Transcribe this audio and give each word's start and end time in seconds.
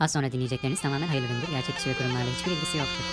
Az 0.00 0.12
sonra 0.12 0.32
dinleyecekleriniz 0.32 0.80
tamamen 0.80 1.06
hayırlı 1.06 1.26
üründür. 1.26 1.48
Gerçek 1.50 1.76
kişi 1.76 1.90
ve 1.90 1.94
kurumlarla 1.94 2.30
hiçbir 2.38 2.50
ilgisi 2.52 2.78
yoktur. 2.78 3.04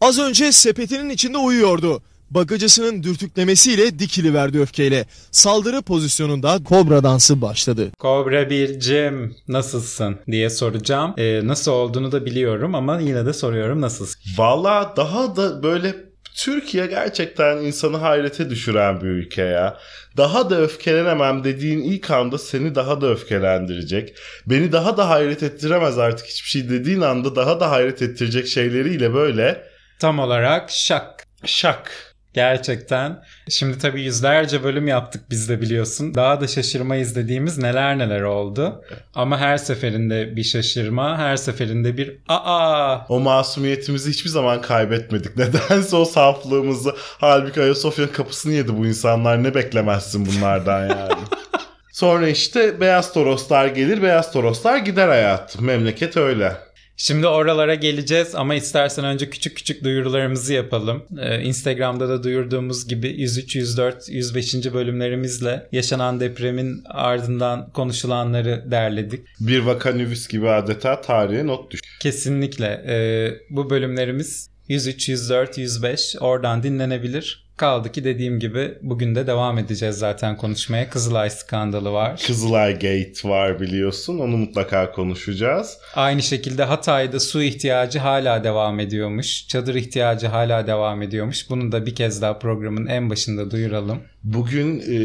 Az 0.00 0.18
önce 0.18 0.52
sepetinin 0.52 1.10
içinde 1.10 1.38
uyuyordu. 1.38 2.02
Bagacısının 2.30 3.02
dürtüklemesiyle 3.02 3.98
dikiliverdi 3.98 4.60
öfkeyle. 4.60 5.06
Saldırı 5.30 5.82
pozisyonunda 5.82 6.64
kobra 6.64 7.02
dansı 7.02 7.40
başladı. 7.42 7.90
Kobra 7.98 8.50
Bircim 8.50 9.36
nasılsın 9.48 10.16
diye 10.30 10.50
soracağım. 10.50 11.14
Ee, 11.18 11.40
nasıl 11.44 11.72
olduğunu 11.72 12.12
da 12.12 12.26
biliyorum 12.26 12.74
ama 12.74 13.00
yine 13.00 13.26
de 13.26 13.32
soruyorum 13.32 13.80
nasılsın? 13.80 14.20
Valla 14.38 14.94
daha 14.96 15.36
da 15.36 15.62
böyle 15.62 16.05
Türkiye 16.36 16.86
gerçekten 16.86 17.56
insanı 17.56 17.96
hayrete 17.96 18.50
düşüren 18.50 19.00
bir 19.00 19.06
ülke 19.06 19.42
ya. 19.42 19.78
Daha 20.16 20.50
da 20.50 20.60
öfkelenemem 20.60 21.44
dediğin 21.44 21.82
ilk 21.82 22.10
anda 22.10 22.38
seni 22.38 22.74
daha 22.74 23.00
da 23.00 23.10
öfkelendirecek. 23.10 24.16
Beni 24.46 24.72
daha 24.72 24.96
da 24.96 25.08
hayret 25.08 25.42
ettiremez 25.42 25.98
artık 25.98 26.26
hiçbir 26.26 26.48
şey 26.48 26.68
dediğin 26.70 27.00
anda 27.00 27.36
daha 27.36 27.60
da 27.60 27.70
hayret 27.70 28.02
ettirecek 28.02 28.46
şeyleriyle 28.46 29.14
böyle 29.14 29.66
Tam 29.98 30.18
olarak 30.18 30.70
şak. 30.70 31.24
şak. 31.44 32.15
Gerçekten. 32.36 33.22
Şimdi 33.48 33.78
tabii 33.78 34.02
yüzlerce 34.02 34.64
bölüm 34.64 34.88
yaptık 34.88 35.22
biz 35.30 35.48
de 35.48 35.60
biliyorsun. 35.60 36.14
Daha 36.14 36.40
da 36.40 36.46
şaşırma 36.46 36.96
izlediğimiz 36.96 37.58
neler 37.58 37.98
neler 37.98 38.20
oldu. 38.20 38.84
Ama 39.14 39.38
her 39.38 39.56
seferinde 39.56 40.36
bir 40.36 40.44
şaşırma, 40.44 41.18
her 41.18 41.36
seferinde 41.36 41.96
bir 41.96 42.18
aa 42.28 42.98
O 43.08 43.20
masumiyetimizi 43.20 44.10
hiçbir 44.10 44.30
zaman 44.30 44.60
kaybetmedik. 44.60 45.36
Nedense 45.38 45.96
o 45.96 46.04
saflığımızı. 46.04 46.94
Halbuki 46.98 47.60
Ayasofya'nın 47.60 48.12
kapısını 48.12 48.52
yedi 48.52 48.76
bu 48.78 48.86
insanlar. 48.86 49.42
Ne 49.42 49.54
beklemezsin 49.54 50.26
bunlardan 50.26 50.80
yani. 50.80 51.22
Sonra 51.92 52.28
işte 52.28 52.80
beyaz 52.80 53.12
toroslar 53.12 53.66
gelir, 53.66 54.02
beyaz 54.02 54.32
toroslar 54.32 54.76
gider 54.78 55.08
hayatım. 55.08 55.64
Memleket 55.64 56.16
öyle. 56.16 56.65
Şimdi 56.96 57.26
oralara 57.26 57.74
geleceğiz 57.74 58.34
ama 58.34 58.54
istersen 58.54 59.04
önce 59.04 59.30
küçük 59.30 59.56
küçük 59.56 59.84
duyurularımızı 59.84 60.52
yapalım. 60.52 61.04
Ee, 61.18 61.42
Instagram'da 61.42 62.08
da 62.08 62.22
duyurduğumuz 62.22 62.88
gibi 62.88 63.08
103, 63.08 63.56
104, 63.56 64.08
105. 64.08 64.54
bölümlerimizle 64.54 65.68
yaşanan 65.72 66.20
depremin 66.20 66.82
ardından 66.84 67.70
konuşulanları 67.72 68.64
derledik. 68.70 69.26
Bir 69.40 69.58
vakanüvis 69.58 70.28
gibi 70.28 70.50
adeta 70.50 71.00
tarihe 71.00 71.46
not 71.46 71.70
düş. 71.70 71.80
Kesinlikle 72.00 72.66
ee, 72.66 73.34
bu 73.50 73.70
bölümlerimiz 73.70 74.50
103, 74.68 75.08
104, 75.08 75.58
105 75.58 76.16
oradan 76.20 76.62
dinlenebilir. 76.62 77.45
Kaldı 77.56 77.92
ki 77.92 78.04
dediğim 78.04 78.38
gibi 78.38 78.78
bugün 78.82 79.14
de 79.14 79.26
devam 79.26 79.58
edeceğiz 79.58 79.96
zaten 79.98 80.36
konuşmaya. 80.36 80.90
Kızılay 80.90 81.30
skandalı 81.30 81.92
var. 81.92 82.22
Kızılay 82.26 82.72
Gate 82.72 83.28
var 83.28 83.60
biliyorsun. 83.60 84.18
Onu 84.18 84.36
mutlaka 84.36 84.92
konuşacağız. 84.92 85.78
Aynı 85.94 86.22
şekilde 86.22 86.64
Hatay'da 86.64 87.20
su 87.20 87.42
ihtiyacı 87.42 87.98
hala 87.98 88.44
devam 88.44 88.80
ediyormuş. 88.80 89.48
Çadır 89.48 89.74
ihtiyacı 89.74 90.26
hala 90.26 90.66
devam 90.66 91.02
ediyormuş. 91.02 91.50
Bunu 91.50 91.72
da 91.72 91.86
bir 91.86 91.94
kez 91.94 92.22
daha 92.22 92.38
programın 92.38 92.86
en 92.86 93.10
başında 93.10 93.50
duyuralım. 93.50 93.98
Bugün 94.24 94.80
e, 94.80 94.98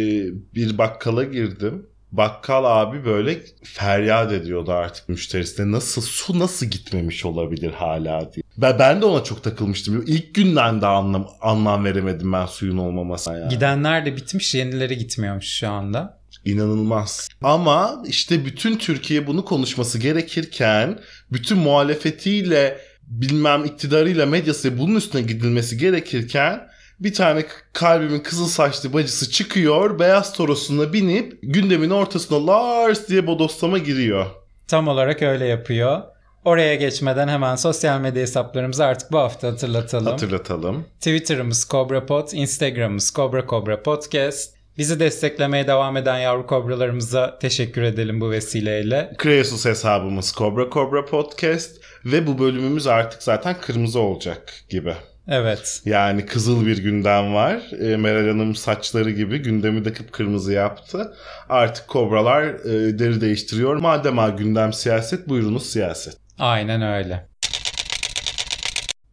bir 0.55 0.77
bakkala 0.77 1.23
girdim. 1.23 1.85
Bakkal 2.11 2.81
abi 2.81 3.05
böyle 3.05 3.39
feryat 3.63 4.31
ediyordu 4.31 4.71
artık 4.71 5.09
müşterisine. 5.09 5.71
Nasıl 5.71 6.01
su 6.01 6.39
nasıl 6.39 6.65
gitmemiş 6.65 7.25
olabilir 7.25 7.71
hala 7.71 8.33
diye. 8.33 8.40
Ben, 8.57 8.79
ben 8.79 9.01
de 9.01 9.05
ona 9.05 9.23
çok 9.23 9.43
takılmıştım. 9.43 10.03
İlk 10.07 10.35
günden 10.35 10.81
de 10.81 10.85
anlam, 10.85 11.27
anlam 11.41 11.85
veremedim 11.85 12.33
ben 12.33 12.45
suyun 12.45 12.77
olmamasına. 12.77 13.37
Yani. 13.37 13.49
Gidenler 13.49 14.05
de 14.05 14.15
bitmiş, 14.15 14.55
yenileri 14.55 14.97
gitmiyormuş 14.97 15.47
şu 15.47 15.69
anda. 15.69 16.21
İnanılmaz. 16.45 17.27
Ama 17.43 18.03
işte 18.07 18.45
bütün 18.45 18.77
Türkiye 18.77 19.27
bunu 19.27 19.45
konuşması 19.45 19.99
gerekirken 19.99 20.99
bütün 21.31 21.57
muhalefetiyle 21.57 22.77
bilmem 23.07 23.65
iktidarıyla 23.65 24.25
medyası 24.25 24.77
bunun 24.77 24.95
üstüne 24.95 25.21
gidilmesi 25.21 25.77
gerekirken 25.77 26.67
bir 26.99 27.13
tane 27.13 27.45
kalbimin 27.73 28.19
kızıl 28.19 28.47
saçlı 28.47 28.93
bacısı 28.93 29.31
çıkıyor 29.31 29.99
beyaz 29.99 30.33
torosuna 30.33 30.93
binip 30.93 31.39
gündemin 31.43 31.89
ortasına 31.89 32.47
Lars 32.47 33.09
diye 33.09 33.27
bodoslama 33.27 33.77
giriyor. 33.77 34.25
Tam 34.67 34.87
olarak 34.87 35.21
öyle 35.21 35.45
yapıyor. 35.45 36.01
Oraya 36.45 36.75
geçmeden 36.75 37.27
hemen 37.27 37.55
sosyal 37.55 38.01
medya 38.01 38.21
hesaplarımızı 38.21 38.85
artık 38.85 39.11
bu 39.11 39.17
hafta 39.17 39.47
hatırlatalım. 39.47 40.05
Hatırlatalım. 40.05 40.85
Twitter'ımız 40.99 41.67
CobraPod, 41.71 42.31
Instagram'ımız 42.31 43.13
Cobra 43.15 43.47
Cobra 43.47 43.83
Podcast. 43.83 44.55
Bizi 44.77 44.99
desteklemeye 44.99 45.67
devam 45.67 45.97
eden 45.97 46.17
yavru 46.17 46.47
kobralarımıza 46.47 47.39
teşekkür 47.39 47.81
edelim 47.81 48.21
bu 48.21 48.31
vesileyle. 48.31 49.13
Kreasus 49.17 49.65
hesabımız 49.65 50.33
Cobra 50.37 50.69
Cobra 50.69 51.05
Podcast 51.05 51.81
ve 52.05 52.27
bu 52.27 52.39
bölümümüz 52.39 52.87
artık 52.87 53.23
zaten 53.23 53.55
kırmızı 53.61 53.99
olacak 53.99 54.53
gibi. 54.69 54.93
Evet. 55.27 55.81
Yani 55.85 56.25
kızıl 56.25 56.65
bir 56.65 56.77
gündem 56.77 57.33
var. 57.33 57.61
E, 57.81 57.97
Meral 57.97 58.27
Hanım 58.27 58.55
saçları 58.55 59.11
gibi 59.11 59.37
gündemi 59.37 59.85
de 59.85 59.93
kıpkırmızı 59.93 60.53
yaptı. 60.53 61.13
Artık 61.49 61.87
kobralar 61.87 62.43
e, 62.43 62.99
deri 62.99 63.21
değiştiriyor. 63.21 63.75
Madem 63.75 64.17
ha 64.17 64.29
gündem 64.29 64.73
siyaset 64.73 65.29
buyurunuz 65.29 65.65
siyaset. 65.65 66.21
Aynen 66.41 66.81
öyle. 66.81 67.27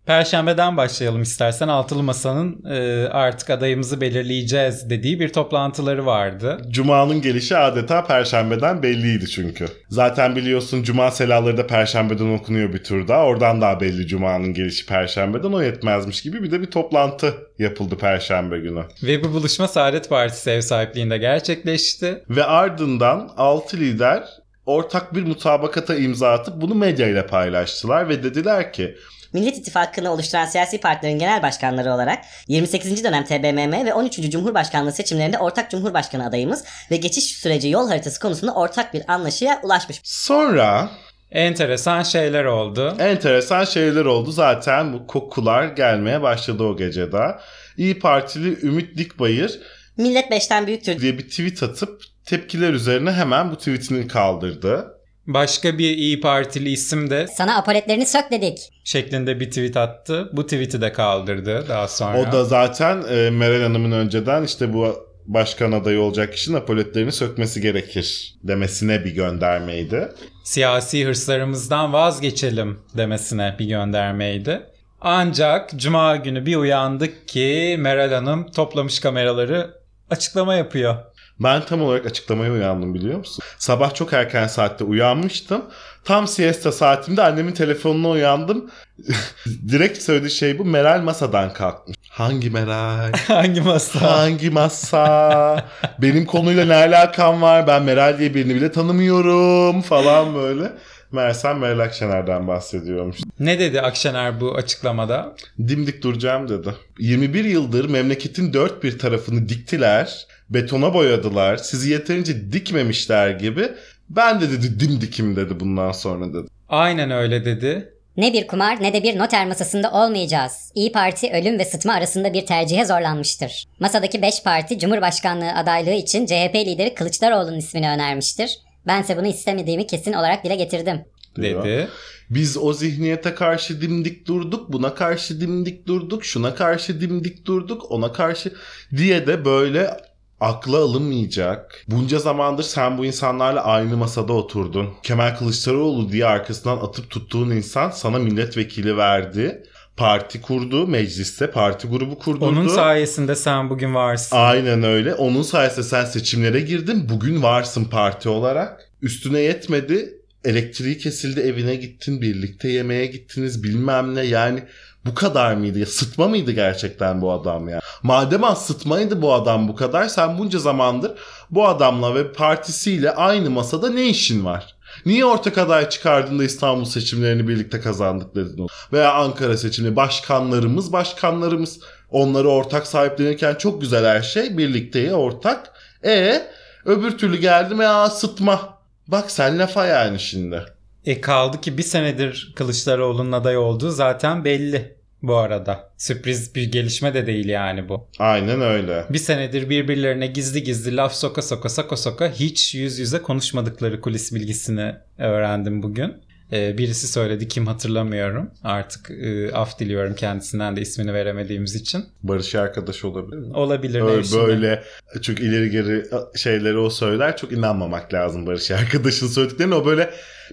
Perşembeden 0.06 0.76
başlayalım 0.76 1.22
istersen. 1.22 1.68
Altılı 1.68 2.02
Masa'nın 2.02 2.64
e, 2.70 3.08
artık 3.08 3.50
adayımızı 3.50 4.00
belirleyeceğiz 4.00 4.90
dediği 4.90 5.20
bir 5.20 5.32
toplantıları 5.32 6.06
vardı. 6.06 6.60
Cuma'nın 6.70 7.22
gelişi 7.22 7.56
adeta 7.56 8.04
perşembeden 8.04 8.82
belliydi 8.82 9.28
çünkü. 9.28 9.66
Zaten 9.88 10.36
biliyorsun 10.36 10.82
Cuma 10.82 11.10
selaları 11.10 11.56
da 11.56 11.66
perşembeden 11.66 12.34
okunuyor 12.34 12.72
bir 12.72 12.84
tur 12.84 13.08
daha. 13.08 13.24
Oradan 13.24 13.60
daha 13.60 13.80
belli 13.80 14.06
Cuma'nın 14.06 14.54
gelişi 14.54 14.86
perşembeden 14.86 15.52
o 15.52 15.62
yetmezmiş 15.62 16.22
gibi 16.22 16.42
bir 16.42 16.50
de 16.50 16.60
bir 16.60 16.70
toplantı 16.70 17.34
yapıldı 17.58 17.98
perşembe 17.98 18.58
günü. 18.58 18.84
Ve 19.02 19.24
bu 19.24 19.32
buluşma 19.32 19.68
Saadet 19.68 20.08
Partisi 20.08 20.50
ev 20.50 20.60
sahipliğinde 20.60 21.18
gerçekleşti. 21.18 22.24
Ve 22.30 22.44
ardından 22.44 23.30
6 23.36 23.76
lider 23.76 24.24
ortak 24.68 25.14
bir 25.14 25.26
mutabakata 25.26 25.94
imza 25.94 26.32
atıp 26.32 26.60
bunu 26.60 26.74
medyayla 26.74 27.26
paylaştılar 27.26 28.08
ve 28.08 28.22
dediler 28.22 28.72
ki 28.72 28.96
Millet 29.32 29.58
İttifakı'nı 29.58 30.12
oluşturan 30.12 30.46
siyasi 30.46 30.80
partilerin 30.80 31.18
genel 31.18 31.42
başkanları 31.42 31.92
olarak 31.92 32.18
28. 32.48 33.04
dönem 33.04 33.24
TBMM 33.24 33.86
ve 33.86 33.94
13. 33.94 34.30
Cumhurbaşkanlığı 34.30 34.92
seçimlerinde 34.92 35.38
ortak 35.38 35.70
Cumhurbaşkanı 35.70 36.26
adayımız 36.26 36.64
ve 36.90 36.96
geçiş 36.96 37.24
süreci 37.24 37.68
yol 37.68 37.88
haritası 37.88 38.20
konusunda 38.20 38.54
ortak 38.54 38.94
bir 38.94 39.02
anlaşıya 39.12 39.60
ulaşmış. 39.62 40.00
sonra 40.04 40.90
Enteresan 41.30 42.02
şeyler 42.02 42.44
oldu. 42.44 42.96
enteresan 42.98 43.64
şeyler 43.64 44.04
oldu. 44.04 44.32
Zaten 44.32 44.92
bu 44.92 45.06
kokular 45.06 45.64
gelmeye 45.64 46.22
başladı 46.22 46.62
o 46.62 46.76
gecede. 46.76 47.36
İyi 47.76 47.98
Partili 47.98 48.66
Ümit 48.66 48.98
Dikbayır 48.98 49.60
Millet 49.96 50.30
5'ten 50.30 50.66
büyüktür 50.66 51.00
diye 51.00 51.18
bir 51.18 51.28
tweet 51.28 51.62
atıp 51.62 52.02
tepkiler 52.28 52.72
üzerine 52.72 53.12
hemen 53.12 53.50
bu 53.50 53.56
tweetini 53.56 54.08
kaldırdı. 54.08 54.94
Başka 55.26 55.78
bir 55.78 55.90
İyi 55.90 56.20
Partili 56.20 56.70
isim 56.70 57.10
de 57.10 57.26
Sana 57.36 57.56
apoletlerini 57.56 58.06
sök 58.06 58.30
dedik. 58.30 58.58
şeklinde 58.84 59.40
bir 59.40 59.48
tweet 59.48 59.76
attı. 59.76 60.30
Bu 60.32 60.44
tweet'i 60.44 60.80
de 60.80 60.92
kaldırdı 60.92 61.64
daha 61.68 61.88
sonra. 61.88 62.18
O 62.18 62.32
da 62.32 62.44
zaten 62.44 63.02
e, 63.10 63.30
Meral 63.30 63.62
Hanım'ın 63.62 63.92
önceden 63.92 64.42
işte 64.44 64.72
bu 64.72 65.08
başkan 65.26 65.72
adayı 65.72 66.00
olacak 66.00 66.32
kişinin 66.32 66.56
apoletlerini 66.56 67.12
sökmesi 67.12 67.60
gerekir 67.60 68.34
demesine 68.42 69.04
bir 69.04 69.10
göndermeydi. 69.10 70.08
siyasi 70.44 71.06
hırslarımızdan 71.06 71.92
vazgeçelim 71.92 72.80
demesine 72.96 73.56
bir 73.58 73.64
göndermeydi. 73.66 74.60
Ancak 75.00 75.70
cuma 75.76 76.16
günü 76.16 76.46
bir 76.46 76.56
uyandık 76.56 77.28
ki 77.28 77.76
Meral 77.78 78.12
Hanım 78.12 78.50
toplamış 78.50 79.00
kameraları 79.00 79.70
açıklama 80.10 80.54
yapıyor. 80.54 80.96
Ben 81.40 81.62
tam 81.66 81.82
olarak 81.82 82.06
açıklamaya 82.06 82.52
uyandım 82.52 82.94
biliyor 82.94 83.18
musun? 83.18 83.44
Sabah 83.58 83.94
çok 83.94 84.12
erken 84.12 84.46
saatte 84.46 84.84
uyanmıştım. 84.84 85.62
Tam 86.04 86.28
siesta 86.28 86.72
saatimde 86.72 87.22
annemin 87.22 87.52
telefonuna 87.52 88.08
uyandım. 88.08 88.70
Direkt 89.68 90.02
söylediği 90.02 90.30
şey 90.30 90.58
bu. 90.58 90.64
Meral 90.64 91.02
masadan 91.02 91.52
kalkmış. 91.52 91.96
Hangi 92.10 92.50
Meral? 92.50 93.12
Hangi 93.28 93.60
masa? 93.60 94.00
Hangi 94.18 94.50
masa? 94.50 95.68
Benim 95.98 96.26
konuyla 96.26 96.64
ne 96.64 96.74
alakam 96.74 97.42
var? 97.42 97.66
Ben 97.66 97.82
Meral 97.82 98.18
diye 98.18 98.34
birini 98.34 98.54
bile 98.54 98.72
tanımıyorum 98.72 99.80
falan 99.82 100.34
böyle. 100.34 100.72
Meğersem 101.12 101.58
Meral 101.58 101.78
Akşener'den 101.78 102.48
bahsediyormuş. 102.48 103.16
ne 103.40 103.58
dedi 103.58 103.80
Akşener 103.80 104.40
bu 104.40 104.54
açıklamada? 104.54 105.34
Dimdik 105.68 106.02
duracağım 106.02 106.48
dedi. 106.48 106.74
21 106.98 107.44
yıldır 107.44 107.90
memleketin 107.90 108.52
dört 108.52 108.82
bir 108.82 108.98
tarafını 108.98 109.48
diktiler. 109.48 110.26
Betona 110.50 110.94
boyadılar. 110.94 111.56
Sizi 111.56 111.90
yeterince 111.90 112.52
dikmemişler 112.52 113.30
gibi. 113.30 113.68
Ben 114.10 114.40
de 114.40 114.50
dedi 114.50 114.80
dimdikim 114.80 115.36
dedi 115.36 115.60
bundan 115.60 115.92
sonra 115.92 116.28
dedi. 116.28 116.48
Aynen 116.68 117.10
öyle 117.10 117.44
dedi. 117.44 117.92
Ne 118.16 118.32
bir 118.32 118.46
kumar 118.46 118.82
ne 118.82 118.92
de 118.92 119.02
bir 119.02 119.18
noter 119.18 119.46
masasında 119.46 119.92
olmayacağız. 119.92 120.72
İyi 120.74 120.92
Parti 120.92 121.30
ölüm 121.32 121.58
ve 121.58 121.64
sıtma 121.64 121.92
arasında 121.92 122.32
bir 122.32 122.46
tercihe 122.46 122.84
zorlanmıştır. 122.84 123.64
Masadaki 123.80 124.22
5 124.22 124.42
parti 124.42 124.78
Cumhurbaşkanlığı 124.78 125.52
adaylığı 125.54 125.90
için 125.94 126.26
CHP 126.26 126.54
lideri 126.54 126.94
Kılıçdaroğlu'nun 126.94 127.58
ismini 127.58 127.90
önermiştir. 127.90 128.58
Bense 128.86 129.16
bunu 129.16 129.26
istemediğimi 129.26 129.86
kesin 129.86 130.12
olarak 130.12 130.44
dile 130.44 130.54
getirdim. 130.56 131.04
diyor. 131.36 131.64
dedi. 131.64 131.88
Biz 132.30 132.56
o 132.56 132.72
zihniyete 132.72 133.34
karşı 133.34 133.80
dimdik 133.80 134.26
durduk, 134.26 134.72
buna 134.72 134.94
karşı 134.94 135.40
dimdik 135.40 135.86
durduk, 135.86 136.24
şuna 136.24 136.54
karşı 136.54 137.00
dimdik 137.00 137.46
durduk, 137.46 137.90
ona 137.90 138.12
karşı 138.12 138.52
diye 138.96 139.26
de 139.26 139.44
böyle 139.44 139.90
akla 140.40 140.78
alınmayacak. 140.78 141.84
Bunca 141.88 142.18
zamandır 142.18 142.62
sen 142.62 142.98
bu 142.98 143.04
insanlarla 143.04 143.64
aynı 143.64 143.96
masada 143.96 144.32
oturdun. 144.32 144.88
Kemal 145.02 145.36
Kılıçdaroğlu 145.36 146.12
diye 146.12 146.26
arkasından 146.26 146.76
atıp 146.76 147.10
tuttuğun 147.10 147.50
insan 147.50 147.90
sana 147.90 148.18
milletvekili 148.18 148.96
verdi. 148.96 149.62
Parti 149.96 150.42
kurdu, 150.42 150.86
mecliste 150.86 151.50
parti 151.50 151.88
grubu 151.88 152.18
kurdurdu. 152.18 152.44
Onun 152.44 152.68
sayesinde 152.68 153.34
sen 153.34 153.70
bugün 153.70 153.94
varsın. 153.94 154.36
Aynen 154.36 154.82
öyle. 154.82 155.14
Onun 155.14 155.42
sayesinde 155.42 155.82
sen 155.82 156.04
seçimlere 156.04 156.60
girdin. 156.60 157.08
Bugün 157.08 157.42
varsın 157.42 157.84
parti 157.84 158.28
olarak. 158.28 158.90
Üstüne 159.02 159.40
yetmedi. 159.40 160.17
Elektriği 160.44 160.98
kesildi 160.98 161.40
evine 161.40 161.76
gittin. 161.76 162.22
Birlikte 162.22 162.68
yemeğe 162.68 163.06
gittiniz 163.06 163.64
bilmem 163.64 164.14
ne. 164.14 164.22
Yani 164.22 164.62
bu 165.06 165.14
kadar 165.14 165.54
mıydı? 165.54 165.78
Ya, 165.78 165.86
sıtma 165.86 166.28
mıydı 166.28 166.52
gerçekten 166.52 167.22
bu 167.22 167.32
adam 167.32 167.68
ya? 167.68 167.80
Madem 168.02 168.44
az 168.44 168.66
sıtmaydı 168.66 169.22
bu 169.22 169.34
adam 169.34 169.68
bu 169.68 169.74
kadar. 169.74 170.08
Sen 170.08 170.38
bunca 170.38 170.58
zamandır 170.58 171.12
bu 171.50 171.68
adamla 171.68 172.14
ve 172.14 172.32
partisiyle 172.32 173.14
aynı 173.14 173.50
masada 173.50 173.90
ne 173.90 174.08
işin 174.08 174.44
var? 174.44 174.74
Niye 175.06 175.24
ortak 175.24 175.58
aday 175.58 175.88
çıkardın 175.88 176.38
da 176.38 176.44
İstanbul 176.44 176.84
seçimlerini 176.84 177.48
birlikte 177.48 177.80
kazandık 177.80 178.34
dedin? 178.34 178.66
Veya 178.92 179.12
Ankara 179.12 179.56
seçimleri 179.56 179.96
başkanlarımız 179.96 180.92
başkanlarımız. 180.92 181.80
Onları 182.10 182.48
ortak 182.48 182.86
sahiplenirken 182.86 183.54
çok 183.54 183.80
güzel 183.80 184.06
her 184.06 184.22
şey. 184.22 184.58
Birlikteye 184.58 185.14
ortak. 185.14 185.72
E 186.04 186.42
öbür 186.84 187.18
türlü 187.18 187.36
geldim 187.36 187.80
ya 187.80 188.10
sıtma. 188.10 188.77
Bak 189.08 189.30
sen 189.30 189.58
lafa 189.58 189.86
yani 189.86 190.20
şimdi. 190.20 190.62
E 191.04 191.20
kaldı 191.20 191.60
ki 191.60 191.78
bir 191.78 191.82
senedir 191.82 192.52
Kılıçdaroğlu'nun 192.56 193.32
aday 193.32 193.56
olduğu 193.56 193.90
zaten 193.90 194.44
belli 194.44 194.96
bu 195.22 195.36
arada. 195.36 195.90
Sürpriz 195.96 196.54
bir 196.54 196.72
gelişme 196.72 197.14
de 197.14 197.26
değil 197.26 197.48
yani 197.48 197.88
bu. 197.88 198.08
Aynen 198.18 198.60
öyle. 198.60 199.04
Bir 199.10 199.18
senedir 199.18 199.70
birbirlerine 199.70 200.26
gizli 200.26 200.62
gizli 200.62 200.96
laf 200.96 201.14
soka 201.14 201.42
soka 201.42 201.68
soka 201.68 201.96
soka 201.96 202.32
hiç 202.32 202.74
yüz 202.74 202.98
yüze 202.98 203.22
konuşmadıkları 203.22 204.00
kulis 204.00 204.34
bilgisini 204.34 204.94
öğrendim 205.18 205.82
bugün. 205.82 206.14
Ee, 206.52 206.78
birisi 206.78 207.08
söyledi 207.08 207.48
kim 207.48 207.66
hatırlamıyorum. 207.66 208.50
Artık 208.64 209.10
e, 209.10 209.52
af 209.52 209.78
diliyorum 209.78 210.14
kendisinden 210.14 210.76
de 210.76 210.80
ismini 210.80 211.14
veremediğimiz 211.14 211.74
için. 211.74 212.04
Barış 212.22 212.54
arkadaş 212.54 213.04
olabilir 213.04 213.36
mi? 213.36 213.52
Olabilir 213.54 214.00
Öyle, 214.00 214.32
böyle 214.32 214.82
çok 215.22 215.40
ileri 215.40 215.70
geri 215.70 216.06
şeyleri 216.36 216.78
o 216.78 216.90
söyler. 216.90 217.36
Çok 217.36 217.52
inanmamak 217.52 218.14
lazım 218.14 218.46
Barış 218.46 218.70
arkadaşın 218.70 219.26
söylediklerine. 219.26 219.74
O 219.74 219.86
böyle 219.86 220.10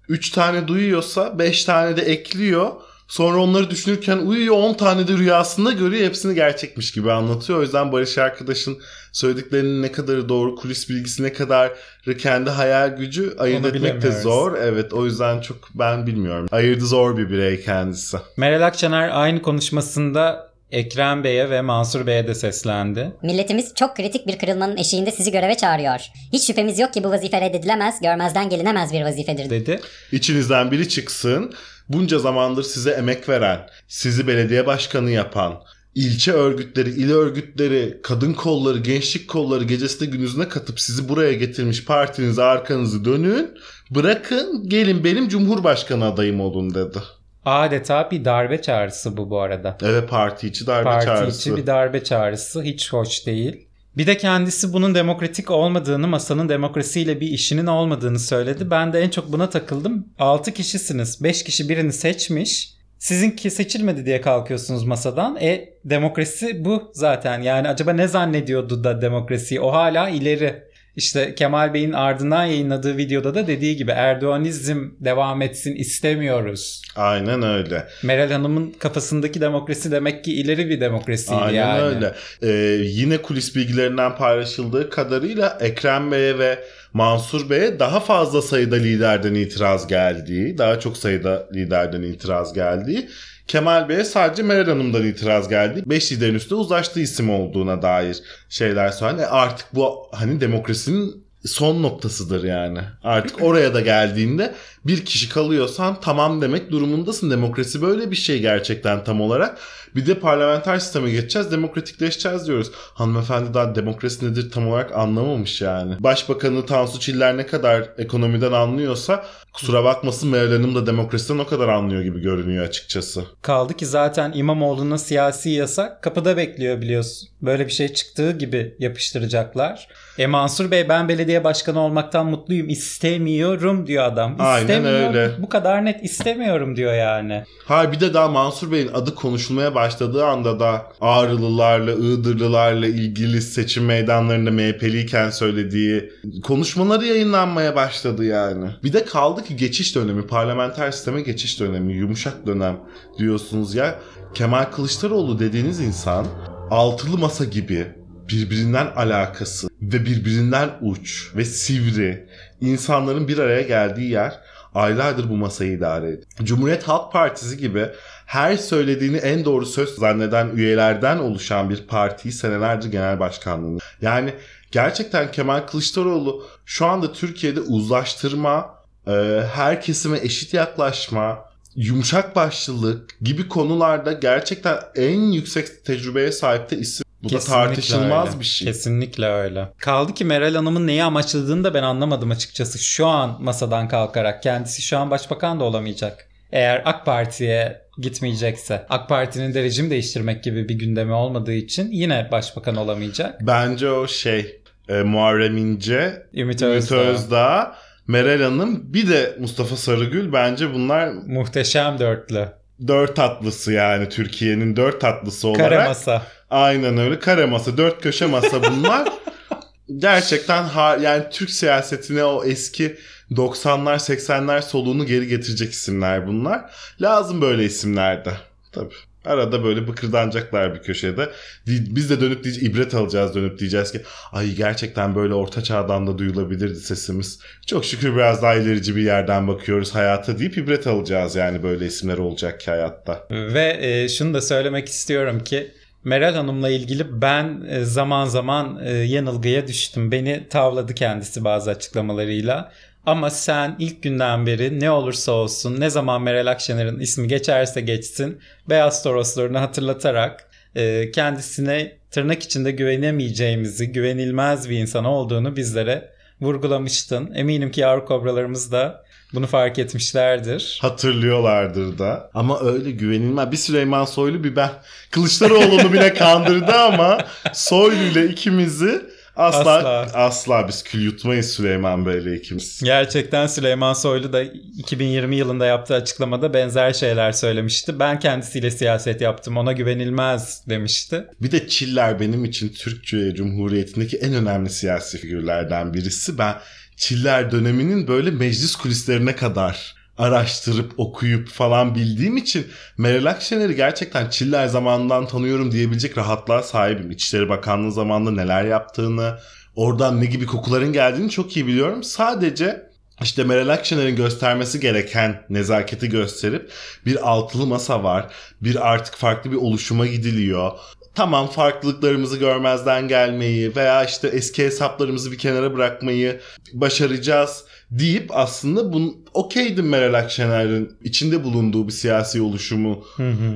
3 0.09 0.29
tane 0.29 0.67
duyuyorsa 0.67 1.39
5 1.39 1.65
tane 1.65 1.97
de 1.97 2.01
ekliyor. 2.01 2.71
Sonra 3.07 3.41
onları 3.41 3.69
düşünürken 3.69 4.17
uyuyor 4.17 4.55
10 4.55 4.73
tane 4.73 5.07
de 5.07 5.13
rüyasında 5.13 5.71
görüyor. 5.71 6.05
Hepsini 6.05 6.35
gerçekmiş 6.35 6.91
gibi 6.91 7.11
anlatıyor. 7.11 7.59
O 7.59 7.61
yüzden 7.61 7.91
Barış 7.91 8.17
arkadaşın 8.17 8.77
söylediklerinin 9.11 9.81
ne 9.81 9.91
kadarı 9.91 10.29
doğru, 10.29 10.55
kulis 10.55 10.89
bilgisi 10.89 11.23
ne 11.23 11.33
kadar 11.33 11.71
kendi 12.19 12.49
hayal 12.49 12.97
gücü 12.97 13.35
ayırt 13.37 13.65
etmek 13.65 14.01
de 14.01 14.11
zor. 14.11 14.57
Evet 14.57 14.93
o 14.93 15.05
yüzden 15.05 15.41
çok 15.41 15.57
ben 15.73 16.07
bilmiyorum. 16.07 16.47
Ayırdı 16.51 16.85
zor 16.85 17.17
bir 17.17 17.29
birey 17.29 17.61
kendisi. 17.61 18.17
Meral 18.37 18.67
Akşener 18.67 19.09
aynı 19.13 19.41
konuşmasında 19.41 20.55
Ekrem 20.71 21.23
Bey'e 21.23 21.49
ve 21.49 21.61
Mansur 21.61 22.07
Bey'e 22.07 22.27
de 22.27 22.35
seslendi. 22.35 23.11
Milletimiz 23.23 23.73
çok 23.75 23.95
kritik 23.95 24.27
bir 24.27 24.37
kırılmanın 24.37 24.77
eşiğinde 24.77 25.11
sizi 25.11 25.31
göreve 25.31 25.57
çağırıyor. 25.57 25.99
Hiç 26.33 26.47
şüphemiz 26.47 26.79
yok 26.79 26.93
ki 26.93 27.03
bu 27.03 27.09
vazife 27.09 27.41
reddedilemez, 27.41 28.01
görmezden 28.01 28.49
gelinemez 28.49 28.93
bir 28.93 29.01
vazifedir. 29.01 29.49
Dedi. 29.49 29.79
İçinizden 30.11 30.71
biri 30.71 30.89
çıksın. 30.89 31.53
Bunca 31.89 32.19
zamandır 32.19 32.63
size 32.63 32.91
emek 32.91 33.29
veren, 33.29 33.59
sizi 33.87 34.27
belediye 34.27 34.67
başkanı 34.67 35.11
yapan, 35.11 35.53
ilçe 35.95 36.31
örgütleri, 36.31 36.89
il 36.89 37.11
örgütleri, 37.11 37.99
kadın 38.03 38.33
kolları, 38.33 38.79
gençlik 38.79 39.27
kolları 39.27 39.63
gecesinde 39.63 40.11
gündüzüne 40.11 40.49
katıp 40.49 40.79
sizi 40.79 41.09
buraya 41.09 41.33
getirmiş 41.33 41.85
partinize 41.85 42.43
arkanızı 42.43 43.05
dönün. 43.05 43.51
Bırakın 43.91 44.69
gelin 44.69 45.03
benim 45.03 45.27
cumhurbaşkanı 45.27 46.05
adayım 46.05 46.41
olun 46.41 46.73
dedi. 46.73 46.99
Adeta 47.45 48.11
bir 48.11 48.25
darbe 48.25 48.61
çağrısı 48.61 49.17
bu 49.17 49.29
bu 49.29 49.39
arada. 49.41 49.77
Evet 49.81 50.09
parti 50.09 50.47
içi 50.47 50.67
darbe 50.67 50.83
Parti 50.83 51.05
çağrısı. 51.05 51.49
içi 51.49 51.57
bir 51.57 51.67
darbe 51.67 52.03
çağrısı 52.03 52.61
hiç 52.61 52.93
hoş 52.93 53.25
değil. 53.25 53.67
Bir 53.97 54.07
de 54.07 54.17
kendisi 54.17 54.73
bunun 54.73 54.95
demokratik 54.95 55.51
olmadığını, 55.51 56.07
masanın 56.07 56.49
demokrasiyle 56.49 57.21
bir 57.21 57.27
işinin 57.27 57.65
olmadığını 57.65 58.19
söyledi. 58.19 58.71
Ben 58.71 58.93
de 58.93 58.99
en 58.99 59.09
çok 59.09 59.31
buna 59.31 59.49
takıldım. 59.49 60.07
6 60.19 60.51
kişisiniz. 60.51 61.23
5 61.23 61.43
kişi 61.43 61.69
birini 61.69 61.93
seçmiş. 61.93 62.75
Sizinki 62.99 63.51
seçilmedi 63.51 64.05
diye 64.05 64.21
kalkıyorsunuz 64.21 64.83
masadan. 64.83 65.37
E 65.41 65.69
demokrasi 65.85 66.65
bu 66.65 66.91
zaten. 66.93 67.41
Yani 67.41 67.67
acaba 67.67 67.93
ne 67.93 68.07
zannediyordu 68.07 68.83
da 68.83 69.01
demokrasiyi? 69.01 69.61
O 69.61 69.71
hala 69.71 70.09
ileri. 70.09 70.63
İşte 70.95 71.35
Kemal 71.35 71.73
Bey'in 71.73 71.91
ardından 71.91 72.45
yayınladığı 72.45 72.97
videoda 72.97 73.35
da 73.35 73.47
dediği 73.47 73.75
gibi 73.75 73.91
Erdoğanizm 73.91 74.89
devam 74.99 75.41
etsin 75.41 75.75
istemiyoruz. 75.75 76.81
Aynen 76.95 77.43
öyle. 77.43 77.87
Meral 78.03 78.31
Hanım'ın 78.31 78.71
kafasındaki 78.79 79.41
demokrasi 79.41 79.91
demek 79.91 80.23
ki 80.23 80.33
ileri 80.33 80.69
bir 80.69 80.81
demokrasiydi 80.81 81.35
Aynen 81.35 81.57
yani. 81.57 81.81
öyle. 81.81 82.13
Ee, 82.41 82.83
yine 82.83 83.17
kulis 83.17 83.55
bilgilerinden 83.55 84.15
paylaşıldığı 84.15 84.89
kadarıyla 84.89 85.57
Ekrem 85.61 86.11
Bey'e 86.11 86.39
ve 86.39 86.59
Mansur 86.93 87.49
Bey'e 87.49 87.79
daha 87.79 87.99
fazla 87.99 88.41
sayıda 88.41 88.75
liderden 88.75 89.33
itiraz 89.33 89.87
geldiği, 89.87 90.57
daha 90.57 90.79
çok 90.79 90.97
sayıda 90.97 91.47
liderden 91.53 92.01
itiraz 92.01 92.53
geldiği, 92.53 93.09
Kemal 93.47 93.89
Bey'e 93.89 94.03
sadece 94.03 94.43
Meral 94.43 94.65
Hanım'dan 94.65 95.05
itiraz 95.05 95.49
geldi. 95.49 95.83
5 95.85 96.11
liderin 96.11 96.35
üstünde 96.35 96.55
uzlaştığı 96.55 96.99
isim 96.99 97.29
olduğuna 97.29 97.81
dair 97.81 98.21
şeyler 98.49 98.89
söyledi. 98.89 99.21
E 99.21 99.25
artık 99.25 99.67
bu 99.73 100.07
hani 100.11 100.41
demokrasinin 100.41 101.25
son 101.45 101.83
noktasıdır 101.83 102.43
yani. 102.43 102.79
Artık 103.03 103.41
oraya 103.41 103.73
da 103.73 103.81
geldiğinde 103.81 104.53
bir 104.85 105.05
kişi 105.05 105.29
kalıyorsan 105.29 105.99
tamam 106.01 106.41
demek 106.41 106.71
durumundasın. 106.71 107.31
Demokrasi 107.31 107.81
böyle 107.81 108.11
bir 108.11 108.15
şey 108.15 108.39
gerçekten 108.39 109.03
tam 109.03 109.21
olarak. 109.21 109.57
Bir 109.95 110.05
de 110.05 110.19
parlamenter 110.19 110.79
sisteme 110.79 111.11
geçeceğiz, 111.11 111.51
demokratikleşeceğiz 111.51 112.47
diyoruz. 112.47 112.71
Hanımefendi 112.73 113.53
daha 113.53 113.75
demokrasi 113.75 114.31
nedir 114.31 114.51
tam 114.51 114.67
olarak 114.67 114.95
anlamamış 114.95 115.61
yani. 115.61 115.95
Başbakanı 115.99 116.65
Tansu 116.65 116.99
Çiller 116.99 117.37
ne 117.37 117.45
kadar 117.45 117.89
ekonomiden 117.97 118.51
anlıyorsa 118.51 119.25
kusura 119.53 119.83
bakmasın 119.83 120.29
Meral 120.29 120.51
Hanım 120.51 120.75
da 120.75 120.87
demokrasiden 120.87 121.39
o 121.39 121.47
kadar 121.47 121.67
anlıyor 121.67 122.01
gibi 122.01 122.21
görünüyor 122.21 122.65
açıkçası. 122.65 123.23
Kaldı 123.41 123.73
ki 123.73 123.85
zaten 123.85 124.31
İmamoğlu'na 124.35 124.97
siyasi 124.97 125.49
yasak 125.49 126.03
kapıda 126.03 126.37
bekliyor 126.37 126.81
biliyorsun. 126.81 127.29
Böyle 127.41 127.65
bir 127.65 127.71
şey 127.71 127.93
çıktığı 127.93 128.31
gibi 128.31 128.75
yapıştıracaklar. 128.79 129.87
E 130.17 130.27
Mansur 130.27 130.71
Bey 130.71 130.89
ben 130.89 131.09
belediye 131.09 131.43
başkanı 131.43 131.79
olmaktan 131.79 132.25
mutluyum 132.25 132.69
istemiyorum 132.69 133.87
diyor 133.87 134.03
adam. 134.03 134.35
Aynen 134.39 134.61
İstemiyorum. 134.61 135.15
öyle. 135.15 135.31
Bu 135.39 135.49
kadar 135.49 135.85
net 135.85 136.03
istemiyorum 136.03 136.75
diyor 136.75 136.93
yani. 136.93 137.43
Ha 137.65 137.91
bir 137.91 137.99
de 137.99 138.13
daha 138.13 138.27
Mansur 138.27 138.71
Bey'in 138.71 138.93
adı 138.93 139.15
konuşulmaya 139.15 139.75
başladığı 139.85 140.25
anda 140.25 140.59
da 140.59 140.87
Ağrılılarla, 141.01 141.91
Iğdırlılarla 141.91 142.87
ilgili 142.87 143.41
seçim 143.41 143.85
meydanlarında 143.85 144.51
MHP'liyken 144.51 145.29
söylediği 145.29 146.11
konuşmaları 146.43 147.05
yayınlanmaya 147.05 147.75
başladı 147.75 148.25
yani. 148.25 148.69
Bir 148.83 148.93
de 148.93 149.05
kaldı 149.05 149.43
ki 149.43 149.55
geçiş 149.55 149.95
dönemi, 149.95 150.27
parlamenter 150.27 150.91
sisteme 150.91 151.21
geçiş 151.21 151.59
dönemi, 151.59 151.93
yumuşak 151.93 152.47
dönem 152.47 152.79
diyorsunuz 153.17 153.75
ya. 153.75 153.99
Kemal 154.33 154.63
Kılıçdaroğlu 154.63 155.39
dediğiniz 155.39 155.79
insan 155.79 156.25
altılı 156.71 157.17
masa 157.17 157.45
gibi 157.45 157.87
birbirinden 158.29 158.87
alakası 158.95 159.67
ve 159.81 160.05
birbirinden 160.05 160.69
uç 160.81 161.31
ve 161.35 161.45
sivri 161.45 162.27
insanların 162.61 163.27
bir 163.27 163.37
araya 163.37 163.61
geldiği 163.61 164.11
yer 164.11 164.39
aylardır 164.75 165.29
bu 165.29 165.35
masayı 165.35 165.71
idare 165.71 166.07
ediyor. 166.07 166.23
Cumhuriyet 166.43 166.83
Halk 166.83 167.11
Partisi 167.11 167.57
gibi 167.57 167.89
her 168.25 168.57
söylediğini 168.57 169.17
en 169.17 169.45
doğru 169.45 169.65
söz 169.65 169.89
zanneden 169.89 170.49
üyelerden 170.55 171.17
oluşan 171.17 171.69
bir 171.69 171.87
partiyi 171.87 172.31
senelerce 172.31 172.89
genel 172.89 173.19
başkanlığını. 173.19 173.79
Yani 174.01 174.33
gerçekten 174.71 175.31
Kemal 175.31 175.59
Kılıçdaroğlu 175.59 176.45
şu 176.65 176.85
anda 176.85 177.13
Türkiye'de 177.13 177.61
uzlaştırma, 177.61 178.75
e, 179.07 179.11
her 179.53 179.81
kesime 179.81 180.19
eşit 180.21 180.53
yaklaşma, 180.53 181.45
yumuşak 181.75 182.35
başlılık 182.35 183.17
gibi 183.21 183.49
konularda 183.49 184.13
gerçekten 184.13 184.79
en 184.95 185.19
yüksek 185.19 185.85
tecrübeye 185.85 186.31
sahip 186.31 186.71
de 186.71 186.77
isim. 186.77 187.04
Bu 187.25 187.29
da 187.29 187.35
Kesinlikle 187.35 187.65
tartışılmaz 187.65 188.27
öyle. 188.29 188.39
bir 188.39 188.45
şey. 188.45 188.67
Kesinlikle 188.67 189.25
öyle. 189.25 189.67
Kaldı 189.77 190.13
ki 190.13 190.25
Meral 190.25 190.55
Hanım'ın 190.55 190.87
neyi 190.87 191.03
amaçladığını 191.03 191.63
da 191.63 191.73
ben 191.73 191.83
anlamadım 191.83 192.31
açıkçası. 192.31 192.79
Şu 192.79 193.07
an 193.07 193.37
masadan 193.39 193.87
kalkarak 193.87 194.43
kendisi 194.43 194.81
şu 194.81 194.97
an 194.97 195.11
başbakan 195.11 195.59
da 195.59 195.63
olamayacak. 195.63 196.27
Eğer 196.51 196.81
AK 196.85 197.05
Parti'ye 197.05 197.81
gitmeyecekse. 197.97 198.85
AK 198.89 199.09
Parti'nin 199.09 199.53
de 199.53 199.63
rejim 199.63 199.89
değiştirmek 199.89 200.43
gibi 200.43 200.69
bir 200.69 200.75
gündemi 200.75 201.13
olmadığı 201.13 201.53
için 201.53 201.91
yine 201.91 202.27
başbakan 202.31 202.75
olamayacak. 202.75 203.41
Bence 203.41 203.89
o 203.91 204.07
şey 204.07 204.61
e, 204.89 204.93
Muharrem 205.01 205.57
İnce, 205.57 206.25
Ümit 206.33 206.61
Ümit 206.61 206.81
Özdağ. 206.81 206.95
Özdağ 206.95 207.75
Meral 208.07 208.41
Hanım 208.41 208.93
bir 208.93 209.09
de 209.09 209.35
Mustafa 209.39 209.75
Sarıgül 209.75 210.33
bence 210.33 210.73
bunlar 210.73 211.07
Muhteşem 211.27 211.99
dörtlü. 211.99 212.47
dört 212.87 213.15
tatlısı 213.15 213.71
yani 213.73 214.09
Türkiye'nin 214.09 214.75
dört 214.75 215.01
tatlısı 215.01 215.47
olarak. 215.47 215.69
Kare 215.69 215.87
masa. 215.87 216.21
Aynen 216.49 216.97
öyle 216.97 217.19
kare 217.19 217.45
masa 217.45 217.77
dört 217.77 218.01
köşe 218.01 218.25
masa 218.25 218.63
bunlar. 218.63 219.09
Gerçekten 219.97 220.63
ha, 220.63 220.97
yani 221.01 221.23
Türk 221.31 221.49
siyasetine 221.49 222.23
o 222.23 222.43
eski 222.45 222.97
90'lar 223.31 223.95
80'ler 223.95 224.61
soluğunu 224.61 225.05
geri 225.05 225.27
getirecek 225.27 225.71
isimler 225.71 226.27
bunlar. 226.27 226.71
Lazım 227.01 227.41
böyle 227.41 227.65
isimler 227.65 228.25
de. 228.25 228.31
Tabii. 228.71 228.93
Arada 229.25 229.63
böyle 229.63 229.87
bıkırdanacaklar 229.87 230.75
bir 230.75 230.79
köşede. 230.79 231.29
Biz 231.67 232.09
de 232.09 232.21
dönüp 232.21 232.43
diyeceğiz, 232.43 232.69
ibret 232.69 232.93
alacağız 232.95 233.35
dönüp 233.35 233.59
diyeceğiz 233.59 233.91
ki 233.91 234.01
ay 234.31 234.51
gerçekten 234.53 235.15
böyle 235.15 235.33
orta 235.33 235.63
çağdan 235.63 236.07
da 236.07 236.17
duyulabilirdi 236.17 236.75
sesimiz. 236.75 237.39
Çok 237.67 237.85
şükür 237.85 238.15
biraz 238.15 238.41
daha 238.41 238.55
ilerici 238.55 238.95
bir 238.95 239.01
yerden 239.01 239.47
bakıyoruz 239.47 239.95
hayata 239.95 240.39
deyip 240.39 240.57
ibret 240.57 240.87
alacağız 240.87 241.35
yani 241.35 241.63
böyle 241.63 241.85
isimler 241.85 242.17
olacak 242.17 242.59
ki 242.59 242.71
hayatta. 242.71 243.27
Ve 243.31 243.77
e, 243.81 244.09
şunu 244.09 244.33
da 244.33 244.41
söylemek 244.41 244.89
istiyorum 244.89 245.39
ki 245.39 245.71
Meral 246.05 246.33
Hanım'la 246.35 246.69
ilgili 246.69 247.21
ben 247.21 247.65
e, 247.69 247.83
zaman 247.83 248.25
zaman 248.25 248.79
e, 248.85 248.91
yanılgıya 248.91 249.67
düştüm. 249.67 250.11
Beni 250.11 250.47
tavladı 250.49 250.93
kendisi 250.93 251.43
bazı 251.43 251.71
açıklamalarıyla. 251.71 252.71
Ama 253.05 253.29
sen 253.29 253.75
ilk 253.79 254.03
günden 254.03 254.45
beri 254.45 254.79
ne 254.79 254.91
olursa 254.91 255.31
olsun 255.31 255.79
ne 255.79 255.89
zaman 255.89 256.21
Meral 256.21 256.47
Akşener'in 256.47 256.99
ismi 256.99 257.27
geçerse 257.27 257.81
geçsin 257.81 258.39
Beyaz 258.69 259.03
Toroslarını 259.03 259.57
hatırlatarak 259.57 260.49
e, 260.75 261.11
kendisine 261.11 261.97
tırnak 262.11 262.43
içinde 262.43 262.71
güvenemeyeceğimizi, 262.71 263.91
güvenilmez 263.91 264.69
bir 264.69 264.77
insan 264.77 265.05
olduğunu 265.05 265.55
bizlere 265.55 266.09
vurgulamıştın. 266.41 267.33
Eminim 267.33 267.71
ki 267.71 267.81
yavru 267.81 268.05
kobralarımız 268.05 268.71
da 268.71 269.04
bunu 269.33 269.47
fark 269.47 269.79
etmişlerdir. 269.79 270.79
Hatırlıyorlardır 270.81 271.97
da. 271.97 272.29
Ama 272.33 272.59
öyle 272.61 272.91
güvenilmez. 272.91 273.51
Bir 273.51 273.57
Süleyman 273.57 274.05
Soylu 274.05 274.43
bir 274.43 274.55
ben. 274.55 274.69
Kılıçdaroğlu'nu 275.11 275.93
bile 275.93 276.13
kandırdı 276.13 276.71
ama 276.75 277.17
Soylu 277.53 278.03
ile 278.03 278.27
ikimizi 278.27 279.01
asla 279.35 279.59
Asla. 279.77 280.07
asla, 280.13 280.67
biz 280.67 280.83
kül 280.83 281.01
yutmayız 281.01 281.51
Süleyman 281.51 282.05
Bey'le 282.05 282.35
ikimiz. 282.37 282.81
Gerçekten 282.83 283.47
Süleyman 283.47 283.93
Soylu 283.93 284.33
da 284.33 284.41
2020 284.77 285.35
yılında 285.35 285.65
yaptığı 285.65 285.93
açıklamada 285.93 286.53
benzer 286.53 286.93
şeyler 286.93 287.31
söylemişti. 287.31 287.99
Ben 287.99 288.19
kendisiyle 288.19 288.71
siyaset 288.71 289.21
yaptım 289.21 289.57
ona 289.57 289.71
güvenilmez 289.71 290.61
demişti. 290.69 291.25
Bir 291.41 291.51
de 291.51 291.67
Çiller 291.67 292.19
benim 292.19 292.45
için 292.45 292.69
Türkiye 292.69 293.35
Cumhuriyeti'ndeki 293.35 294.17
en 294.17 294.33
önemli 294.33 294.69
siyasi 294.69 295.17
figürlerden 295.17 295.93
birisi. 295.93 296.37
Ben 296.37 296.55
Çiller 296.97 297.51
döneminin 297.51 298.07
böyle 298.07 298.31
meclis 298.31 298.75
kulislerine 298.75 299.35
kadar 299.35 299.95
araştırıp 300.17 300.93
okuyup 300.97 301.49
falan 301.49 301.95
bildiğim 301.95 302.37
için 302.37 302.67
Meral 302.97 303.25
Akşener'i 303.25 303.75
gerçekten 303.75 304.29
Çiller 304.29 304.67
zamanından 304.67 305.27
tanıyorum 305.27 305.71
diyebilecek 305.71 306.17
rahatlığa 306.17 306.63
sahibim. 306.63 307.11
İçişleri 307.11 307.49
Bakanlığı 307.49 307.91
zamanında 307.91 308.31
neler 308.31 308.65
yaptığını, 308.65 309.39
oradan 309.75 310.21
ne 310.21 310.25
gibi 310.25 310.45
kokuların 310.45 310.93
geldiğini 310.93 311.29
çok 311.29 311.57
iyi 311.57 311.67
biliyorum. 311.67 312.03
Sadece 312.03 312.89
işte 313.21 313.43
Meral 313.43 313.69
Akşener'in 313.69 314.15
göstermesi 314.15 314.79
gereken 314.79 315.41
nezaketi 315.49 316.09
gösterip 316.09 316.71
bir 317.05 317.29
altılı 317.29 317.65
masa 317.65 318.03
var. 318.03 318.33
Bir 318.61 318.91
artık 318.91 319.15
farklı 319.15 319.51
bir 319.51 319.57
oluşuma 319.57 320.07
gidiliyor. 320.07 320.71
Tamam 321.15 321.47
farklılıklarımızı 321.47 322.37
görmezden 322.37 323.07
gelmeyi 323.07 323.75
veya 323.75 324.03
işte 324.05 324.27
eski 324.27 324.63
hesaplarımızı 324.65 325.31
bir 325.31 325.37
kenara 325.37 325.73
bırakmayı 325.73 326.41
başaracağız 326.73 327.65
deyip 327.91 328.29
aslında 328.33 328.93
bunu 328.93 329.13
okeydim 329.33 329.89
Meral 329.89 330.13
Akşener'in 330.13 330.97
içinde 331.03 331.43
bulunduğu 331.43 331.87
bir 331.87 331.91
siyasi 331.93 332.41
oluşumu 332.41 333.05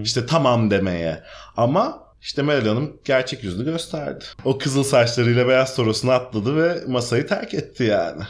işte 0.03 0.25
tamam 0.25 0.71
demeye. 0.71 1.23
Ama 1.57 2.09
işte 2.21 2.41
Meral 2.41 2.67
Hanım 2.67 2.97
gerçek 3.05 3.43
yüzünü 3.43 3.65
gösterdi. 3.65 4.25
O 4.45 4.57
kızıl 4.57 4.83
saçlarıyla 4.83 5.47
beyaz 5.47 5.75
torosuna 5.75 6.13
atladı 6.13 6.57
ve 6.57 6.77
masayı 6.87 7.27
terk 7.27 7.53
etti 7.53 7.83
yani. 7.83 8.21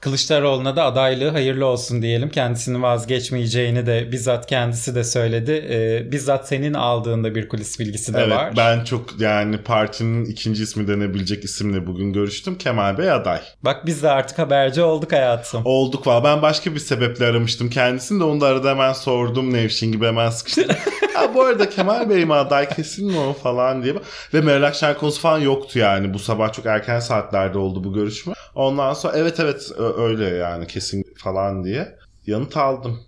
Kılıçdaroğlu'na 0.00 0.76
da 0.76 0.84
adaylığı 0.84 1.28
hayırlı 1.28 1.66
olsun 1.66 2.02
diyelim. 2.02 2.28
Kendisinin 2.30 2.82
vazgeçmeyeceğini 2.82 3.86
de 3.86 4.12
bizzat 4.12 4.46
kendisi 4.46 4.94
de 4.94 5.04
söyledi. 5.04 5.66
Ee, 5.70 6.12
bizzat 6.12 6.48
senin 6.48 6.74
aldığında 6.74 7.34
bir 7.34 7.48
kulis 7.48 7.80
bilgisi 7.80 8.14
de 8.14 8.18
evet 8.20 8.36
var. 8.36 8.52
ben 8.56 8.84
çok 8.84 9.20
yani 9.20 9.58
partinin 9.62 10.24
ikinci 10.24 10.62
ismi 10.62 10.88
denebilecek 10.88 11.44
isimle 11.44 11.86
bugün 11.86 12.12
görüştüm. 12.12 12.58
Kemal 12.58 12.98
Bey 12.98 13.10
aday. 13.10 13.40
Bak 13.62 13.86
biz 13.86 14.02
de 14.02 14.10
artık 14.10 14.38
haberci 14.38 14.82
olduk 14.82 15.12
hayatım. 15.12 15.62
Olduk 15.64 16.06
var. 16.06 16.24
Ben 16.24 16.42
başka 16.42 16.74
bir 16.74 16.80
sebeple 16.80 17.26
aramıştım 17.26 17.70
kendisini 17.70 18.20
de 18.20 18.24
onu 18.24 18.40
da 18.40 18.46
arada 18.46 18.70
hemen 18.70 18.92
sordum 18.92 19.52
Nevşin 19.52 19.92
gibi 19.92 20.06
hemen 20.06 20.30
sıkıştı. 20.30 20.66
ha 21.14 21.34
bu 21.34 21.42
arada 21.42 21.70
Kemal 21.70 22.10
Bey 22.10 22.24
mi 22.24 22.34
aday 22.34 22.68
kesin 22.68 23.06
mi 23.06 23.18
o 23.18 23.32
falan 23.32 23.82
diye. 23.82 23.94
Ve 24.34 24.40
Meral 24.40 24.62
Akşener 24.62 24.98
konusu 24.98 25.20
falan 25.20 25.38
yoktu 25.38 25.78
yani. 25.78 26.14
Bu 26.14 26.18
sabah 26.18 26.52
çok 26.52 26.66
erken 26.66 27.00
saatlerde 27.00 27.58
oldu 27.58 27.84
bu 27.84 27.92
görüşme. 27.94 28.34
Ondan 28.54 28.94
sonra 28.94 29.16
evet 29.16 29.40
evet 29.40 29.70
öyle 29.96 30.24
yani 30.24 30.66
kesin 30.66 31.04
falan 31.16 31.64
diye 31.64 31.96
yanıt 32.26 32.56
aldım. 32.56 33.00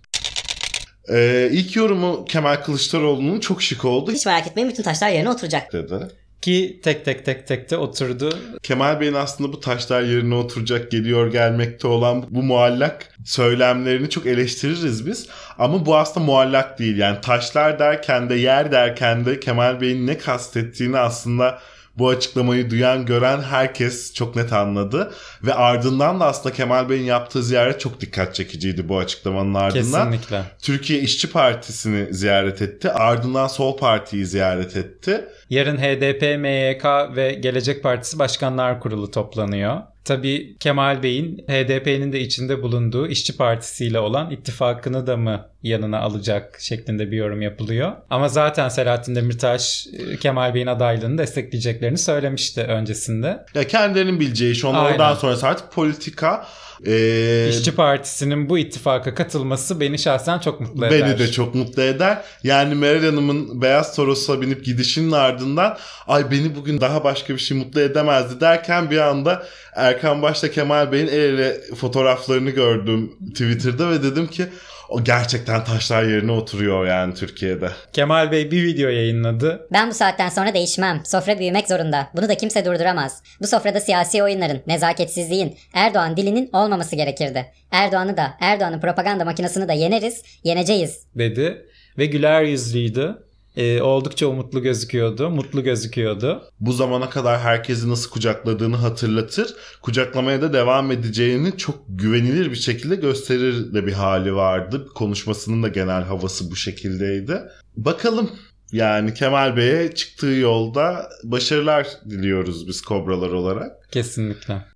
Ee, 1.09 1.49
ilk 1.51 1.75
yorumu 1.75 2.25
Kemal 2.25 2.55
Kılıçdaroğlu'nun 2.55 3.39
çok 3.39 3.61
şık 3.61 3.85
oldu 3.85 4.11
Hiç 4.11 4.25
merak 4.25 4.47
etmeyin 4.47 4.69
bütün 4.69 4.83
taşlar 4.83 5.09
yerine 5.09 5.29
oturacak. 5.29 5.73
dedi. 5.73 5.95
Ki 6.41 6.79
tek 6.83 7.05
tek 7.05 7.25
tek 7.25 7.47
tek 7.47 7.69
de 7.71 7.77
oturdu. 7.77 8.39
Kemal 8.63 8.99
Bey'in 8.99 9.13
aslında 9.13 9.53
bu 9.53 9.59
taşlar 9.59 10.01
yerine 10.01 10.35
oturacak 10.35 10.91
geliyor 10.91 11.31
gelmekte 11.31 11.87
olan 11.87 12.25
bu 12.29 12.43
muallak 12.43 13.15
söylemlerini 13.25 14.09
çok 14.09 14.25
eleştiririz 14.25 15.05
biz. 15.07 15.27
Ama 15.57 15.85
bu 15.85 15.97
aslında 15.97 16.25
muallak 16.25 16.79
değil. 16.79 16.97
Yani 16.97 17.21
taşlar 17.21 17.79
derken 17.79 18.29
de 18.29 18.35
yer 18.35 18.71
derken 18.71 19.25
de 19.25 19.39
Kemal 19.39 19.81
Bey'in 19.81 20.07
ne 20.07 20.17
kastettiğini 20.17 20.97
aslında 20.97 21.59
bu 22.01 22.09
açıklamayı 22.09 22.69
duyan 22.69 23.05
gören 23.05 23.41
herkes 23.41 24.13
çok 24.13 24.35
net 24.35 24.53
anladı. 24.53 25.11
Ve 25.43 25.53
ardından 25.53 26.19
da 26.19 26.25
aslında 26.25 26.55
Kemal 26.55 26.89
Bey'in 26.89 27.03
yaptığı 27.03 27.43
ziyaret 27.43 27.79
çok 27.79 28.01
dikkat 28.01 28.35
çekiciydi 28.35 28.89
bu 28.89 28.97
açıklamanın 28.97 29.53
ardından. 29.53 30.11
Kesinlikle. 30.11 30.43
Türkiye 30.61 30.99
İşçi 30.99 31.31
Partisi'ni 31.31 32.13
ziyaret 32.13 32.61
etti. 32.61 32.91
Ardından 32.91 33.47
Sol 33.47 33.77
Parti'yi 33.77 34.25
ziyaret 34.25 34.77
etti. 34.77 35.25
Yarın 35.49 35.77
HDP, 35.77 36.21
MYK 36.21 37.15
ve 37.15 37.33
Gelecek 37.33 37.83
Partisi 37.83 38.19
Başkanlar 38.19 38.79
Kurulu 38.79 39.11
toplanıyor. 39.11 39.81
Tabii 40.05 40.57
Kemal 40.59 41.03
Bey'in 41.03 41.37
HDP'nin 41.37 42.11
de 42.11 42.19
içinde 42.19 42.63
bulunduğu 42.63 43.07
İşçi 43.07 43.37
Partisi 43.37 43.85
ile 43.85 43.99
olan 43.99 44.31
ittifakını 44.31 45.07
da 45.07 45.17
mı 45.17 45.50
yanına 45.63 45.99
alacak 45.99 46.57
şeklinde 46.59 47.11
bir 47.11 47.17
yorum 47.17 47.41
yapılıyor. 47.41 47.91
Ama 48.09 48.29
zaten 48.29 48.69
Selahattin 48.69 49.15
Demirtaş 49.15 49.87
e, 49.87 50.17
Kemal 50.17 50.53
Bey'in 50.53 50.67
adaylığını 50.67 51.17
destekleyeceklerini 51.17 51.97
söylemişti 51.97 52.61
öncesinde. 52.61 53.45
Ya 53.55 53.67
kendilerinin 53.67 54.19
bileceği 54.19 54.51
iş. 54.51 54.65
Onlar 54.65 54.85
Aynen. 54.85 55.13
sonrası 55.13 55.47
artık 55.47 55.71
politika. 55.71 56.45
Ee, 56.87 57.47
İşçi 57.49 57.75
Partisi'nin 57.75 58.49
bu 58.49 58.57
ittifaka 58.57 59.15
katılması 59.15 59.79
beni 59.79 59.99
şahsen 59.99 60.39
çok 60.39 60.61
mutlu 60.61 60.85
eder. 60.85 61.01
Beni 61.01 61.19
de 61.19 61.31
çok 61.31 61.55
mutlu 61.55 61.81
eder. 61.81 62.21
Yani 62.43 62.75
Meral 62.75 63.03
Hanım'ın 63.03 63.61
Beyaz 63.61 63.95
Toros'a 63.95 64.41
binip 64.41 64.65
gidişinin 64.65 65.11
ardından 65.11 65.77
ay 66.07 66.31
beni 66.31 66.55
bugün 66.55 66.81
daha 66.81 67.03
başka 67.03 67.33
bir 67.33 67.39
şey 67.39 67.57
mutlu 67.57 67.81
edemezdi 67.81 68.41
derken 68.41 68.91
bir 68.91 68.97
anda 68.97 69.43
Erkan 69.75 70.21
Baş'la 70.21 70.51
Kemal 70.51 70.91
Bey'in 70.91 71.07
el 71.07 71.13
ele 71.13 71.61
fotoğraflarını 71.75 72.49
gördüm 72.49 73.11
Twitter'da 73.29 73.89
ve 73.89 74.03
dedim 74.03 74.27
ki 74.27 74.45
o 74.91 75.03
gerçekten 75.03 75.63
taşlar 75.63 76.03
yerine 76.03 76.31
oturuyor 76.31 76.87
yani 76.87 77.13
Türkiye'de. 77.13 77.69
Kemal 77.93 78.31
Bey 78.31 78.51
bir 78.51 78.63
video 78.63 78.89
yayınladı. 78.89 79.67
Ben 79.71 79.89
bu 79.89 79.93
saatten 79.93 80.29
sonra 80.29 80.53
değişmem. 80.53 81.01
Sofra 81.05 81.39
büyümek 81.39 81.67
zorunda. 81.67 82.07
Bunu 82.15 82.29
da 82.29 82.35
kimse 82.35 82.65
durduramaz. 82.65 83.23
Bu 83.41 83.47
sofrada 83.47 83.79
siyasi 83.79 84.23
oyunların, 84.23 84.61
nezaketsizliğin, 84.67 85.57
Erdoğan 85.73 86.17
dilinin 86.17 86.49
olmaması 86.53 86.95
gerekirdi. 86.95 87.45
Erdoğan'ı 87.71 88.17
da, 88.17 88.33
Erdoğan'ın 88.39 88.79
propaganda 88.79 89.25
makinesini 89.25 89.67
de 89.67 89.73
yeneriz, 89.73 90.23
yeneceğiz. 90.43 91.05
dedi 91.15 91.65
ve 91.97 92.05
güler 92.05 92.41
yüzlüydü. 92.41 93.23
Ee, 93.55 93.81
oldukça 93.81 94.27
umutlu 94.27 94.61
gözüküyordu, 94.61 95.29
mutlu 95.29 95.63
gözüküyordu. 95.63 96.41
Bu 96.59 96.73
zamana 96.73 97.09
kadar 97.09 97.39
herkesi 97.39 97.89
nasıl 97.89 98.09
kucakladığını 98.09 98.75
hatırlatır. 98.75 99.53
Kucaklamaya 99.81 100.41
da 100.41 100.53
devam 100.53 100.91
edeceğini 100.91 101.57
çok 101.57 101.75
güvenilir 101.89 102.51
bir 102.51 102.55
şekilde 102.55 102.95
gösterir 102.95 103.73
de 103.73 103.87
bir 103.87 103.93
hali 103.93 104.35
vardı. 104.35 104.87
Konuşmasının 104.95 105.63
da 105.63 105.67
genel 105.67 106.03
havası 106.03 106.51
bu 106.51 106.55
şekildeydi. 106.55 107.41
Bakalım 107.77 108.29
yani 108.71 109.13
Kemal 109.13 109.57
Bey'e 109.57 109.95
çıktığı 109.95 110.27
yolda 110.27 111.09
başarılar 111.23 111.87
diliyoruz 112.09 112.67
biz 112.67 112.81
kobralar 112.81 113.29
olarak. 113.31 113.91
Kesinlikle. 113.91 114.70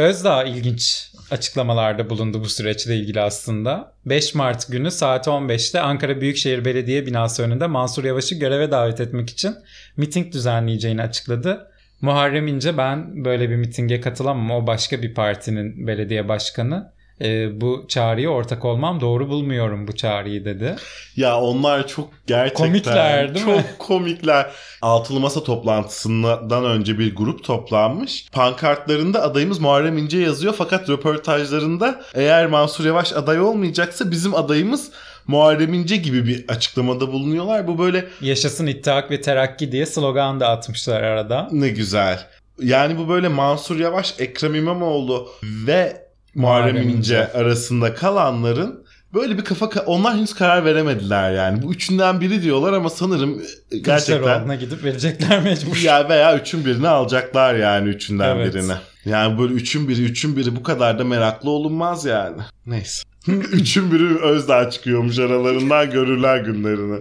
Özdağ 0.00 0.44
ilginç 0.44 1.12
açıklamalarda 1.30 2.10
bulundu 2.10 2.40
bu 2.40 2.48
süreçle 2.48 2.96
ilgili 2.96 3.20
aslında. 3.20 3.92
5 4.06 4.34
Mart 4.34 4.68
günü 4.68 4.90
saat 4.90 5.26
15'te 5.26 5.80
Ankara 5.80 6.20
Büyükşehir 6.20 6.64
Belediye 6.64 7.06
binası 7.06 7.42
önünde 7.42 7.66
Mansur 7.66 8.04
Yavaş'ı 8.04 8.34
göreve 8.34 8.70
davet 8.70 9.00
etmek 9.00 9.30
için 9.30 9.56
miting 9.96 10.32
düzenleyeceğini 10.32 11.02
açıkladı. 11.02 11.70
Muharrem 12.00 12.46
İnce 12.46 12.76
ben 12.76 13.24
böyle 13.24 13.50
bir 13.50 13.56
mitinge 13.56 14.00
katılamam. 14.00 14.50
O 14.50 14.66
başka 14.66 15.02
bir 15.02 15.14
partinin 15.14 15.86
belediye 15.86 16.28
başkanı. 16.28 16.92
Ee, 17.22 17.60
bu 17.60 17.84
çağrıya 17.88 18.30
ortak 18.30 18.64
olmam 18.64 19.00
doğru 19.00 19.28
bulmuyorum 19.28 19.88
bu 19.88 19.96
çağrıyı 19.96 20.44
dedi. 20.44 20.76
Ya 21.16 21.40
onlar 21.40 21.86
çok 21.88 22.08
gerçekten 22.26 22.66
Komikler, 22.66 23.34
değil 23.34 23.46
çok 23.46 23.56
mi? 23.56 23.64
komikler. 23.78 24.50
Altılı 24.82 25.20
Masa 25.20 25.42
toplantısından 25.44 26.64
önce 26.64 26.98
bir 26.98 27.16
grup 27.16 27.44
toplanmış. 27.44 28.28
Pankartlarında 28.32 29.22
adayımız 29.22 29.58
Muharrem 29.58 29.98
İnce 29.98 30.18
yazıyor 30.18 30.54
fakat 30.58 30.88
röportajlarında 30.90 32.00
eğer 32.14 32.46
Mansur 32.46 32.84
Yavaş 32.84 33.12
aday 33.12 33.40
olmayacaksa 33.40 34.10
bizim 34.10 34.34
adayımız 34.34 34.90
Muharrem 35.26 35.74
İnce 35.74 35.96
gibi 35.96 36.26
bir 36.26 36.44
açıklamada 36.48 37.12
bulunuyorlar. 37.12 37.66
Bu 37.68 37.78
böyle 37.78 38.04
Yaşasın 38.20 38.66
İttihat 38.66 39.10
ve 39.10 39.20
Terakki 39.20 39.72
diye 39.72 39.86
slogan 39.86 40.40
da 40.40 40.48
atmışlar 40.48 41.02
arada. 41.02 41.48
ne 41.52 41.68
güzel. 41.68 42.26
Yani 42.62 42.98
bu 42.98 43.08
böyle 43.08 43.28
Mansur 43.28 43.78
Yavaş, 43.80 44.14
Ekrem 44.18 44.54
İmamoğlu 44.54 45.28
ve 45.66 46.09
Muharrem 46.34 46.88
İnce 46.88 47.32
arasında 47.32 47.94
kalanların 47.94 48.84
böyle 49.14 49.38
bir 49.38 49.44
kafa 49.44 49.66
onlar 49.86 50.16
henüz 50.16 50.34
karar 50.34 50.64
veremediler 50.64 51.32
yani. 51.32 51.62
Bu 51.62 51.72
üçünden 51.72 52.20
biri 52.20 52.42
diyorlar 52.42 52.72
ama 52.72 52.90
sanırım 52.90 53.42
e, 53.72 53.78
gerçekten 53.78 54.58
gidip 54.60 54.84
verecekler 54.84 55.42
mecbur. 55.42 55.76
ya 55.76 56.08
veya 56.08 56.38
üçün 56.38 56.64
birini 56.64 56.88
alacaklar 56.88 57.54
yani 57.54 57.88
üçünden 57.88 58.36
Evet. 58.36 58.54
birini. 58.54 58.72
Yani 59.04 59.38
böyle 59.38 59.54
üçün 59.54 59.88
biri 59.88 60.02
üçün 60.02 60.36
biri 60.36 60.56
bu 60.56 60.62
kadar 60.62 60.98
da 60.98 61.04
meraklı 61.04 61.50
olunmaz 61.50 62.04
yani. 62.04 62.42
Neyse. 62.66 63.02
üçün 63.52 63.92
biri 63.92 64.18
Özdağ 64.18 64.70
çıkıyormuş 64.70 65.18
aralarından 65.18 65.90
görürler 65.90 66.36
günlerini. 66.36 67.00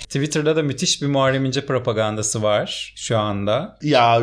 Twitter'da 0.00 0.56
da 0.56 0.62
müthiş 0.62 1.02
bir 1.02 1.06
Muharrem 1.06 1.44
İnce 1.44 1.66
propagandası 1.66 2.42
var 2.42 2.92
şu 2.96 3.18
anda. 3.18 3.78
Ya 3.82 4.20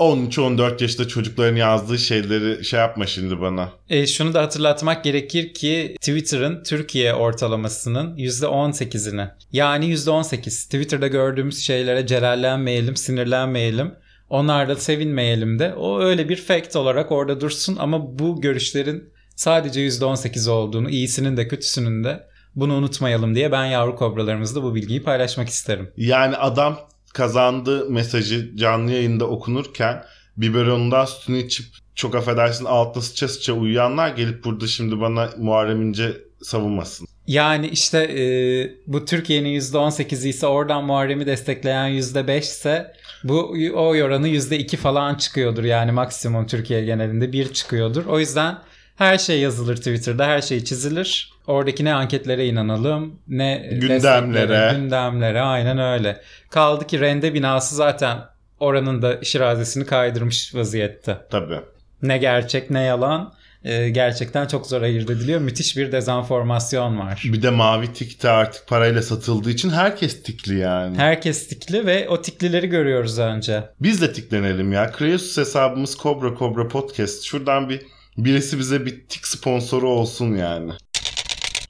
13-14 0.00 0.82
yaşında 0.82 1.08
çocukların 1.08 1.56
yazdığı 1.56 1.98
şeyleri 1.98 2.64
şey 2.64 2.80
yapma 2.80 3.06
şimdi 3.06 3.40
bana. 3.40 3.72
E, 3.88 4.06
şunu 4.06 4.34
da 4.34 4.42
hatırlatmak 4.42 5.04
gerekir 5.04 5.54
ki 5.54 5.96
Twitter'ın 6.00 6.62
Türkiye 6.62 7.14
ortalamasının 7.14 8.16
%18'ini 8.16 9.28
yani 9.52 9.94
%18 9.94 10.64
Twitter'da 10.64 11.06
gördüğümüz 11.06 11.58
şeylere 11.58 12.06
celallenmeyelim, 12.06 12.96
sinirlenmeyelim. 12.96 13.94
Onlarla 14.30 14.76
sevinmeyelim 14.76 15.58
de. 15.58 15.74
O 15.74 16.00
öyle 16.00 16.28
bir 16.28 16.36
fact 16.36 16.76
olarak 16.76 17.12
orada 17.12 17.40
dursun 17.40 17.76
ama 17.80 18.18
bu 18.18 18.40
görüşlerin 18.40 19.12
sadece 19.36 19.80
%18 19.80 20.50
olduğunu, 20.50 20.90
iyisinin 20.90 21.36
de 21.36 21.48
kötüsünün 21.48 22.04
de 22.04 22.30
bunu 22.54 22.74
unutmayalım 22.74 23.34
diye 23.34 23.52
ben 23.52 23.64
yavru 23.64 23.96
kobralarımızla 23.96 24.62
bu 24.62 24.74
bilgiyi 24.74 25.02
paylaşmak 25.02 25.48
isterim. 25.48 25.92
Yani 25.96 26.36
adam 26.36 26.78
kazandı 27.14 27.90
mesajı 27.90 28.56
canlı 28.56 28.92
yayında 28.92 29.28
okunurken 29.28 30.04
biberonundan 30.36 31.04
sütünü 31.04 31.38
içip 31.38 31.66
çok 31.94 32.14
affedersin 32.14 32.64
altta 32.64 33.00
sıça 33.00 33.28
sıça 33.28 33.52
uyuyanlar 33.52 34.08
gelip 34.08 34.44
burada 34.44 34.66
şimdi 34.66 35.00
bana 35.00 35.30
Muharrem 35.38 35.82
İnce 35.82 36.12
savunmasın. 36.42 37.06
Yani 37.26 37.68
işte 37.68 37.98
e, 37.98 38.22
bu 38.86 39.04
Türkiye'nin 39.04 39.60
%18'i 39.60 40.28
ise 40.28 40.46
oradan 40.46 40.84
Muharrem'i 40.84 41.26
destekleyen 41.26 41.88
%5 41.88 42.38
ise 42.38 42.92
bu 43.24 43.56
o 43.74 43.86
oranı 43.86 44.28
%2 44.28 44.76
falan 44.76 45.14
çıkıyordur. 45.14 45.64
Yani 45.64 45.92
maksimum 45.92 46.46
Türkiye 46.46 46.84
genelinde 46.84 47.32
1 47.32 47.52
çıkıyordur. 47.52 48.06
O 48.06 48.18
yüzden 48.18 48.58
her 49.00 49.18
şey 49.18 49.40
yazılır 49.40 49.76
Twitter'da, 49.76 50.26
her 50.26 50.42
şey 50.42 50.64
çizilir. 50.64 51.32
Oradaki 51.46 51.84
ne 51.84 51.94
anketlere 51.94 52.46
inanalım, 52.46 53.14
ne 53.28 53.68
Gündemlere. 53.72 54.76
gündemlere 54.76 55.40
aynen 55.40 55.78
öyle. 55.78 56.20
Kaldı 56.50 56.86
ki 56.86 57.00
rende 57.00 57.34
binası 57.34 57.74
zaten 57.74 58.18
oranın 58.60 59.02
da 59.02 59.24
şirazesini 59.24 59.86
kaydırmış 59.86 60.54
vaziyette. 60.54 61.18
Tabii. 61.30 61.60
Ne 62.02 62.18
gerçek 62.18 62.70
ne 62.70 62.82
yalan 62.82 63.34
e, 63.64 63.90
gerçekten 63.90 64.46
çok 64.46 64.66
zor 64.66 64.82
ayırt 64.82 65.10
ediliyor. 65.10 65.40
Müthiş 65.40 65.76
bir 65.76 65.92
dezenformasyon 65.92 66.98
var. 66.98 67.22
Bir 67.24 67.42
de 67.42 67.50
mavi 67.50 67.92
tik 67.92 68.22
de 68.22 68.30
artık 68.30 68.66
parayla 68.68 69.02
satıldığı 69.02 69.50
için 69.50 69.70
herkes 69.70 70.22
tikli 70.22 70.58
yani. 70.58 70.96
Herkes 70.96 71.48
tikli 71.48 71.86
ve 71.86 72.08
o 72.08 72.22
tiklileri 72.22 72.66
görüyoruz 72.66 73.18
önce. 73.18 73.64
Biz 73.80 74.00
de 74.02 74.12
tiklenelim 74.12 74.72
ya. 74.72 74.92
Kreasus 74.92 75.38
hesabımız 75.38 75.96
Cobra 76.02 76.38
Cobra 76.38 76.68
Podcast. 76.68 77.24
Şuradan 77.24 77.68
bir 77.68 77.80
birisi 78.18 78.58
bize 78.58 78.86
bir 78.86 79.04
tik 79.08 79.26
sponsoru 79.26 79.90
olsun 79.90 80.36
yani. 80.36 80.72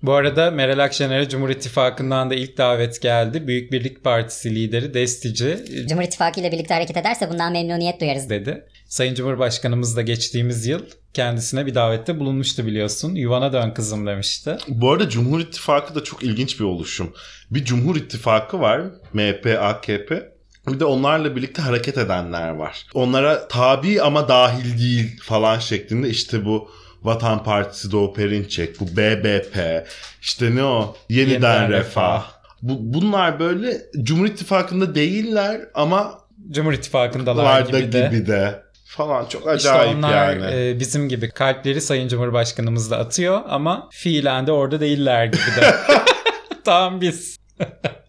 Bu 0.03 0.13
arada 0.13 0.51
Meral 0.51 0.79
Akşener'e 0.79 1.29
Cumhur 1.29 1.49
İttifakı'ndan 1.49 2.31
da 2.31 2.35
ilk 2.35 2.59
davet 2.59 3.03
geldi. 3.03 3.47
Büyük 3.47 3.73
Birlik 3.73 4.05
Partisi 4.05 4.55
lideri 4.55 4.95
Destici 4.95 5.59
Cumhur 5.89 6.03
İttifakı 6.03 6.41
ile 6.41 6.53
birlikte 6.53 6.75
hareket 6.75 6.97
ederse 6.97 7.31
bundan 7.31 7.53
memnuniyet 7.53 8.01
duyarız. 8.01 8.31
dedi. 8.31 8.65
Sayın 8.89 9.15
Cumhurbaşkanımız 9.15 9.97
da 9.97 10.03
geçtiğimiz 10.03 10.67
yıl 10.67 10.83
kendisine 11.15 11.67
bir 11.67 11.75
davette 11.75 12.21
bulunmuştu 12.21 12.67
biliyorsun. 12.67 13.15
Yuvana 13.15 13.53
dön 13.53 13.71
kızım 13.71 14.07
demişti. 14.07 14.57
Bu 14.69 14.91
arada 14.93 15.09
Cumhur 15.09 15.41
İttifakı 15.41 15.95
da 15.95 16.05
çok 16.05 16.23
ilginç 16.23 16.61
bir 16.61 16.65
oluşum. 16.65 17.15
Bir 17.51 17.65
Cumhur 17.65 17.97
İttifakı 17.97 18.61
var. 18.61 18.83
MHP, 19.13 19.59
AKP. 19.61 20.40
Bir 20.69 20.81
de 20.81 20.85
onlarla 20.85 21.37
birlikte 21.37 21.63
hareket 21.63 21.99
edenler 21.99 22.49
var. 22.51 22.87
Onlara 22.95 23.49
tabi 23.49 24.03
ama 24.03 24.29
dahil 24.29 24.79
değil 24.79 25.21
falan 25.23 25.59
şeklinde 25.59 26.09
işte 26.09 26.45
bu 26.45 26.71
Vatan 27.03 27.45
Partisi 27.45 27.93
Doğu 27.93 28.15
Perinçek, 28.15 28.81
bu 28.81 28.87
BBP, 28.97 29.87
işte 30.23 30.55
ne 30.57 30.65
o? 30.65 30.97
Yeniden, 31.09 31.33
Yeniden 31.33 31.71
Refah. 31.71 31.81
Refah. 31.81 32.41
Bu, 32.63 32.75
bunlar 32.79 33.41
böyle 33.41 33.79
Cumhur 34.03 34.27
İttifakı'nda 34.27 34.95
değiller 34.95 35.61
ama 35.75 36.19
Cumhur 36.51 36.73
İttifakı'ndalar 36.73 37.45
varda 37.45 37.81
gibi 37.81 37.93
de. 37.93 38.09
gibi 38.11 38.27
de 38.27 38.63
falan 38.85 39.25
çok 39.27 39.41
İşte 39.41 39.51
acayip 39.51 39.97
onlar 39.97 40.37
yani. 40.37 40.69
e, 40.69 40.81
bizim 40.81 41.09
gibi 41.09 41.31
kalpleri 41.31 41.81
Sayın 41.81 42.09
Cumhurbaşkanımız 42.09 42.91
da 42.91 42.99
atıyor 42.99 43.41
ama 43.49 43.89
fiilen 43.93 44.47
de 44.47 44.53
orada 44.53 44.81
değiller 44.81 45.25
gibi 45.27 45.37
de. 45.61 45.75
Tam 46.65 47.01
biz. 47.01 47.37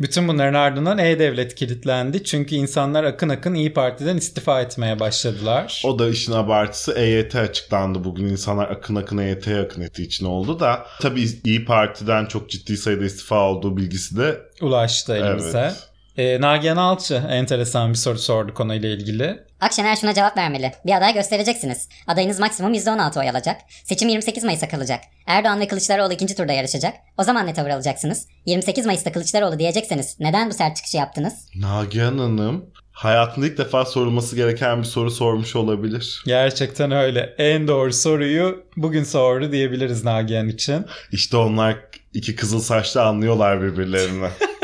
Bütün 0.00 0.28
bunların 0.28 0.54
ardından 0.54 0.98
E-Devlet 0.98 1.54
kilitlendi. 1.54 2.24
Çünkü 2.24 2.54
insanlar 2.54 3.04
akın 3.04 3.28
akın 3.28 3.54
İyi 3.54 3.72
Parti'den 3.72 4.16
istifa 4.16 4.60
etmeye 4.60 5.00
başladılar. 5.00 5.82
O 5.84 5.98
da 5.98 6.08
işin 6.08 6.32
abartısı 6.32 6.92
EYT 6.92 7.36
açıklandı 7.36 8.04
bugün. 8.04 8.26
insanlar 8.26 8.70
akın 8.70 8.94
akın 8.96 9.18
EYT'ye 9.18 9.60
akın 9.60 9.82
ettiği 9.82 10.02
için 10.02 10.26
oldu 10.26 10.60
da. 10.60 10.86
Tabii 11.00 11.28
İyi 11.44 11.64
Parti'den 11.64 12.26
çok 12.26 12.50
ciddi 12.50 12.76
sayıda 12.76 13.04
istifa 13.04 13.50
olduğu 13.50 13.76
bilgisi 13.76 14.16
de 14.16 14.40
Ulaştı 14.60 15.16
elimize. 15.16 15.58
evet. 15.58 15.89
E, 16.16 16.40
Nagihan 16.40 16.76
Alçı 16.76 17.14
enteresan 17.30 17.90
bir 17.90 17.98
soru 17.98 18.18
sordu 18.18 18.54
konuyla 18.54 18.88
ilgili. 18.88 19.38
Akşener 19.60 19.96
şuna 19.96 20.14
cevap 20.14 20.36
vermeli. 20.36 20.72
Bir 20.86 20.96
aday 20.96 21.14
göstereceksiniz. 21.14 21.88
Adayınız 22.06 22.38
maksimum 22.38 22.74
%16 22.74 23.20
oy 23.20 23.30
alacak. 23.30 23.56
Seçim 23.84 24.08
28 24.08 24.44
Mayıs'a 24.44 24.68
kalacak. 24.68 25.00
Erdoğan 25.26 25.60
ve 25.60 25.68
Kılıçdaroğlu 25.68 26.12
ikinci 26.12 26.34
turda 26.34 26.52
yarışacak. 26.52 26.94
O 27.18 27.22
zaman 27.22 27.46
ne 27.46 27.54
tavır 27.54 27.70
alacaksınız? 27.70 28.26
28 28.46 28.86
Mayıs'ta 28.86 29.12
Kılıçdaroğlu 29.12 29.58
diyecekseniz 29.58 30.16
neden 30.20 30.50
bu 30.50 30.54
sert 30.54 30.76
çıkışı 30.76 30.96
yaptınız? 30.96 31.34
Nagihan 31.56 32.18
Hanım 32.18 32.64
hayatında 32.92 33.46
ilk 33.46 33.58
defa 33.58 33.84
sorulması 33.84 34.36
gereken 34.36 34.78
bir 34.78 34.86
soru 34.86 35.10
sormuş 35.10 35.56
olabilir. 35.56 36.22
Gerçekten 36.26 36.90
öyle. 36.90 37.34
En 37.38 37.68
doğru 37.68 37.92
soruyu 37.92 38.64
bugün 38.76 39.04
sordu 39.04 39.52
diyebiliriz 39.52 40.04
Nagihan 40.04 40.48
için. 40.48 40.86
İşte 41.12 41.36
onlar 41.36 41.76
iki 42.14 42.36
kızıl 42.36 42.60
saçlı 42.60 43.02
anlıyorlar 43.02 43.62
birbirlerini. 43.62 44.28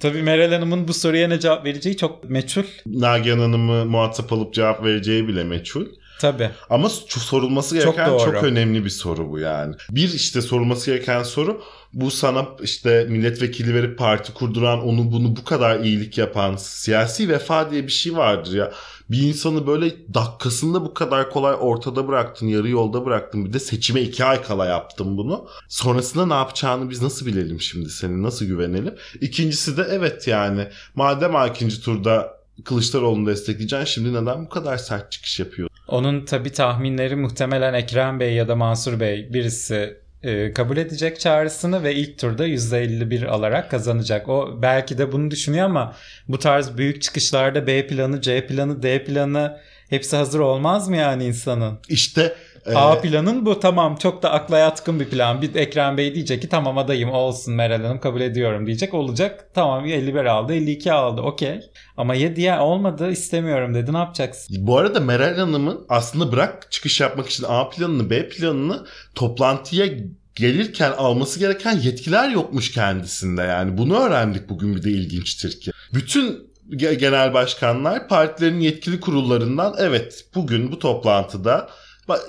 Tabii 0.00 0.22
Meral 0.22 0.52
Hanım'ın 0.52 0.88
bu 0.88 0.94
soruya 0.94 1.28
ne 1.28 1.40
cevap 1.40 1.64
vereceği 1.64 1.96
çok 1.96 2.30
meçhul. 2.30 2.64
Nagihan 2.86 3.38
Hanım'ı 3.38 3.86
muhatap 3.86 4.32
alıp 4.32 4.54
cevap 4.54 4.84
vereceği 4.84 5.28
bile 5.28 5.44
meçhul. 5.44 5.86
Tabii. 6.20 6.50
Ama 6.70 6.88
sorulması 6.88 7.74
gereken 7.74 8.06
Çok 8.06 8.20
çok, 8.20 8.44
önemli 8.44 8.84
bir 8.84 8.90
soru 8.90 9.30
bu 9.30 9.38
yani. 9.38 9.74
Bir 9.90 10.14
işte 10.14 10.42
sorulması 10.42 10.90
gereken 10.90 11.22
soru 11.22 11.62
bu 11.92 12.10
sana 12.10 12.46
işte 12.62 13.06
milletvekili 13.08 13.74
verip 13.74 13.98
parti 13.98 14.34
kurduran 14.34 14.86
onu 14.86 15.12
bunu 15.12 15.36
bu 15.36 15.44
kadar 15.44 15.80
iyilik 15.80 16.18
yapan 16.18 16.56
siyasi 16.56 17.28
vefa 17.28 17.70
diye 17.70 17.82
bir 17.82 17.92
şey 17.92 18.16
vardır 18.16 18.52
ya. 18.52 18.72
Bir 19.10 19.22
insanı 19.22 19.66
böyle 19.66 20.14
dakikasında 20.14 20.84
bu 20.84 20.94
kadar 20.94 21.30
kolay 21.30 21.56
ortada 21.60 22.08
bıraktın, 22.08 22.46
yarı 22.46 22.68
yolda 22.68 23.06
bıraktın. 23.06 23.44
Bir 23.44 23.52
de 23.52 23.58
seçime 23.58 24.00
iki 24.00 24.24
ay 24.24 24.42
kala 24.42 24.66
yaptın 24.66 25.16
bunu. 25.16 25.48
Sonrasında 25.68 26.26
ne 26.26 26.34
yapacağını 26.34 26.90
biz 26.90 27.02
nasıl 27.02 27.26
bilelim 27.26 27.60
şimdi 27.60 27.90
seni, 27.90 28.22
nasıl 28.22 28.46
güvenelim? 28.46 28.94
İkincisi 29.20 29.76
de 29.76 29.86
evet 29.90 30.28
yani 30.28 30.68
madem 30.94 31.32
ikinci 31.50 31.82
turda 31.82 32.39
Kılıçdaroğlu'nu 32.64 33.26
destekleyeceksin 33.26 33.84
şimdi 33.84 34.12
neden 34.12 34.44
bu 34.44 34.48
kadar 34.48 34.76
sert 34.76 35.12
çıkış 35.12 35.40
yapıyor? 35.40 35.68
Onun 35.88 36.24
tabii 36.24 36.52
tahminleri 36.52 37.16
muhtemelen 37.16 37.74
Ekrem 37.74 38.20
Bey 38.20 38.34
ya 38.34 38.48
da 38.48 38.56
Mansur 38.56 39.00
Bey 39.00 39.32
birisi 39.32 39.96
e, 40.22 40.52
kabul 40.52 40.76
edecek 40.76 41.20
çağrısını 41.20 41.82
ve 41.82 41.94
ilk 41.94 42.18
turda 42.18 42.46
%51 42.48 43.26
alarak 43.26 43.70
kazanacak. 43.70 44.28
O 44.28 44.58
belki 44.62 44.98
de 44.98 45.12
bunu 45.12 45.30
düşünüyor 45.30 45.64
ama 45.64 45.96
bu 46.28 46.38
tarz 46.38 46.76
büyük 46.76 47.02
çıkışlarda 47.02 47.66
B 47.66 47.86
planı, 47.86 48.20
C 48.20 48.46
planı, 48.46 48.82
D 48.82 49.04
planı 49.04 49.58
hepsi 49.90 50.16
hazır 50.16 50.40
olmaz 50.40 50.88
mı 50.88 50.96
yani 50.96 51.24
insanın? 51.24 51.78
İşte 51.88 52.36
Ee, 52.66 52.74
A 52.74 53.00
planın 53.00 53.46
bu 53.46 53.60
tamam 53.60 53.96
çok 53.96 54.22
da 54.22 54.30
akla 54.32 54.58
yatkın 54.58 55.00
bir 55.00 55.08
plan. 55.08 55.42
Bir 55.42 55.54
Ekrem 55.54 55.96
Bey 55.96 56.14
diyecek 56.14 56.42
ki 56.42 56.48
tamam 56.48 56.78
adayım 56.78 57.10
olsun 57.10 57.54
Meral 57.54 57.82
Hanım 57.84 58.00
kabul 58.00 58.20
ediyorum 58.20 58.66
diyecek 58.66 58.94
olacak. 58.94 59.50
Tamam 59.54 59.86
51 59.86 60.24
aldı 60.24 60.54
52 60.54 60.92
aldı 60.92 61.20
okey. 61.20 61.60
Ama 61.96 62.14
ya 62.14 62.36
diğer 62.36 62.58
olmadı 62.58 63.10
istemiyorum 63.10 63.74
dedi 63.74 63.92
ne 63.92 63.98
yapacaksın? 63.98 64.56
Bu 64.66 64.78
arada 64.78 65.00
Meral 65.00 65.36
Hanım'ın 65.38 65.86
aslında 65.88 66.32
bırak 66.32 66.66
çıkış 66.72 67.00
yapmak 67.00 67.28
için 67.28 67.44
A 67.48 67.68
planını 67.68 68.10
B 68.10 68.28
planını 68.28 68.86
toplantıya 69.14 69.86
gelirken 70.34 70.92
alması 70.92 71.38
gereken 71.40 71.76
yetkiler 71.78 72.28
yokmuş 72.28 72.72
kendisinde 72.72 73.42
yani. 73.42 73.78
Bunu 73.78 73.98
öğrendik 73.98 74.48
bugün 74.48 74.76
bir 74.76 74.82
de 74.82 74.90
ilginçtir 74.90 75.60
ki. 75.60 75.70
Bütün 75.94 76.50
ge- 76.70 76.94
genel 76.94 77.34
başkanlar 77.34 78.08
partilerin 78.08 78.60
yetkili 78.60 79.00
kurullarından 79.00 79.74
evet 79.78 80.24
bugün 80.34 80.72
bu 80.72 80.78
toplantıda 80.78 81.68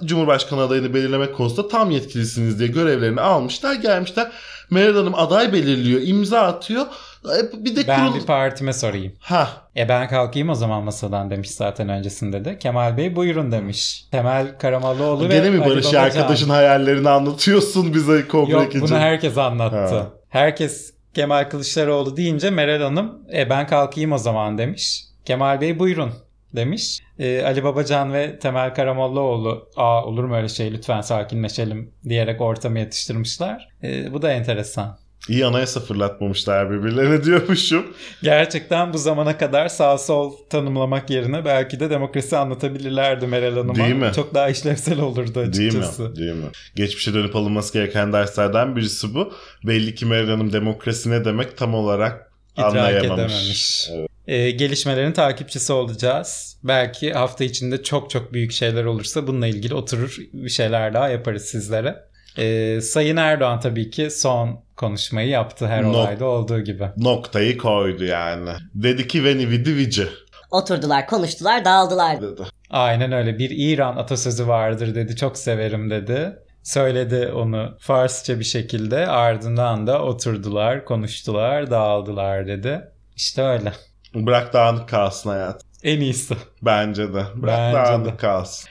Cumhurbaşkanı 0.06 0.62
adayını 0.62 0.94
belirlemek 0.94 1.36
konusunda 1.36 1.68
tam 1.68 1.92
yetkilisiniz 1.92 2.60
diye 2.60 2.70
görevlerini 2.70 3.22
almışlar 3.22 3.74
gelmişler. 3.74 4.32
Meral 4.70 4.96
Hanım 4.96 5.16
aday 5.16 5.54
belirliyor 5.54 6.02
imza 6.04 6.42
atıyor. 6.42 6.86
E, 7.26 7.66
Bir 7.66 7.76
de 7.76 7.88
Ben 7.88 8.08
kurul... 8.08 8.20
bir 8.22 8.26
partime 8.26 8.74
sorayım. 8.74 9.14
Ha 9.20 9.50
E 9.78 9.90
ben 9.90 10.10
kalkayım 10.10 10.50
o 10.50 10.56
zaman 10.56 10.84
masadan 10.84 11.30
demiş 11.30 11.52
zaten 11.52 11.90
öncesinde 11.90 12.46
de. 12.46 12.58
Kemal 12.60 12.98
Bey 12.98 13.16
buyurun 13.16 13.52
demiş. 13.52 14.06
Temel 14.12 14.58
Karamollaoğlu 14.60 15.30
ve 15.30 15.34
Gene 15.38 15.50
mi 15.50 15.60
Barış 15.60 15.86
Babacan. 15.86 16.04
arkadaşın 16.04 16.50
hayallerini 16.50 17.10
anlatıyorsun 17.10 17.94
bize 17.94 18.28
kongre 18.28 18.52
Yok 18.52 18.72
bunu 18.82 18.98
herkes 18.98 19.38
anlattı. 19.38 19.96
Ha. 19.96 20.08
Herkes 20.30 20.94
Kemal 21.14 21.50
Kılıçdaroğlu 21.50 22.18
deyince 22.18 22.50
Meral 22.50 22.82
Hanım 22.82 23.20
e 23.34 23.50
ben 23.50 23.68
kalkayım 23.68 24.12
o 24.12 24.18
zaman 24.18 24.58
demiş. 24.58 25.04
Kemal 25.26 25.62
Bey 25.62 25.80
buyurun 25.80 26.12
demiş. 26.56 27.00
E, 27.20 27.44
Ali 27.44 27.64
Babacan 27.64 28.14
ve 28.14 28.40
Temel 28.40 28.74
Karamollaoğlu 28.74 29.70
aa 29.76 30.06
olur 30.06 30.24
mu 30.24 30.36
öyle 30.36 30.50
şey 30.50 30.74
lütfen 30.74 31.02
sakinleşelim 31.02 31.92
diyerek 32.10 32.42
ortamı 32.42 32.80
yatıştırmışlar. 32.80 33.70
E, 33.84 34.14
bu 34.14 34.22
da 34.22 34.32
enteresan. 34.32 34.98
İyi 35.30 35.46
anayasa 35.46 35.80
fırlatmamışlar 35.80 36.72
birbirlerine 36.72 37.24
diyormuşum. 37.24 37.86
Gerçekten 38.24 38.94
bu 38.94 38.98
zamana 38.98 39.38
kadar 39.38 39.68
sağ 39.68 39.98
sol 39.98 40.34
tanımlamak 40.50 41.10
yerine 41.10 41.46
belki 41.46 41.80
de 41.80 41.90
demokrasi 41.90 42.38
anlatabilirlerdi 42.38 43.28
Meral 43.28 43.52
Hanım'a. 43.58 43.76
Değil 43.76 43.96
mi? 43.96 44.12
Çok 44.16 44.34
daha 44.34 44.50
işlevsel 44.50 45.00
olurdu 45.00 45.36
Değil 45.36 45.48
açıkçası. 45.70 46.04
mi? 46.10 46.16
Değil 46.16 46.34
mi? 46.36 46.46
Geçmişe 46.76 47.14
dönüp 47.14 47.36
alınması 47.36 47.74
gereken 47.74 48.14
derslerden 48.14 48.76
birisi 48.76 49.14
bu. 49.14 49.34
Belli 49.68 49.96
ki 49.96 50.06
Meral 50.06 50.30
Hanım 50.30 50.54
demokrasi 50.54 51.12
ne 51.12 51.26
demek 51.26 51.58
tam 51.58 51.74
olarak 51.74 52.31
İdrak 52.58 52.66
anlayamamış. 52.76 53.14
edememiş. 53.14 53.90
Ee, 54.28 54.52
gelişmelerin 54.52 55.12
takipçisi 55.12 55.74
olacağız. 55.74 56.58
Belki 56.64 57.14
hafta 57.14 57.44
içinde 57.44 57.84
çok 57.84 58.10
çok 58.10 58.34
büyük 58.34 58.52
şeyler 58.52 58.86
olursa 58.86 59.28
bununla 59.28 59.48
ilgili 59.48 59.74
oturur 59.74 60.18
bir 60.34 60.50
şeyler 60.50 60.94
daha 60.94 61.10
yaparız 61.10 61.46
sizlere. 61.46 61.96
Ee, 62.38 62.82
Sayın 62.82 63.18
Erdoğan 63.18 63.60
tabii 63.60 63.90
ki 63.90 64.12
son 64.12 64.64
konuşmayı 64.76 65.30
yaptı 65.30 65.68
her 65.68 65.84
No. 65.84 65.90
olayda 65.90 66.26
olduğu 66.26 66.60
gibi. 66.60 66.84
Noktayı 66.98 67.58
koydu 67.58 68.04
yani. 68.04 68.50
Dedi 68.76 69.08
ki 69.08 69.24
veni 69.24 69.50
vidi 69.50 69.76
vici 69.76 70.08
Oturdular, 70.52 71.08
konuştular, 71.08 71.66
dağıldılar. 71.66 72.22
dedi. 72.22 72.42
Aynen 72.70 73.12
öyle 73.12 73.40
bir 73.40 73.50
İran 73.50 73.98
atasözü 73.98 74.48
vardır 74.48 74.96
dedi 74.96 75.16
çok 75.16 75.38
severim 75.38 75.90
dedi. 75.90 76.34
Söyledi 76.64 77.32
onu 77.36 77.78
Farsça 77.80 78.40
bir 78.40 78.44
şekilde 78.44 79.08
ardından 79.08 79.88
da 79.88 80.02
oturdular, 80.02 80.86
konuştular, 80.86 81.72
dağıldılar 81.72 82.48
dedi. 82.48 82.82
İşte 83.16 83.42
öyle. 83.44 83.74
Bırak 84.16 84.54
dağınık 84.54 84.90
kalsın 84.90 85.30
hayat. 85.30 85.62
En 85.84 86.00
iyisi. 86.00 86.36
Bence 86.62 87.14
de. 87.14 87.24
Bırak 87.36 87.58
Bence 87.58 87.76
dağınık 87.76 88.14
de. 88.14 88.18
kalsın. 88.18 88.70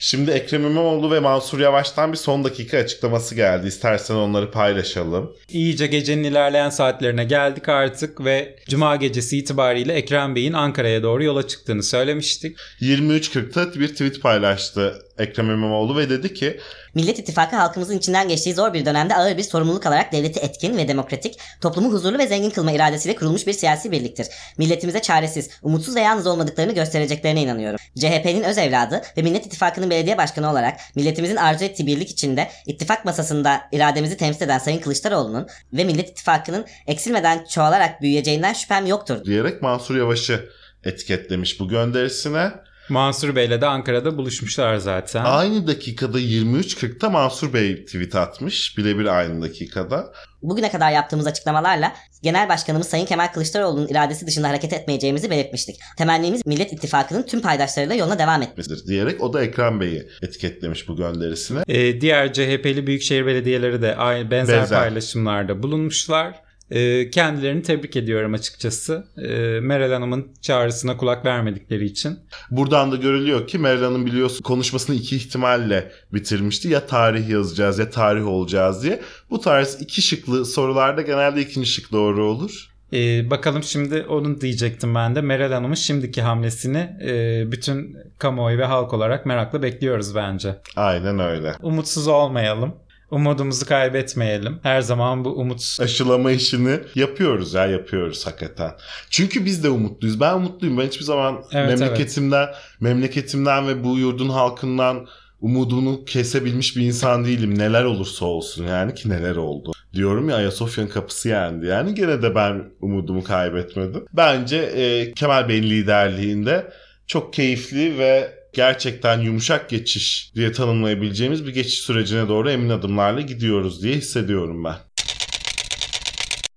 Şimdi 0.00 0.30
Ekrem 0.30 0.66
İmamoğlu 0.66 1.10
ve 1.12 1.20
Mansur 1.20 1.60
Yavaş'tan 1.60 2.12
bir 2.12 2.16
son 2.16 2.44
dakika 2.44 2.78
açıklaması 2.78 3.34
geldi. 3.34 3.66
İstersen 3.66 4.14
onları 4.14 4.50
paylaşalım. 4.50 5.32
İyice 5.48 5.86
gecenin 5.86 6.24
ilerleyen 6.24 6.70
saatlerine 6.70 7.24
geldik 7.24 7.68
artık 7.68 8.24
ve 8.24 8.56
Cuma 8.68 8.96
gecesi 8.96 9.38
itibariyle 9.38 9.92
Ekrem 9.92 10.34
Bey'in 10.34 10.52
Ankara'ya 10.52 11.02
doğru 11.02 11.24
yola 11.24 11.46
çıktığını 11.46 11.82
söylemiştik. 11.82 12.56
23.40'ta 12.80 13.80
bir 13.80 13.88
tweet 13.88 14.22
paylaştı 14.22 15.02
Ekrem 15.18 15.50
İmamoğlu 15.50 15.96
ve 15.96 16.10
dedi 16.10 16.34
ki 16.34 16.60
Millet 16.94 17.18
İttifakı 17.18 17.56
halkımızın 17.56 17.98
içinden 17.98 18.28
geçtiği 18.28 18.54
zor 18.54 18.72
bir 18.74 18.84
dönemde 18.84 19.16
ağır 19.16 19.36
bir 19.36 19.42
sorumluluk 19.42 19.86
alarak 19.86 20.12
devleti 20.12 20.40
etkin 20.40 20.76
ve 20.76 20.88
demokratik, 20.88 21.38
toplumu 21.60 21.92
huzurlu 21.92 22.18
ve 22.18 22.26
zengin 22.26 22.50
kılma 22.50 22.72
iradesiyle 22.72 23.16
kurulmuş 23.16 23.46
bir 23.46 23.52
siyasi 23.52 23.92
birliktir. 23.92 24.26
Milletimize 24.58 25.02
çaresiz, 25.02 25.50
umutsuz 25.62 25.96
ve 25.96 26.00
yalnız 26.00 26.26
olmadıklarını 26.26 26.74
göstereceklerine 26.74 27.42
inanıyorum. 27.42 27.78
CHP'nin 27.98 28.42
öz 28.42 28.58
evladı 28.58 29.02
ve 29.16 29.22
Millet 29.22 29.46
İttifakı'nın 29.46 29.90
belediye 29.90 30.18
başkanı 30.18 30.50
olarak 30.50 30.80
milletimizin 30.94 31.36
arzu 31.36 31.64
ettiği 31.64 31.86
birlik 31.86 32.10
içinde 32.10 32.48
ittifak 32.66 33.04
masasında 33.04 33.60
irademizi 33.72 34.16
temsil 34.16 34.42
eden 34.42 34.58
Sayın 34.58 34.78
Kılıçdaroğlu'nun 34.78 35.46
ve 35.72 35.84
Millet 35.84 36.10
İttifakı'nın 36.10 36.66
eksilmeden 36.86 37.44
çoğalarak 37.44 38.02
büyüyeceğinden 38.02 38.52
şüphem 38.52 38.86
yoktur. 38.86 39.24
diyerek 39.24 39.62
Mansur 39.62 39.96
Yavaş'ı 39.96 40.48
etiketlemiş 40.84 41.60
bu 41.60 41.68
gönderisine. 41.68 42.50
Mansur 42.90 43.36
Bey'le 43.36 43.60
de 43.60 43.66
Ankara'da 43.66 44.16
buluşmuşlar 44.16 44.76
zaten. 44.76 45.24
Aynı 45.24 45.66
dakikada 45.66 46.20
23.40'ta 46.20 47.10
Mansur 47.10 47.52
Bey 47.52 47.84
tweet 47.84 48.14
atmış. 48.14 48.78
Birebir 48.78 49.04
aynı 49.06 49.42
dakikada. 49.42 50.12
Bugüne 50.42 50.70
kadar 50.70 50.90
yaptığımız 50.90 51.26
açıklamalarla 51.26 51.92
Genel 52.22 52.48
Başkanımız 52.48 52.88
Sayın 52.88 53.06
Kemal 53.06 53.28
Kılıçdaroğlu'nun 53.32 53.88
iradesi 53.88 54.26
dışında 54.26 54.48
hareket 54.48 54.72
etmeyeceğimizi 54.72 55.30
belirtmiştik. 55.30 55.76
Temennimiz 55.98 56.46
Millet 56.46 56.72
İttifakı'nın 56.72 57.22
tüm 57.22 57.40
paydaşlarıyla 57.40 57.94
yoluna 57.94 58.18
devam 58.18 58.42
etmek. 58.42 58.58
Etmesidir 58.58 58.86
diyerek 58.86 59.22
o 59.22 59.32
da 59.32 59.44
Ekrem 59.44 59.80
Bey'i 59.80 60.08
etiketlemiş 60.22 60.88
bu 60.88 60.96
gönderisine. 60.96 61.62
Ee, 61.68 62.00
diğer 62.00 62.32
CHP'li 62.32 62.86
büyükşehir 62.86 63.26
belediyeleri 63.26 63.82
de 63.82 63.96
aynı 63.96 64.30
benzer, 64.30 64.60
Benzer. 64.60 64.78
paylaşımlarda 64.78 65.62
bulunmuşlar. 65.62 66.47
Ee, 66.70 67.10
kendilerini 67.10 67.62
tebrik 67.62 67.96
ediyorum 67.96 68.34
açıkçası. 68.34 69.06
Ee, 69.16 69.60
Meral 69.60 69.92
Hanım'ın 69.92 70.28
çağrısına 70.42 70.96
kulak 70.96 71.24
vermedikleri 71.24 71.84
için. 71.84 72.18
Buradan 72.50 72.92
da 72.92 72.96
görülüyor 72.96 73.46
ki 73.46 73.58
Meral 73.58 73.82
Hanım 73.82 74.06
biliyorsun 74.06 74.42
konuşmasını 74.42 74.96
iki 74.96 75.16
ihtimalle 75.16 75.92
bitirmişti. 76.12 76.68
Ya 76.68 76.86
tarih 76.86 77.28
yazacağız 77.28 77.78
ya 77.78 77.90
tarih 77.90 78.26
olacağız 78.26 78.82
diye. 78.82 79.00
Bu 79.30 79.40
tarz 79.40 79.82
iki 79.82 80.02
şıklı 80.02 80.46
sorularda 80.46 81.02
genelde 81.02 81.40
ikinci 81.40 81.68
şık 81.68 81.92
doğru 81.92 82.24
olur. 82.24 82.68
Ee, 82.92 83.30
bakalım 83.30 83.62
şimdi 83.62 84.02
onu 84.08 84.40
diyecektim 84.40 84.94
ben 84.94 85.14
de. 85.14 85.20
Meral 85.20 85.52
Hanım'ın 85.52 85.74
şimdiki 85.74 86.22
hamlesini 86.22 86.96
e, 87.02 87.44
bütün 87.52 87.96
kamuoyu 88.18 88.58
ve 88.58 88.64
halk 88.64 88.92
olarak 88.92 89.26
merakla 89.26 89.62
bekliyoruz 89.62 90.14
bence. 90.14 90.58
Aynen 90.76 91.18
öyle. 91.18 91.54
Umutsuz 91.62 92.08
olmayalım. 92.08 92.74
Umudumuzu 93.10 93.66
kaybetmeyelim. 93.66 94.58
Her 94.62 94.80
zaman 94.80 95.24
bu 95.24 95.28
umut 95.30 95.76
Aşılama 95.80 96.30
işini 96.30 96.78
yapıyoruz 96.94 97.54
ya 97.54 97.66
yapıyoruz 97.66 98.26
hakikaten. 98.26 98.70
Çünkü 99.10 99.44
biz 99.44 99.64
de 99.64 99.70
umutluyuz. 99.70 100.20
Ben 100.20 100.34
umutluyum. 100.34 100.78
Ben 100.78 100.86
hiçbir 100.86 101.04
zaman 101.04 101.44
Evet, 101.52 101.80
memleketimden, 101.80 102.48
memleketimden 102.80 103.68
ve 103.68 103.84
bu 103.84 103.98
yurdun 103.98 104.28
halkından 104.28 105.06
umudunu 105.40 106.04
kesebilmiş 106.04 106.76
bir 106.76 106.82
insan 106.82 107.24
değilim. 107.24 107.58
Neler 107.58 107.84
olursa 107.84 108.24
olsun 108.24 108.66
yani 108.66 108.94
ki 108.94 109.08
neler 109.10 109.36
oldu. 109.36 109.72
Diyorum 109.94 110.28
ya 110.28 110.36
Ayasofya'nın 110.36 110.90
kapısı 110.90 111.28
yendi. 111.28 111.66
Yani 111.66 111.94
gene 111.94 112.22
de 112.22 112.34
ben 112.34 112.64
umudumu 112.80 113.24
kaybetmedim. 113.24 114.04
Bence 114.12 114.56
e, 114.56 115.12
Kemal 115.12 115.48
Bey'in 115.48 115.62
liderliğinde 115.62 116.72
çok 117.06 117.32
keyifli 117.32 117.98
ve 117.98 118.37
gerçekten 118.52 119.20
yumuşak 119.20 119.70
geçiş 119.70 120.32
diye 120.34 120.52
tanımlayabileceğimiz 120.52 121.46
bir 121.46 121.54
geçiş 121.54 121.78
sürecine 121.78 122.28
doğru 122.28 122.50
emin 122.50 122.70
adımlarla 122.70 123.20
gidiyoruz 123.20 123.82
diye 123.82 123.94
hissediyorum 123.94 124.64
ben. 124.64 124.76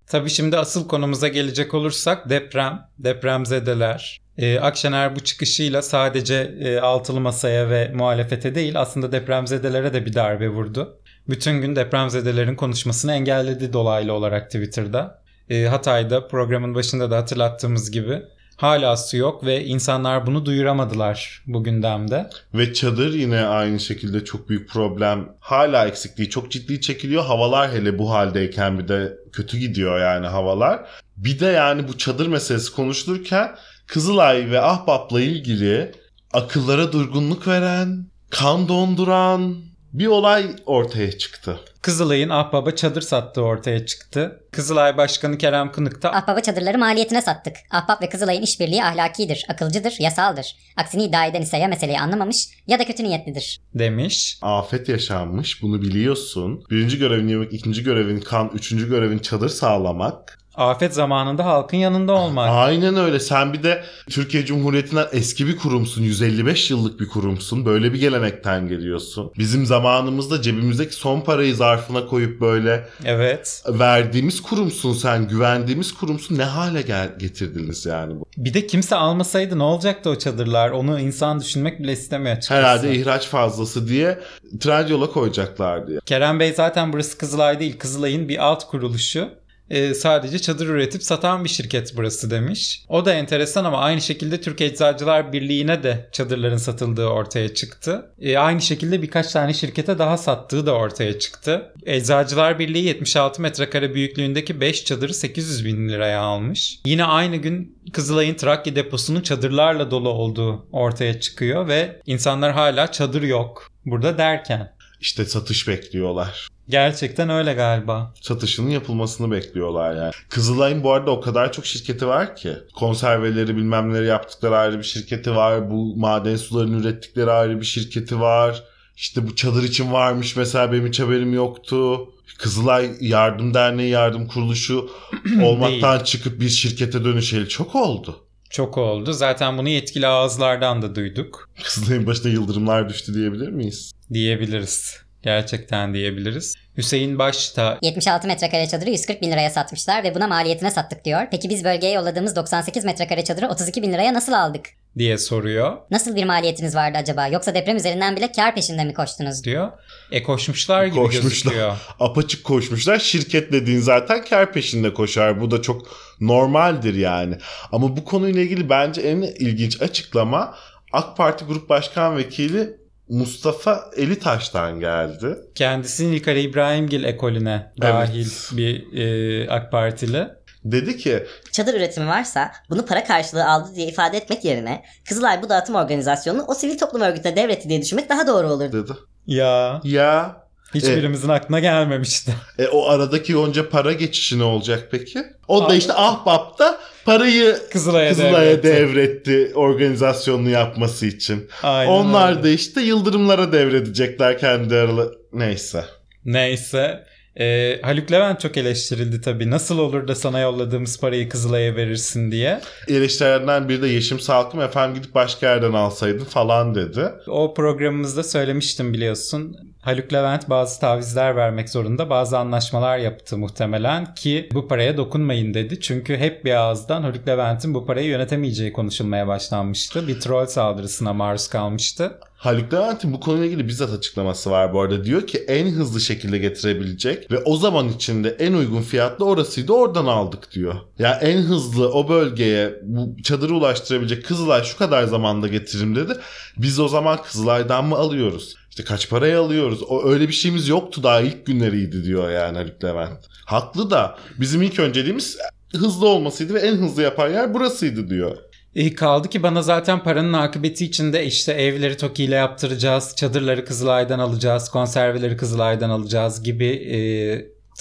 Tabii 0.08 0.30
şimdi 0.30 0.58
asıl 0.58 0.88
konumuza 0.88 1.28
gelecek 1.28 1.74
olursak 1.74 2.30
deprem, 2.30 2.90
depremzedeler. 3.00 4.22
Ee, 4.38 4.60
Akşener 4.60 5.16
bu 5.16 5.20
çıkışıyla 5.20 5.82
sadece 5.82 6.56
e, 6.60 6.80
altılı 6.80 7.20
masaya 7.20 7.70
ve 7.70 7.92
muhalefete 7.94 8.56
değil 8.56 8.80
aslında 8.80 9.12
depremzedelere 9.12 9.94
de 9.94 10.06
bir 10.06 10.14
darbe 10.14 10.50
vurdu. 10.50 10.98
Bütün 11.30 11.62
gün 11.62 11.76
depremzedelerin 11.76 12.56
konuşmasını 12.56 13.14
engelledi 13.14 13.74
dolaylı 13.74 14.14
olarak 14.14 14.46
Twitter'da. 14.52 15.24
Ee, 15.50 15.66
Hatay'da 15.66 16.28
programın 16.28 16.76
başında 16.76 17.12
da 17.12 17.18
hatırlattığımız 17.18 17.92
gibi 17.92 18.22
hala 18.62 18.98
su 18.98 19.18
yok 19.18 19.46
ve 19.46 19.66
insanlar 19.66 20.28
bunu 20.28 20.46
duyuramadılar 20.46 21.44
bu 21.48 21.64
gündemde. 21.64 22.30
Ve 22.54 22.74
çadır 22.74 23.14
yine 23.14 23.46
aynı 23.46 23.80
şekilde 23.80 24.26
çok 24.26 24.50
büyük 24.50 24.70
problem. 24.70 25.30
Hala 25.40 25.88
eksikliği 25.88 26.30
çok 26.30 26.52
ciddi 26.52 26.82
çekiliyor. 26.82 27.26
Havalar 27.26 27.72
hele 27.72 27.98
bu 27.98 28.12
haldeyken 28.12 28.80
bir 28.80 28.88
de 28.88 29.18
kötü 29.32 29.58
gidiyor 29.58 30.00
yani 30.00 30.28
havalar. 30.28 30.80
Bir 31.18 31.40
de 31.40 31.46
yani 31.46 31.88
bu 31.88 31.98
çadır 31.98 32.28
meselesi 32.28 32.76
konuşulurken 32.76 33.56
Kızılay 33.88 34.52
ve 34.52 34.62
Ahbap'la 34.62 35.22
ilgili 35.22 35.92
akıllara 36.34 36.92
durgunluk 36.92 37.48
veren, 37.48 38.06
kan 38.30 38.68
donduran, 38.68 39.56
bir 39.94 40.08
olay 40.08 40.46
ortaya 40.66 41.12
çıktı. 41.18 41.60
Kızılay'ın 41.82 42.30
Ahbap'a 42.30 42.76
çadır 42.76 43.02
sattığı 43.02 43.42
ortaya 43.42 43.86
çıktı. 43.86 44.40
Kızılay 44.52 44.98
Başkanı 44.98 45.38
Kerem 45.38 45.72
Kınık 45.72 46.02
da 46.02 46.14
Ahbaba 46.16 46.40
çadırları 46.40 46.78
maliyetine 46.78 47.22
sattık. 47.22 47.56
Ahbap 47.72 48.02
ve 48.02 48.10
Kızılay'ın 48.10 48.42
işbirliği 48.42 48.84
ahlakidir, 48.84 49.46
akılcıdır, 49.50 49.96
yasaldır. 50.00 50.56
Aksini 50.78 51.04
iddia 51.04 51.26
eden 51.26 51.42
ise 51.42 51.58
ya 51.58 51.68
meseleyi 51.68 52.00
anlamamış 52.00 52.48
ya 52.68 52.80
da 52.80 52.86
kötü 52.86 53.04
niyetlidir. 53.04 53.62
demiş. 53.74 54.38
Afet 54.42 54.90
yaşanmış 54.90 55.62
bunu 55.62 55.82
biliyorsun. 55.82 56.64
Birinci 56.70 56.98
görevin 56.98 57.28
yemek, 57.28 57.54
ikinci 57.54 57.84
görevin 57.84 58.20
kan, 58.20 58.52
üçüncü 58.54 58.90
görevin 58.90 59.20
çadır 59.20 59.50
sağlamak. 59.50 60.41
Afet 60.62 60.94
zamanında 60.94 61.46
halkın 61.46 61.78
yanında 61.78 62.14
olmak. 62.14 62.50
Aynen 62.52 62.98
öyle. 62.98 63.20
Sen 63.20 63.54
bir 63.54 63.64
de 63.64 63.84
Türkiye 64.10 64.46
Cumhuriyeti'nden 64.46 65.08
eski 65.12 65.48
bir 65.48 65.58
kurumsun. 65.58 66.02
155 66.04 66.72
yıllık 66.72 67.00
bir 67.00 67.08
kurumsun. 67.08 67.66
Böyle 67.66 67.94
bir 67.94 68.00
gelenekten 68.00 68.68
geliyorsun. 68.68 69.32
Bizim 69.38 69.66
zamanımızda 69.66 70.42
cebimizdeki 70.42 70.96
son 70.96 71.22
parayı 71.22 71.56
zarfına 71.56 72.06
koyup 72.06 72.42
böyle 72.42 72.88
Evet. 73.06 73.64
verdiğimiz 73.68 74.42
kurumsun 74.42 74.94
sen. 74.94 75.28
Güvendiğimiz 75.28 75.94
kurumsun. 75.94 76.38
Ne 76.38 76.44
hale 76.44 76.82
gel 76.82 77.10
getirdiniz 77.20 77.86
yani 77.86 78.20
bu? 78.20 78.26
Bir 78.38 78.54
de 78.54 78.68
kimse 78.68 78.96
almasaydı 78.96 79.60
ne 79.60 79.64
olacaktı 79.64 80.10
o 80.10 80.16
çadırlar? 80.16 80.70
Onu 80.70 81.00
insan 81.00 81.40
düşünmek 81.40 81.80
bile 81.80 81.92
istemiyor 81.92 82.38
açıkçası. 82.38 82.60
Herhalde 82.62 82.96
ihraç 82.96 83.28
fazlası 83.28 83.88
diye 83.88 84.20
Trendyol'a 84.60 85.10
koyacaklardı. 85.12 85.94
ya. 85.94 86.00
Kerem 86.06 86.40
Bey 86.40 86.54
zaten 86.54 86.94
burası 86.94 87.18
Kızılay 87.18 87.60
değil. 87.60 87.78
Kızılay'ın 87.80 88.30
bir 88.30 88.46
alt 88.46 88.68
kuruluşu. 88.70 89.30
Ee, 89.72 89.94
sadece 89.94 90.40
çadır 90.40 90.68
üretip 90.68 91.04
satan 91.04 91.44
bir 91.44 91.50
şirket 91.50 91.94
burası 91.98 92.32
demiş. 92.32 92.86
O 92.90 93.06
da 93.06 93.14
enteresan 93.14 93.66
ama 93.66 93.78
aynı 93.78 94.02
şekilde 94.02 94.42
Türk 94.42 94.62
Eczacılar 94.62 95.34
Birliği'ne 95.34 95.84
de 95.84 96.10
çadırların 96.12 96.58
satıldığı 96.58 97.06
ortaya 97.06 97.54
çıktı. 97.54 98.12
Ee, 98.20 98.38
aynı 98.38 98.62
şekilde 98.62 99.02
birkaç 99.02 99.32
tane 99.32 99.54
şirkete 99.54 100.00
daha 100.00 100.18
sattığı 100.18 100.66
da 100.66 100.74
ortaya 100.74 101.20
çıktı. 101.20 101.74
Eczacılar 101.86 102.60
Birliği 102.60 102.84
76 102.84 103.42
metrekare 103.42 103.94
büyüklüğündeki 103.96 104.62
5 104.62 104.86
çadırı 104.86 105.14
800 105.14 105.66
bin 105.66 105.90
liraya 105.90 106.22
almış. 106.22 106.80
Yine 106.86 107.04
aynı 107.04 107.36
gün 107.36 107.78
Kızılay'ın 107.94 108.36
Trakya 108.36 108.76
deposunun 108.76 109.22
çadırlarla 109.22 109.92
dolu 109.92 110.10
olduğu 110.10 110.66
ortaya 110.72 111.20
çıkıyor 111.20 111.68
ve 111.68 112.02
insanlar 112.06 112.52
hala 112.54 112.92
çadır 112.92 113.22
yok 113.22 113.72
burada 113.86 114.18
derken. 114.18 114.74
İşte 115.02 115.26
satış 115.26 115.68
bekliyorlar. 115.68 116.48
Gerçekten 116.70 117.30
öyle 117.30 117.54
galiba. 117.54 118.14
satışının 118.22 118.70
yapılmasını 118.70 119.32
bekliyorlar 119.32 119.96
yani. 119.96 120.12
Kızılay'ın 120.30 120.84
bu 120.84 120.94
arada 120.94 121.12
o 121.12 121.22
kadar 121.22 121.52
çok 121.52 121.66
şirketi 121.66 122.08
var 122.08 122.36
ki. 122.36 122.54
Konserveleri 122.76 123.58
bilmem 123.58 123.94
neleri 123.94 124.06
yaptıkları 124.08 124.58
ayrı 124.58 124.78
bir 124.78 124.84
şirketi 124.84 125.36
var. 125.36 125.72
Bu 125.72 125.96
maden 125.96 126.36
sularını 126.36 126.82
ürettikleri 126.82 127.32
ayrı 127.32 127.60
bir 127.60 127.66
şirketi 127.66 128.20
var. 128.20 128.64
İşte 128.98 129.28
bu 129.28 129.36
çadır 129.36 129.64
için 129.64 129.94
varmış 129.94 130.36
mesela 130.36 130.72
benim 130.72 130.88
hiç 130.88 131.00
haberim 131.00 131.34
yoktu. 131.34 132.10
Kızılay 132.38 132.92
Yardım 133.02 133.54
Derneği 133.54 133.90
Yardım 133.90 134.28
Kuruluşu 134.28 134.90
olmaktan 135.44 136.00
çıkıp 136.00 136.40
bir 136.40 136.50
şirkete 136.50 137.04
dönüşeli 137.04 137.50
çok 137.50 137.76
oldu. 137.76 138.20
Çok 138.50 138.78
oldu. 138.78 139.14
Zaten 139.14 139.58
bunu 139.58 139.70
yetkili 139.70 140.08
ağızlardan 140.08 140.82
da 140.82 140.96
duyduk 140.96 141.50
Kızılay'ın 141.64 142.08
başına 142.08 142.32
yıldırımlar 142.32 142.90
düştü 142.90 143.14
diyebilir 143.14 143.50
miyiz? 143.50 143.92
diyebiliriz. 144.14 144.98
Gerçekten 145.24 145.94
diyebiliriz. 145.94 146.56
Hüseyin 146.78 147.20
Baş 147.20 147.58
da 147.58 147.78
76 147.82 148.28
metrekare 148.28 148.68
çadırı 148.68 148.90
140 148.90 149.22
bin 149.22 149.32
liraya 149.32 149.50
satmışlar 149.50 150.04
ve 150.04 150.16
buna 150.16 150.28
maliyetine 150.28 150.72
sattık 150.72 151.06
diyor. 151.06 151.22
Peki 151.32 151.50
biz 151.50 151.64
bölgeye 151.64 151.94
yolladığımız 151.94 152.36
98 152.36 152.86
metrekare 152.86 153.24
çadırı 153.24 153.48
32 153.48 153.82
bin 153.82 153.94
liraya 153.94 154.14
nasıl 154.14 154.34
aldık? 154.34 154.66
diye 154.98 155.18
soruyor 155.18 155.78
Nasıl 155.92 156.16
bir 156.16 156.24
maliyetiniz 156.26 156.76
vardı 156.76 156.98
acaba? 156.98 157.28
Yoksa 157.28 157.56
deprem 157.56 157.78
üzerinden 157.78 158.16
bile 158.16 158.32
kar 158.32 158.56
peşinde 158.56 158.84
mi 158.84 158.94
koştunuz? 158.94 159.44
diyor. 159.44 159.72
E 160.12 160.24
koşmuşlar 160.24 160.86
gibi 160.86 160.96
Koşmuşlar. 160.96 161.52
gözüküyor. 161.52 161.78
Apaçık 162.00 162.44
koşmuşlar. 162.44 163.00
Şirket 163.00 163.52
dediğin 163.52 163.80
zaten 163.80 164.24
kar 164.26 164.54
peşinde 164.54 164.94
koşar. 164.94 165.42
Bu 165.42 165.52
da 165.52 165.62
çok 165.62 165.88
normaldir 166.20 166.94
yani. 166.94 167.36
Ama 167.72 167.98
bu 167.98 168.06
konuyla 168.06 168.42
ilgili 168.42 168.70
bence 168.70 169.02
en 169.02 169.22
ilginç 169.22 169.82
açıklama 169.82 170.56
AK 170.94 171.18
Parti 171.18 171.46
Grup 171.46 171.70
Başkan 171.70 172.18
Vekili 172.18 172.81
Mustafa 173.16 173.90
Elitaş'tan 173.98 174.80
geldi. 174.80 175.38
Kendisi 175.56 176.12
Nilkare 176.12 176.42
İbrahimgil 176.42 177.04
ekolüne 177.04 177.72
dahil 177.82 178.28
bir 178.52 178.98
e, 178.98 179.50
AK 179.50 179.72
Partili. 179.72 180.28
Dedi 180.66 180.98
ki 180.98 181.26
Çadır 181.52 181.74
üretimi 181.74 182.08
varsa 182.08 182.52
bunu 182.70 182.86
para 182.86 183.04
karşılığı 183.04 183.50
aldı 183.50 183.70
diye 183.76 183.88
ifade 183.88 184.18
etmek 184.18 184.46
yerine 184.46 184.84
Kızılay 185.10 185.42
bu 185.44 185.50
dağıtım 185.50 185.76
organizasyonunu 185.76 186.46
o 186.48 186.54
sivil 186.54 186.78
toplum 186.78 187.02
örgütüne 187.02 187.36
devretti 187.36 187.70
diye 187.70 187.82
düşünmek 187.82 188.10
daha 188.10 188.28
doğru 188.28 188.48
olur. 188.48 188.72
dedi. 188.72 188.92
Ya 189.28 189.82
Ya 189.84 190.36
hiçbirimizin 190.74 191.30
aklına 191.30 191.60
gelmemişti. 191.60 192.34
e, 192.60 192.68
o 192.68 192.90
aradaki 192.90 193.38
onca 193.38 193.70
para 193.70 193.94
geçişi 193.94 194.40
ne 194.40 194.44
olacak 194.44 194.88
peki? 194.92 195.24
O 195.48 195.70
da 195.70 195.76
işte 195.76 195.94
Ahbap'ta 195.94 196.78
parayı 197.06 197.56
Kızılay'a, 197.72 198.10
Kızılay'a 198.10 198.64
devretti. 198.64 198.68
devretti 198.68 199.52
organizasyonunu 199.56 200.50
yapması 200.50 201.06
için. 201.06 201.48
Aynen 201.64 201.92
Onlar 201.92 202.32
öyle. 202.32 202.44
da 202.44 202.50
işte 202.50 202.82
yıldırımlara 202.82 203.52
devredecekler 203.52 204.38
kendi 204.38 204.76
aralı. 204.76 205.16
Neyse. 205.34 205.84
Neyse. 206.26 207.04
E, 207.40 207.80
Haluk 207.82 208.12
Levent 208.12 208.40
çok 208.40 208.58
eleştirildi 208.58 209.22
tabii. 209.22 209.50
Nasıl 209.50 209.80
olur 209.80 210.08
da 210.08 210.16
sana 210.16 210.40
yolladığımız 210.40 211.00
parayı 211.00 211.30
Kızılay'a 211.30 211.76
verirsin 211.76 212.32
diye. 212.32 212.60
eleştirilerden 212.88 213.70
biri 213.70 213.82
de 213.82 213.88
Yeşim 213.88 214.20
Salkım 214.20 214.62
efendim 214.62 214.96
gidip 215.02 215.16
başka 215.16 215.48
yerden 215.50 215.74
alsaydın 215.74 216.26
falan 216.26 216.76
dedi. 216.76 217.06
O 217.28 217.54
programımızda 217.54 218.24
söylemiştim 218.24 218.94
biliyorsun. 218.94 219.58
Haluk 219.82 220.14
Levent 220.14 220.50
bazı 220.50 220.80
tavizler 220.80 221.36
vermek 221.36 221.70
zorunda. 221.70 222.10
Bazı 222.10 222.38
anlaşmalar 222.38 222.98
yaptı 222.98 223.38
muhtemelen 223.38 224.16
ki 224.16 224.50
bu 224.54 224.68
paraya 224.68 224.98
dokunmayın 224.98 225.54
dedi. 225.54 225.80
Çünkü 225.82 226.18
hep 226.18 226.46
bir 226.46 226.54
ağızdan 226.54 227.02
Haluk 227.02 227.28
Levent'in 227.28 227.74
bu 227.74 227.86
parayı 227.86 228.08
yönetemeyeceği 228.08 228.74
konuşulmaya 228.74 229.28
başlanmıştı. 229.28 230.08
Bir 230.08 230.20
troll 230.20 230.46
saldırısına 230.46 231.14
maruz 231.14 231.48
kalmıştı. 231.48 232.20
Haluk 232.36 232.74
Levent'in 232.74 233.14
bu 233.14 233.20
konuyla 233.20 233.46
ilgili 233.46 233.68
bizzat 233.68 233.94
açıklaması 233.94 234.52
var 234.52 234.74
bu 234.74 234.82
arada. 234.82 235.04
Diyor 235.04 235.28
ki 235.28 235.38
en 235.38 235.68
hızlı 235.68 236.02
şekilde 236.02 236.38
getirebilecek 236.38 237.32
ve 237.32 237.38
o 237.38 237.58
zaman 237.58 237.90
içinde 237.90 238.30
en 238.40 238.54
uygun 238.54 238.82
fiyatlı 238.82 239.26
orasıydı 239.26 239.74
oradan 239.74 240.06
aldık 240.06 240.52
diyor. 240.52 240.76
Ya 241.00 241.20
en 241.22 241.38
hızlı 241.38 241.92
o 241.92 242.10
bölgeye 242.10 242.74
bu 242.84 243.16
çadırı 243.24 243.56
ulaştırabilecek 243.56 244.26
Kızılay 244.26 244.64
şu 244.64 244.78
kadar 244.78 245.04
zamanda 245.04 245.48
getiririm 245.48 245.96
dedi. 245.96 246.14
Biz 246.58 246.80
o 246.80 246.88
zaman 246.88 247.22
Kızılay'dan 247.24 247.86
mı 247.86 247.96
alıyoruz? 247.96 248.61
İşte 248.72 248.84
kaç 248.84 249.10
paraya 249.10 249.42
alıyoruz? 249.42 249.84
O 249.84 250.10
öyle 250.10 250.28
bir 250.28 250.34
şeyimiz 250.34 250.68
yoktu 250.68 251.04
daha 251.04 251.22
ilk 251.22 251.46
günleriydi 251.46 252.04
diyor 252.04 252.32
yani 252.32 252.58
Haluk 252.58 252.84
Levent. 252.84 253.20
Haklı 253.46 253.92
da 253.92 254.18
bizim 254.40 254.62
ilk 254.62 254.80
önceliğimiz 254.80 255.38
hızlı 255.76 256.08
olmasıydı 256.08 256.54
ve 256.54 256.60
en 256.60 256.76
hızlı 256.76 257.02
yapan 257.02 257.30
yer 257.30 257.54
burasıydı 257.54 258.10
diyor. 258.10 258.38
E, 258.76 258.94
kaldı 258.94 259.30
ki 259.30 259.44
bana 259.44 259.62
zaten 259.62 260.04
paranın 260.04 260.34
akıbeti 260.34 260.86
içinde 260.86 261.26
işte 261.26 261.54
evleri 261.54 261.98
TOKİ 261.98 262.24
ile 262.24 262.36
yaptıracağız, 262.36 263.16
çadırları 263.16 263.66
Kızılay'dan 263.66 264.20
alacağız, 264.20 264.70
konserveleri 264.70 265.38
Kızılay'dan 265.38 265.90
alacağız 265.90 266.44
gibi 266.44 266.68
e, 266.68 266.98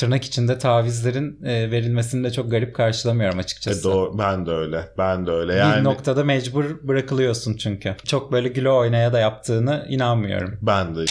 tırnak 0.01 0.25
içinde 0.25 0.59
tavizlerin 0.59 1.45
e, 1.45 1.71
verilmesini 1.71 2.25
de 2.25 2.33
çok 2.33 2.51
garip 2.51 2.75
karşılamıyorum 2.77 3.39
E 3.39 3.43
açıkçası. 3.43 3.85
doğru, 3.85 4.19
ben 4.19 4.47
de 4.47 4.51
öyle. 4.51 4.89
Ben 4.99 5.27
de 5.27 5.31
öyle. 5.31 5.53
Bir 5.53 5.59
Yani 5.59 5.85
noktada 5.85 6.25
mecbur 6.25 6.65
bırakılıyorsun 6.83 7.57
çünkü. 7.57 7.97
Çok 8.05 8.33
böyle 8.33 8.49
güle 8.49 8.71
oynaya 8.71 9.13
da 9.13 9.19
yaptığını 9.19 9.87
inanmıyorum. 9.89 10.59
Ben 10.63 10.97
de. 10.97 11.05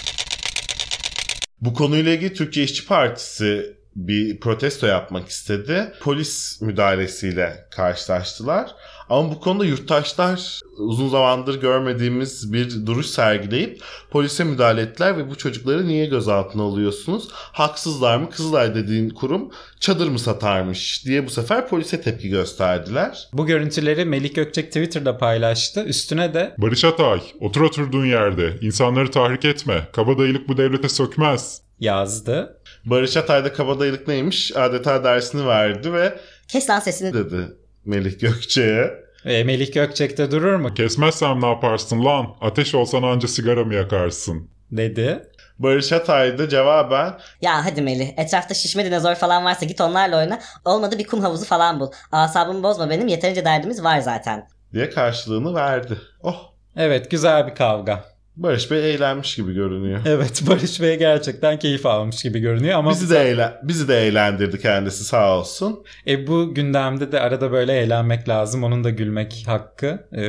Bu 1.62 1.74
konuyla 1.74 2.12
ilgili 2.14 2.34
Türkiye 2.34 2.66
İşçi 2.66 2.88
Partisi 2.88 3.76
bir 3.96 4.40
protesto 4.40 4.88
yapmak 4.88 5.28
istedi. 5.30 5.94
Polis 6.02 6.62
müdahalesiyle 6.62 7.68
karşılaştılar. 7.72 8.72
Ama 9.10 9.32
bu 9.32 9.40
konuda 9.40 9.66
yurttaşlar 9.66 10.60
uzun 10.78 11.10
zamandır 11.10 11.62
görmediğimiz 11.62 12.54
bir 12.54 12.86
duruş 12.86 13.06
sergileyip 13.06 13.82
polise 14.12 14.44
müdahale 14.44 14.82
ettiler 14.82 15.18
ve 15.18 15.30
bu 15.30 15.36
çocukları 15.38 15.88
niye 15.88 16.06
gözaltına 16.06 16.64
alıyorsunuz? 16.64 17.28
Haksızlar 17.32 18.18
mı? 18.18 18.30
Kızılay 18.30 18.76
dediğin 18.76 19.10
kurum 19.10 19.52
çadır 19.80 20.08
mı 20.08 20.20
satarmış 20.20 21.06
diye 21.06 21.26
bu 21.26 21.30
sefer 21.30 21.68
polise 21.68 22.02
tepki 22.02 22.30
gösterdiler. 22.30 23.30
Bu 23.34 23.46
görüntüleri 23.46 24.06
Melik 24.06 24.36
Gökçek 24.36 24.68
Twitter'da 24.68 25.18
paylaştı. 25.18 25.84
Üstüne 25.84 26.34
de 26.34 26.56
Barış 26.58 26.86
Atay, 26.86 27.22
otur 27.40 27.62
oturduğun 27.62 28.06
yerde. 28.06 28.54
İnsanları 28.62 29.12
tahrik 29.12 29.46
etme. 29.46 29.88
Kabadayılık 29.94 30.48
bu 30.50 30.58
devlete 30.58 30.90
sökmez. 30.90 31.62
yazdı. 31.80 32.62
Barış 32.86 33.18
Atay 33.18 33.46
da 33.46 33.54
kabadayılık 33.54 34.08
neymiş 34.08 34.56
adeta 34.56 35.04
dersini 35.04 35.48
verdi 35.48 35.94
ve 35.94 36.20
Kes 36.48 36.70
lan 36.70 36.80
sesini. 36.80 37.14
dedi 37.14 37.48
Melih 37.86 38.20
Gökçe'ye. 38.20 38.92
E, 39.26 39.44
Melik 39.44 39.74
Gökçek 39.74 40.18
de 40.18 40.32
durur 40.32 40.56
mu? 40.56 40.74
Kesmezsem 40.74 41.42
ne 41.42 41.48
yaparsın 41.48 42.06
lan? 42.06 42.36
Ateş 42.42 42.76
olsan 42.76 43.04
anca 43.04 43.28
sigara 43.28 43.64
mı 43.64 43.74
yakarsın? 43.76 44.50
dedi. 44.72 45.24
Barış 45.60 45.92
Atay 45.94 46.38
da 46.38 46.50
cevaben 46.50 47.14
Ya 47.42 47.66
hadi 47.66 47.82
Melih 47.82 48.10
etrafta 48.18 48.54
şişme 48.54 48.86
dinozor 48.86 49.16
falan 49.16 49.46
varsa 49.46 49.66
git 49.66 49.82
onlarla 49.82 50.18
oyna. 50.18 50.40
Olmadı 50.66 50.98
bir 51.00 51.08
kum 51.08 51.22
havuzu 51.22 51.46
falan 51.46 51.80
bul. 51.80 51.92
Asabımı 52.12 52.64
bozma 52.64 52.90
benim 52.90 53.08
yeterince 53.08 53.46
derdimiz 53.46 53.84
var 53.84 54.00
zaten. 54.00 54.48
diye 54.74 54.90
karşılığını 54.90 55.56
verdi. 55.56 55.98
Oh 56.24 56.54
Evet 56.76 57.12
güzel 57.12 57.48
bir 57.48 57.56
kavga. 57.56 58.06
Barış 58.40 58.72
Bey 58.72 58.94
eğlenmiş 58.94 59.36
gibi 59.36 59.54
görünüyor. 59.54 60.00
Evet 60.06 60.42
Barış 60.48 60.82
Bey 60.82 61.00
gerçekten 61.00 61.60
keyif 61.60 61.86
almış 61.86 62.24
gibi 62.24 62.40
görünüyor 62.40 62.80
ama 62.80 62.92
Bizi 62.92 63.10
de 63.10 63.30
eğlen 63.30 63.54
bizi 63.64 63.88
de 63.88 64.08
eğlendirdi 64.08 64.60
kendisi 64.62 65.04
sağ 65.04 65.38
olsun. 65.38 65.84
E 66.08 66.28
bu 66.28 66.54
gündemde 66.54 67.12
de 67.12 67.20
arada 67.20 67.52
böyle 67.52 67.74
eğlenmek 67.74 68.30
lazım. 68.30 68.64
Onun 68.64 68.84
da 68.84 68.90
gülmek 68.90 69.44
hakkı. 69.48 70.08
E, 70.14 70.22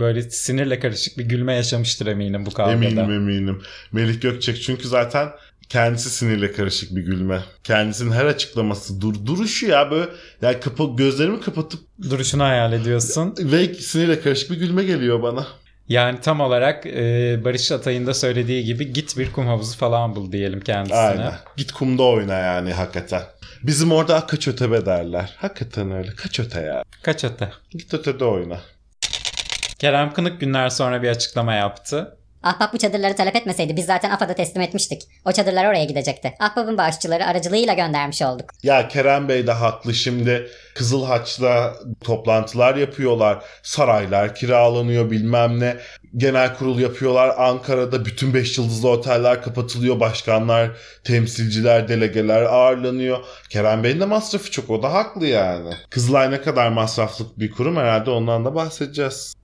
böyle 0.00 0.22
sinirle 0.22 0.78
karışık 0.78 1.18
bir 1.18 1.24
gülme 1.24 1.54
yaşamıştır 1.54 2.06
eminim 2.06 2.46
bu 2.46 2.50
kavgada. 2.50 2.84
Eminim 2.86 3.10
eminim. 3.12 3.62
Melih 3.92 4.20
Gökçek 4.20 4.62
çünkü 4.62 4.88
zaten 4.88 5.28
kendisi 5.68 6.10
sinirle 6.10 6.52
karışık 6.52 6.96
bir 6.96 7.02
gülme. 7.02 7.40
Kendisinin 7.64 8.12
her 8.12 8.26
açıklaması 8.26 9.00
dur 9.00 9.14
duruşu 9.26 9.66
ya 9.66 9.90
böyle 9.90 10.10
yani 10.42 10.60
kapa 10.60 10.84
gözlerimi 10.84 11.40
kapatıp 11.40 11.80
Duruşunu 12.10 12.42
hayal 12.42 12.72
ediyorsun. 12.72 13.34
ve 13.38 13.74
sinirle 13.74 14.20
karışık 14.20 14.50
bir 14.50 14.56
gülme 14.56 14.84
geliyor 14.84 15.22
bana. 15.22 15.46
Yani 15.88 16.20
tam 16.20 16.40
olarak 16.40 16.86
e, 16.86 17.40
Barış 17.44 17.72
Atay'ın 17.72 18.06
da 18.06 18.14
söylediği 18.14 18.64
gibi 18.64 18.92
git 18.92 19.18
bir 19.18 19.32
kum 19.32 19.46
havuzu 19.46 19.78
falan 19.78 20.16
bul 20.16 20.32
diyelim 20.32 20.60
kendisine. 20.60 20.98
Aynen. 20.98 21.32
Git 21.56 21.72
kumda 21.72 22.02
oyna 22.02 22.38
yani 22.38 22.72
hakikaten. 22.72 23.22
Bizim 23.62 23.92
orada 23.92 24.26
kaç 24.26 24.48
ötebe 24.48 24.86
derler. 24.86 25.36
Hakikaten 25.36 25.90
öyle. 25.92 26.10
Kaç 26.16 26.40
öte 26.40 26.60
ya. 26.60 26.84
Kaç 27.02 27.24
öte? 27.24 27.52
Git 27.70 27.94
ötede 27.94 28.24
oyna. 28.24 28.60
Kerem 29.78 30.12
Kınık 30.12 30.40
günler 30.40 30.68
sonra 30.68 31.02
bir 31.02 31.08
açıklama 31.08 31.54
yaptı. 31.54 32.16
Ahbap 32.42 32.72
bu 32.72 32.78
çadırları 32.78 33.16
talep 33.16 33.36
etmeseydi 33.36 33.76
biz 33.76 33.86
zaten 33.86 34.10
AFAD'a 34.10 34.34
teslim 34.34 34.62
etmiştik. 34.62 35.02
O 35.24 35.32
çadırlar 35.32 35.64
oraya 35.64 35.84
gidecekti. 35.84 36.34
Ahbap'ın 36.38 36.78
bağışçıları 36.78 37.26
aracılığıyla 37.26 37.74
göndermiş 37.74 38.22
olduk. 38.22 38.50
Ya 38.62 38.88
Kerem 38.88 39.28
Bey 39.28 39.46
de 39.46 39.52
haklı 39.52 39.94
şimdi 39.94 40.48
Kızıl 40.74 41.04
Haç'la 41.04 41.74
toplantılar 42.04 42.76
yapıyorlar. 42.76 43.44
Saraylar 43.62 44.34
kiralanıyor 44.34 45.10
bilmem 45.10 45.60
ne. 45.60 45.76
Genel 46.16 46.54
kurul 46.54 46.78
yapıyorlar. 46.78 47.34
Ankara'da 47.38 48.04
bütün 48.04 48.34
5 48.34 48.58
yıldızlı 48.58 48.88
oteller 48.88 49.42
kapatılıyor. 49.42 50.00
Başkanlar, 50.00 50.70
temsilciler, 51.04 51.88
delegeler 51.88 52.42
ağırlanıyor. 52.42 53.18
Kerem 53.50 53.84
Bey'in 53.84 54.00
de 54.00 54.04
masrafı 54.04 54.50
çok. 54.50 54.70
O 54.70 54.82
da 54.82 54.92
haklı 54.92 55.26
yani. 55.26 55.74
Kızılay 55.90 56.30
ne 56.30 56.40
kadar 56.40 56.68
masraflı 56.68 57.24
bir 57.36 57.50
kurum 57.50 57.76
herhalde 57.76 58.10
ondan 58.10 58.44
da 58.44 58.54
bahsedeceğiz. 58.54 59.34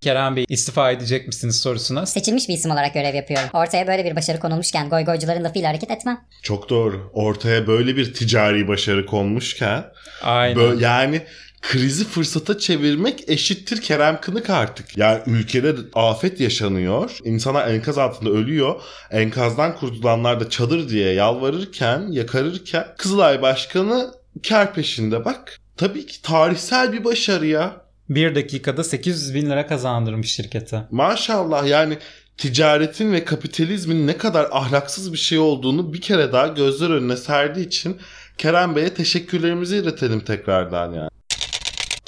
Kerem 0.00 0.36
Bey 0.36 0.44
istifa 0.48 0.90
edecek 0.90 1.26
misiniz 1.26 1.60
sorusuna. 1.60 2.06
Seçilmiş 2.06 2.48
bir 2.48 2.54
isim 2.54 2.70
olarak 2.70 2.94
görev 2.94 3.14
yapıyorum. 3.14 3.48
Ortaya 3.52 3.86
böyle 3.86 4.04
bir 4.04 4.16
başarı 4.16 4.40
konulmuşken 4.40 4.88
goygoycuların 4.88 5.44
lafıyla 5.44 5.68
hareket 5.68 5.90
etmem. 5.90 6.20
Çok 6.42 6.70
doğru. 6.70 7.10
Ortaya 7.12 7.66
böyle 7.66 7.96
bir 7.96 8.14
ticari 8.14 8.68
başarı 8.68 9.06
konmuşken 9.06 9.84
Aynen. 10.22 10.56
Böyle 10.56 10.84
yani 10.84 11.22
krizi 11.62 12.04
fırsata 12.04 12.58
çevirmek 12.58 13.28
eşittir 13.28 13.82
Kerem 13.82 14.20
Kınık 14.20 14.50
artık. 14.50 14.96
Yani 14.96 15.20
ülkede 15.26 15.74
afet 15.94 16.40
yaşanıyor. 16.40 17.18
İnsanlar 17.24 17.68
enkaz 17.68 17.98
altında 17.98 18.30
ölüyor. 18.30 18.80
Enkazdan 19.10 19.76
kurtulanlar 19.76 20.40
da 20.40 20.50
çadır 20.50 20.88
diye 20.88 21.12
yalvarırken, 21.12 22.06
yakarırken 22.10 22.86
Kızılay 22.98 23.42
Başkanı 23.42 24.14
kar 24.48 24.74
peşinde 24.74 25.24
bak. 25.24 25.58
Tabii 25.76 26.06
ki 26.06 26.22
tarihsel 26.22 26.92
bir 26.92 27.04
başarı 27.04 27.46
ya. 27.46 27.89
Bir 28.10 28.34
dakikada 28.34 28.84
800 28.84 29.34
bin 29.34 29.50
lira 29.50 29.66
kazandırmış 29.66 30.32
şirkete. 30.32 30.82
Maşallah 30.90 31.66
yani 31.66 31.98
ticaretin 32.36 33.12
ve 33.12 33.24
kapitalizmin 33.24 34.06
ne 34.06 34.16
kadar 34.16 34.48
ahlaksız 34.50 35.12
bir 35.12 35.18
şey 35.18 35.38
olduğunu 35.38 35.92
bir 35.92 36.00
kere 36.00 36.32
daha 36.32 36.46
gözler 36.46 36.90
önüne 36.90 37.16
serdiği 37.16 37.66
için 37.66 37.96
Kerem 38.38 38.76
Bey'e 38.76 38.94
teşekkürlerimizi 38.94 39.76
iletelim 39.76 40.20
tekrardan 40.20 40.92
yani. 40.92 41.09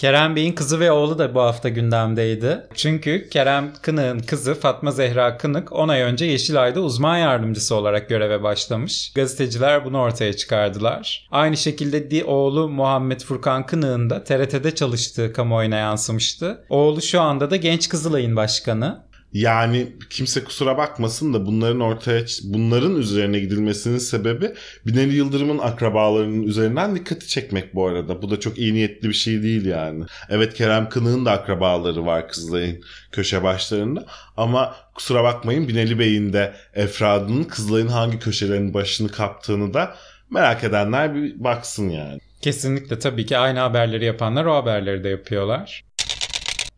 Kerem 0.03 0.37
Bey'in 0.37 0.53
kızı 0.53 0.81
ve 0.81 0.93
oğlu 0.93 1.19
da 1.19 1.35
bu 1.35 1.41
hafta 1.41 1.69
gündemdeydi. 1.69 2.67
Çünkü 2.75 3.29
Kerem 3.31 3.73
Kınık'ın 3.83 4.19
kızı 4.19 4.55
Fatma 4.55 4.91
Zehra 4.91 5.39
Kınık 5.39 5.73
10 5.73 5.89
ay 5.89 6.01
önce 6.01 6.25
Yeşilay'da 6.25 6.81
uzman 6.81 7.17
yardımcısı 7.17 7.75
olarak 7.75 8.09
göreve 8.09 8.43
başlamış. 8.43 9.13
Gazeteciler 9.15 9.85
bunu 9.85 10.01
ortaya 10.01 10.33
çıkardılar. 10.33 11.29
Aynı 11.31 11.57
şekilde 11.57 12.11
di 12.11 12.25
oğlu 12.25 12.69
Muhammed 12.69 13.21
Furkan 13.21 13.67
Kınık'ın 13.67 14.11
da 14.11 14.25
TRT'de 14.25 14.75
çalıştığı 14.75 15.33
kamuoyuna 15.33 15.77
yansımıştı. 15.77 16.65
Oğlu 16.69 17.03
şu 17.03 17.21
anda 17.21 17.51
da 17.51 17.57
Genç 17.57 17.89
Kızılay'ın 17.89 18.37
başkanı. 18.37 19.03
Yani 19.33 19.93
kimse 20.11 20.45
kusura 20.45 20.79
bakmasın 20.79 21.35
da 21.35 21.47
bunların 21.47 21.81
ortaya 21.81 22.25
bunların 22.45 22.97
üzerine 22.97 23.39
gidilmesinin 23.39 23.99
sebebi 23.99 24.55
Binali 24.87 25.15
Yıldırım'ın 25.15 25.59
akrabalarının 25.59 26.43
üzerinden 26.43 26.97
dikkati 26.97 27.29
çekmek 27.29 27.75
bu 27.75 27.87
arada. 27.87 28.23
Bu 28.23 28.31
da 28.31 28.41
çok 28.41 28.59
iyi 28.59 28.75
niyetli 28.75 29.09
bir 29.09 29.15
şey 29.15 29.43
değil 29.43 29.65
yani. 29.65 30.05
Evet 30.29 30.55
Kerem 30.55 30.89
Kınık'ın 30.89 31.27
da 31.27 31.31
akrabaları 31.31 32.07
var 32.07 32.29
Kızılay'ın 32.29 32.81
köşe 33.13 33.43
başlarında 33.43 34.07
ama 34.37 34.75
kusura 34.95 35.25
bakmayın 35.25 35.69
Binali 35.69 35.99
Bey'in 35.99 36.33
de 36.33 36.53
efradının 36.75 37.45
Kızılay'ın 37.45 37.89
hangi 37.89 38.19
köşelerin 38.19 38.75
başını 38.75 39.09
kaptığını 39.09 39.75
da 39.75 39.97
merak 40.31 40.65
edenler 40.65 41.15
bir 41.15 41.45
baksın 41.45 41.89
yani. 41.89 42.19
Kesinlikle 42.43 42.99
tabii 42.99 43.27
ki 43.27 43.39
aynı 43.39 43.59
haberleri 43.59 44.05
yapanlar 44.05 44.45
o 44.45 44.55
haberleri 44.55 45.05
de 45.05 45.09
yapıyorlar. 45.09 45.83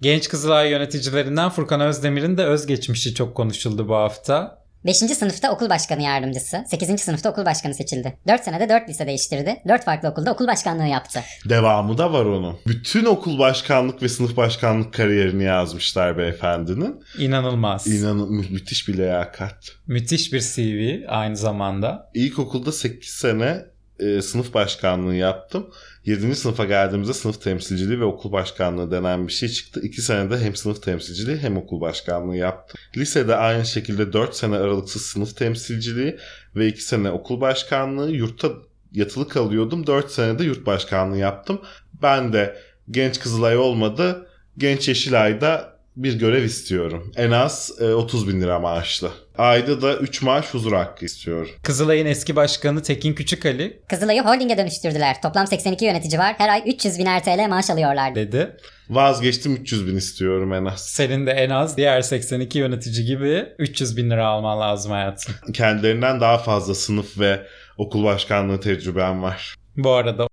Genç 0.05 0.29
Kızılay 0.29 0.71
yöneticilerinden 0.71 1.51
Furkan 1.51 1.81
Özdemir'in 1.81 2.39
de 2.39 2.45
özgeçmişi 2.45 3.15
çok 3.15 3.35
konuşuldu 3.35 3.89
bu 3.89 3.95
hafta. 3.95 4.65
5. 4.87 4.97
sınıfta 4.97 5.53
okul 5.53 5.69
başkanı 5.71 6.03
yardımcısı, 6.03 6.65
8. 6.71 7.01
sınıfta 7.01 7.31
okul 7.31 7.45
başkanı 7.45 7.75
seçildi. 7.75 8.19
4 8.29 8.45
senede 8.45 8.69
4 8.69 8.89
lise 8.89 9.07
değiştirdi. 9.07 9.57
4 9.69 9.85
farklı 9.85 10.09
okulda 10.09 10.33
okul 10.33 10.47
başkanlığı 10.47 10.87
yaptı. 10.87 11.21
Devamı 11.49 11.99
da 11.99 12.13
var 12.13 12.25
onun. 12.25 12.59
Bütün 12.67 13.05
okul 13.05 13.39
başkanlık 13.39 14.03
ve 14.03 14.09
sınıf 14.09 14.37
başkanlık 14.37 14.95
kariyerini 14.95 15.45
yazmışlar 15.45 16.19
beyefendinin. 16.19 17.01
İnanılmaz. 17.19 17.87
İnanın 17.87 18.33
mü- 18.33 18.47
müthiş 18.51 18.89
bir 18.89 18.97
liyakat. 18.97 19.73
Müthiş 19.87 20.33
bir 20.33 20.41
CV 20.41 21.05
aynı 21.09 21.37
zamanda. 21.37 22.11
İlkokulda 22.15 22.73
8 22.73 23.11
sene 23.11 23.65
e, 24.01 24.23
sınıf 24.23 24.55
başkanlığı 24.55 25.15
yaptım. 25.15 25.71
7. 26.07 26.35
sınıfa 26.37 26.65
geldiğimizde 26.65 27.13
sınıf 27.13 27.43
temsilciliği 27.43 28.01
ve 28.01 28.05
okul 28.05 28.33
başkanlığı 28.33 28.91
denen 28.91 29.29
bir 29.29 29.33
şey 29.33 29.49
çıktı. 29.49 29.81
2 29.83 30.03
senede 30.03 30.39
hem 30.39 30.57
sınıf 30.57 30.83
temsilciliği 30.83 31.37
hem 31.37 31.57
okul 31.57 31.81
başkanlığı 31.81 32.37
yaptım. 32.37 32.81
Lisede 32.97 33.37
aynı 33.37 33.67
şekilde 33.67 34.13
4 34.13 34.35
sene 34.37 34.57
aralıksız 34.57 35.03
sınıf 35.03 35.37
temsilciliği 35.37 36.17
ve 36.57 36.67
2 36.67 36.83
sene 36.83 37.11
okul 37.11 37.41
başkanlığı. 37.41 38.11
Yurtta 38.11 38.53
yatılı 38.93 39.29
kalıyordum. 39.29 39.87
4 39.87 40.11
senede 40.11 40.45
yurt 40.45 40.67
başkanlığı 40.67 41.19
yaptım. 41.19 41.61
Ben 42.03 42.33
de 42.33 42.57
genç 42.91 43.21
Kızılay 43.21 43.57
olmadı. 43.57 44.27
Genç 44.59 44.89
Yeşilay'da 44.89 45.74
bir 45.97 46.19
görev 46.19 46.45
istiyorum. 46.45 47.13
En 47.17 47.31
az 47.31 47.73
e, 47.81 47.85
30 47.85 48.29
bin 48.29 48.41
lira 48.41 48.59
maaşlı. 48.59 49.11
Ayda 49.39 49.83
da 49.83 49.97
3 49.97 50.23
maaş 50.23 50.55
huzur 50.55 50.73
hakkı 50.73 51.05
istiyorum. 51.05 51.51
Kızılay'ın 51.63 52.07
eski 52.07 52.37
başkanı 52.37 52.83
Tekin 52.83 53.15
Küçükali 53.15 53.81
Kızılay'ı 53.89 54.23
holdinge 54.23 54.59
dönüştürdüler. 54.59 55.23
Toplam 55.23 55.47
82 55.47 55.85
yönetici 55.85 56.19
var. 56.19 56.35
Her 56.39 56.49
ay 56.49 56.63
300 56.67 56.99
biner 56.99 57.25
TL 57.25 57.49
maaş 57.49 57.71
alıyorlardı. 57.71 58.15
dedi. 58.15 58.57
Vazgeçtim 58.91 59.57
300 59.57 59.87
bin 59.87 59.97
istiyorum 59.97 60.53
en 60.53 60.65
az. 60.65 60.89
Senin 60.89 61.27
de 61.27 61.31
en 61.31 61.51
az 61.51 61.77
diğer 61.77 62.01
82 62.03 62.59
yönetici 62.59 63.07
gibi 63.07 63.47
300 63.59 63.97
bin 63.97 64.11
lira 64.11 64.27
alman 64.27 64.61
lazım 64.61 64.93
hayatım. 64.93 65.35
Kendilerinden 65.55 66.21
daha 66.21 66.39
fazla 66.39 66.75
sınıf 66.75 67.19
ve 67.19 67.47
okul 67.79 68.05
başkanlığı 68.05 68.61
tecrübem 68.61 69.23
var. 69.23 69.55
Bu 69.77 69.91
arada 69.91 70.27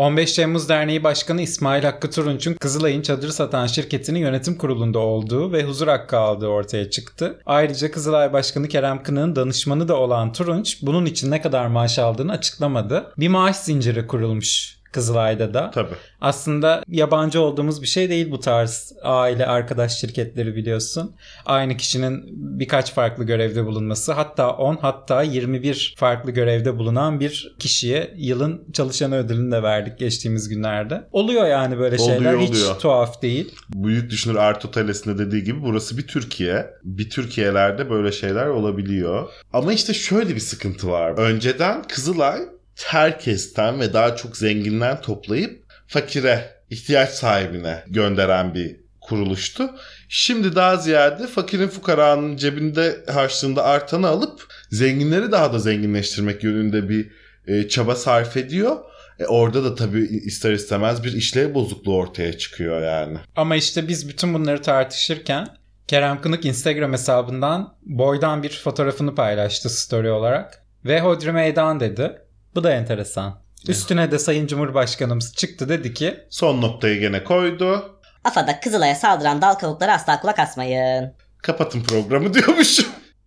15 0.00 0.32
Temmuz 0.32 0.68
Derneği 0.68 1.04
Başkanı 1.04 1.42
İsmail 1.42 1.84
Hakkı 1.84 2.10
Turunç'un 2.10 2.54
Kızılay'ın 2.54 3.02
çadır 3.02 3.28
satan 3.28 3.66
şirketinin 3.66 4.18
yönetim 4.18 4.58
kurulunda 4.58 4.98
olduğu 4.98 5.52
ve 5.52 5.64
huzur 5.64 5.88
hakkı 5.88 6.18
aldığı 6.18 6.46
ortaya 6.46 6.90
çıktı. 6.90 7.40
Ayrıca 7.46 7.90
Kızılay 7.90 8.32
Başkanı 8.32 8.68
Kerem 8.68 9.02
Kınık'ın 9.02 9.36
danışmanı 9.36 9.88
da 9.88 9.96
olan 9.96 10.32
Turunç 10.32 10.82
bunun 10.82 11.06
için 11.06 11.30
ne 11.30 11.40
kadar 11.42 11.66
maaş 11.66 11.98
aldığını 11.98 12.32
açıklamadı. 12.32 13.12
Bir 13.18 13.28
maaş 13.28 13.56
zinciri 13.56 14.06
kurulmuş 14.06 14.79
Kızılay'da 14.92 15.54
da. 15.54 15.70
Tabii. 15.70 15.94
Aslında 16.20 16.82
yabancı 16.88 17.40
olduğumuz 17.40 17.82
bir 17.82 17.86
şey 17.86 18.10
değil 18.10 18.30
bu 18.30 18.40
tarz 18.40 18.92
aile 19.02 19.46
arkadaş 19.46 19.98
şirketleri 19.98 20.56
biliyorsun. 20.56 21.14
Aynı 21.46 21.76
kişinin 21.76 22.22
birkaç 22.58 22.92
farklı 22.94 23.24
görevde 23.24 23.66
bulunması 23.66 24.12
hatta 24.12 24.50
10 24.50 24.76
hatta 24.76 25.22
21 25.22 25.94
farklı 25.98 26.30
görevde 26.30 26.78
bulunan 26.78 27.20
bir 27.20 27.54
kişiye 27.58 28.14
yılın 28.16 28.64
çalışanı 28.72 29.16
ödülünü 29.16 29.52
de 29.52 29.62
verdik 29.62 29.98
geçtiğimiz 29.98 30.48
günlerde. 30.48 31.04
Oluyor 31.12 31.46
yani 31.46 31.78
böyle 31.78 31.96
Oluyor, 31.96 32.16
şeyler 32.16 32.36
hiç 32.38 32.50
oluyor. 32.50 32.78
tuhaf 32.78 33.22
değil. 33.22 33.54
Büyük 33.74 34.10
düşünür 34.10 34.36
Arto 34.36 34.70
Tales'in 34.70 35.14
de 35.14 35.18
dediği 35.26 35.44
gibi 35.44 35.62
burası 35.62 35.98
bir 35.98 36.06
Türkiye. 36.06 36.66
Bir 36.84 37.10
Türkiye'lerde 37.10 37.90
böyle 37.90 38.12
şeyler 38.12 38.46
olabiliyor. 38.46 39.28
Ama 39.52 39.72
işte 39.72 39.94
şöyle 39.94 40.34
bir 40.34 40.40
sıkıntı 40.40 40.88
var. 40.90 41.10
Önceden 41.18 41.82
Kızılay 41.82 42.40
herkesten 42.86 43.80
ve 43.80 43.92
daha 43.92 44.16
çok 44.16 44.36
zenginden 44.36 45.00
toplayıp 45.00 45.64
fakire, 45.86 46.62
ihtiyaç 46.70 47.10
sahibine 47.10 47.84
gönderen 47.86 48.54
bir 48.54 48.80
kuruluştu. 49.00 49.70
Şimdi 50.08 50.54
daha 50.54 50.76
ziyade 50.76 51.26
fakirin 51.26 51.68
fukaranın 51.68 52.36
cebinde 52.36 53.04
harçlığında 53.12 53.64
artanı 53.64 54.08
alıp 54.08 54.46
zenginleri 54.70 55.32
daha 55.32 55.52
da 55.52 55.58
zenginleştirmek 55.58 56.44
yönünde 56.44 56.88
bir 56.88 57.10
e, 57.46 57.68
çaba 57.68 57.94
sarf 57.94 58.36
ediyor. 58.36 58.76
E, 59.18 59.26
orada 59.26 59.64
da 59.64 59.74
tabii 59.74 60.00
ister 60.00 60.52
istemez 60.52 61.04
bir 61.04 61.12
işlev 61.12 61.54
bozukluğu 61.54 61.96
ortaya 61.96 62.38
çıkıyor 62.38 62.82
yani. 62.82 63.18
Ama 63.36 63.56
işte 63.56 63.88
biz 63.88 64.08
bütün 64.08 64.34
bunları 64.34 64.62
tartışırken 64.62 65.48
Kerem 65.88 66.20
Kınık 66.20 66.44
Instagram 66.44 66.92
hesabından 66.92 67.74
boydan 67.82 68.42
bir 68.42 68.60
fotoğrafını 68.64 69.14
paylaştı 69.14 69.70
story 69.70 70.10
olarak. 70.10 70.62
Ve 70.84 71.00
Hodri 71.00 71.32
Meydan 71.32 71.80
dedi. 71.80 72.18
Bu 72.54 72.64
da 72.64 72.72
enteresan. 72.72 73.40
Üstüne 73.68 74.10
de 74.10 74.18
Sayın 74.18 74.46
Cumhurbaşkanımız 74.46 75.34
çıktı 75.34 75.68
dedi 75.68 75.94
ki 75.94 76.26
Son 76.30 76.62
noktayı 76.62 77.00
gene 77.00 77.24
koydu. 77.24 77.96
AFAD'a 78.24 78.60
Kızılay'a 78.60 78.94
saldıran 78.94 79.42
dal 79.42 79.54
kavuklara 79.54 79.94
asla 79.94 80.20
kulak 80.20 80.38
asmayın. 80.38 81.14
Kapatın 81.42 81.82
programı 81.82 82.34
diyormuş. 82.34 82.80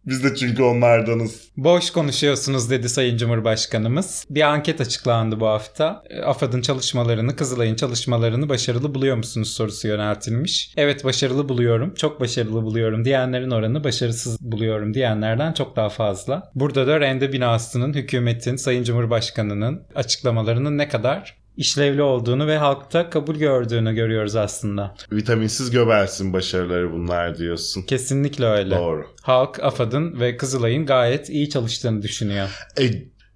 Biz 0.06 0.24
de 0.24 0.36
çünkü 0.36 0.64
onlardanız. 0.64 1.43
Boş 1.58 1.91
konuşuyorsunuz 1.91 2.70
dedi 2.70 2.89
Sayın 2.89 3.18
Cumhurbaşkanımız. 3.18 4.26
Bir 4.30 4.41
anket 4.41 4.82
açıklandı 4.82 5.39
bu 5.39 5.47
hafta. 5.47 6.04
E, 6.10 6.22
AFAD'ın 6.22 6.62
çalışmalarını, 6.62 7.36
Kızılay'ın 7.36 7.76
çalışmalarını 7.76 8.49
başarılı 8.49 8.95
buluyor 8.95 9.18
musunuz 9.18 9.51
sorusu 9.51 9.88
yöneltilmiş. 9.88 10.74
Evet 10.78 11.06
başarılı 11.06 11.49
buluyorum, 11.49 11.93
çok 11.95 12.20
başarılı 12.20 12.64
buluyorum 12.64 13.06
diyenlerin 13.06 13.51
oranı 13.51 13.84
başarısız 13.84 14.38
buluyorum 14.41 14.93
diyenlerden 14.93 15.54
çok 15.54 15.76
daha 15.76 15.89
fazla. 15.89 16.51
Burada 16.56 16.88
da 16.88 16.99
rende 16.99 17.34
binasının, 17.34 17.93
hükümetin, 17.93 18.56
Sayın 18.56 18.84
Cumhurbaşkanı'nın 18.84 19.84
açıklamalarının 19.95 20.78
ne 20.78 20.89
kadar 20.89 21.43
işlevli 21.58 22.01
olduğunu 22.01 22.47
ve 22.47 22.58
halkta 22.58 23.10
kabul 23.10 23.36
gördüğünü 23.36 23.95
görüyoruz 23.95 24.36
aslında. 24.36 24.95
Vitaminsiz 25.12 25.72
göbelsin 25.72 26.34
başarıları 26.34 26.91
bunlar 26.91 27.38
diyorsun. 27.38 27.82
Kesinlikle 27.82 28.45
öyle. 28.45 28.78
Doğru. 28.78 29.06
Halk 29.22 29.60
AFAD'ın 29.64 30.20
ve 30.20 30.38
Kızılay'ın 30.38 30.86
gayet 30.86 31.30
iyi 31.30 31.49
çalıştığını 31.49 32.01
düşünüyor. 32.01 32.49
E, 32.80 32.84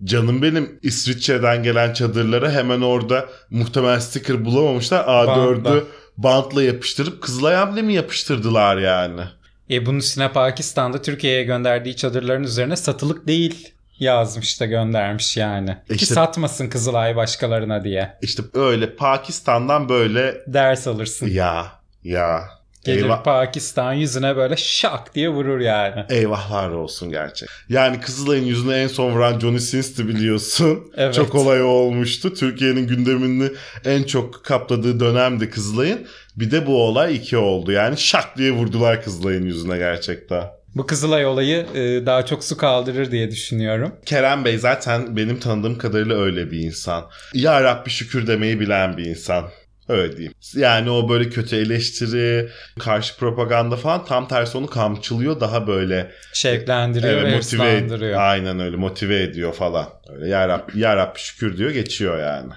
canım 0.03 0.41
benim 0.41 0.79
İsviçre'den 0.83 1.63
gelen 1.63 1.93
çadırlara 1.93 2.51
hemen 2.51 2.81
orada 2.81 3.25
muhtemel 3.49 3.99
sticker 3.99 4.45
bulamamışlar. 4.45 5.03
A4'ü 5.03 5.63
Bantla. 5.65 5.83
bantla 6.17 6.63
yapıştırıp 6.63 7.21
Kızılay 7.21 7.55
amblemi 7.55 7.93
yapıştırdılar 7.93 8.77
yani. 8.77 9.21
E 9.69 9.85
bunun 9.85 9.99
üstüne 9.99 10.31
Pakistan'da 10.31 11.01
Türkiye'ye 11.01 11.43
gönderdiği 11.43 11.95
çadırların 11.95 12.43
üzerine 12.43 12.75
satılık 12.75 13.27
değil 13.27 13.73
yazmış 13.99 14.61
da 14.61 14.65
göndermiş 14.65 15.37
yani. 15.37 15.69
Ki 15.87 15.93
İşte- 15.95 16.13
satmasın 16.13 16.69
Kızılay 16.69 17.15
başkalarına 17.15 17.83
diye. 17.83 18.17
İşte 18.21 18.43
öyle 18.53 18.95
Pakistan'dan 18.95 19.89
böyle 19.89 20.35
Ders 20.47 20.87
alırsın. 20.87 21.27
ya 21.27 21.65
ya 22.03 22.41
Gelir 22.83 23.03
eyvah, 23.03 23.23
Pakistan 23.23 23.93
yüzüne 23.93 24.35
böyle 24.35 24.55
şak 24.57 25.15
diye 25.15 25.29
vurur 25.29 25.59
yani. 25.59 26.05
eyvahlar 26.09 26.69
olsun 26.69 27.09
gerçek. 27.09 27.49
Yani 27.69 27.99
Kızılay'ın 27.99 28.45
yüzüne 28.45 28.75
en 28.75 28.87
son 28.87 29.11
vuran 29.11 29.39
Johnny 29.39 29.59
Sins'ti 29.59 30.07
biliyorsun. 30.07 30.91
Evet. 30.97 31.13
Çok 31.15 31.35
olay 31.35 31.61
olmuştu. 31.61 32.33
Türkiye'nin 32.33 32.87
gündemini 32.87 33.49
en 33.85 34.03
çok 34.03 34.43
kapladığı 34.45 34.99
dönemdi 34.99 35.49
Kızılay'ın. 35.49 36.07
Bir 36.35 36.51
de 36.51 36.65
bu 36.67 36.83
olay 36.83 37.15
iki 37.15 37.37
oldu. 37.37 37.71
Yani 37.71 37.97
şak 37.97 38.37
diye 38.37 38.51
vurdular 38.51 39.03
Kızılay'ın 39.03 39.43
yüzüne 39.45 39.77
gerçekten. 39.77 40.43
Bu 40.77 40.87
Kızılay 40.87 41.25
olayı 41.25 41.65
e, 41.75 42.05
daha 42.05 42.25
çok 42.25 42.43
su 42.43 42.57
kaldırır 42.57 43.11
diye 43.11 43.31
düşünüyorum. 43.31 43.95
Kerem 44.05 44.45
Bey 44.45 44.57
zaten 44.57 45.17
benim 45.17 45.39
tanıdığım 45.39 45.77
kadarıyla 45.77 46.17
öyle 46.21 46.51
bir 46.51 46.59
insan. 46.59 47.05
Ya 47.33 47.63
Rabbi 47.63 47.89
şükür 47.89 48.27
demeyi 48.27 48.59
bilen 48.59 48.97
bir 48.97 49.05
insan. 49.05 49.49
Öyle 49.89 50.17
diyeyim. 50.17 50.33
Yani 50.55 50.89
o 50.89 51.09
böyle 51.09 51.29
kötü 51.29 51.55
eleştiri, 51.55 52.49
karşı 52.79 53.17
propaganda 53.17 53.75
falan 53.75 54.05
tam 54.05 54.27
tersi 54.27 54.57
onu 54.57 54.67
kamçılıyor. 54.67 55.39
Daha 55.39 55.67
böyle 55.67 56.11
Şevklendiriyor 56.33 57.13
ve 57.13 57.19
evet, 57.19 57.35
motive 57.35 57.63
hırslandırıyor. 57.63 58.19
Aynen 58.19 58.59
öyle 58.59 58.75
motive 58.75 59.23
ediyor 59.23 59.53
falan. 59.53 59.87
Öyle 60.13 60.29
ya 60.29 60.47
Rabbi, 60.47 60.79
ya 60.79 60.95
Rabbi 60.95 61.19
şükür 61.19 61.57
diyor 61.57 61.71
geçiyor 61.71 62.19
yani. 62.19 62.53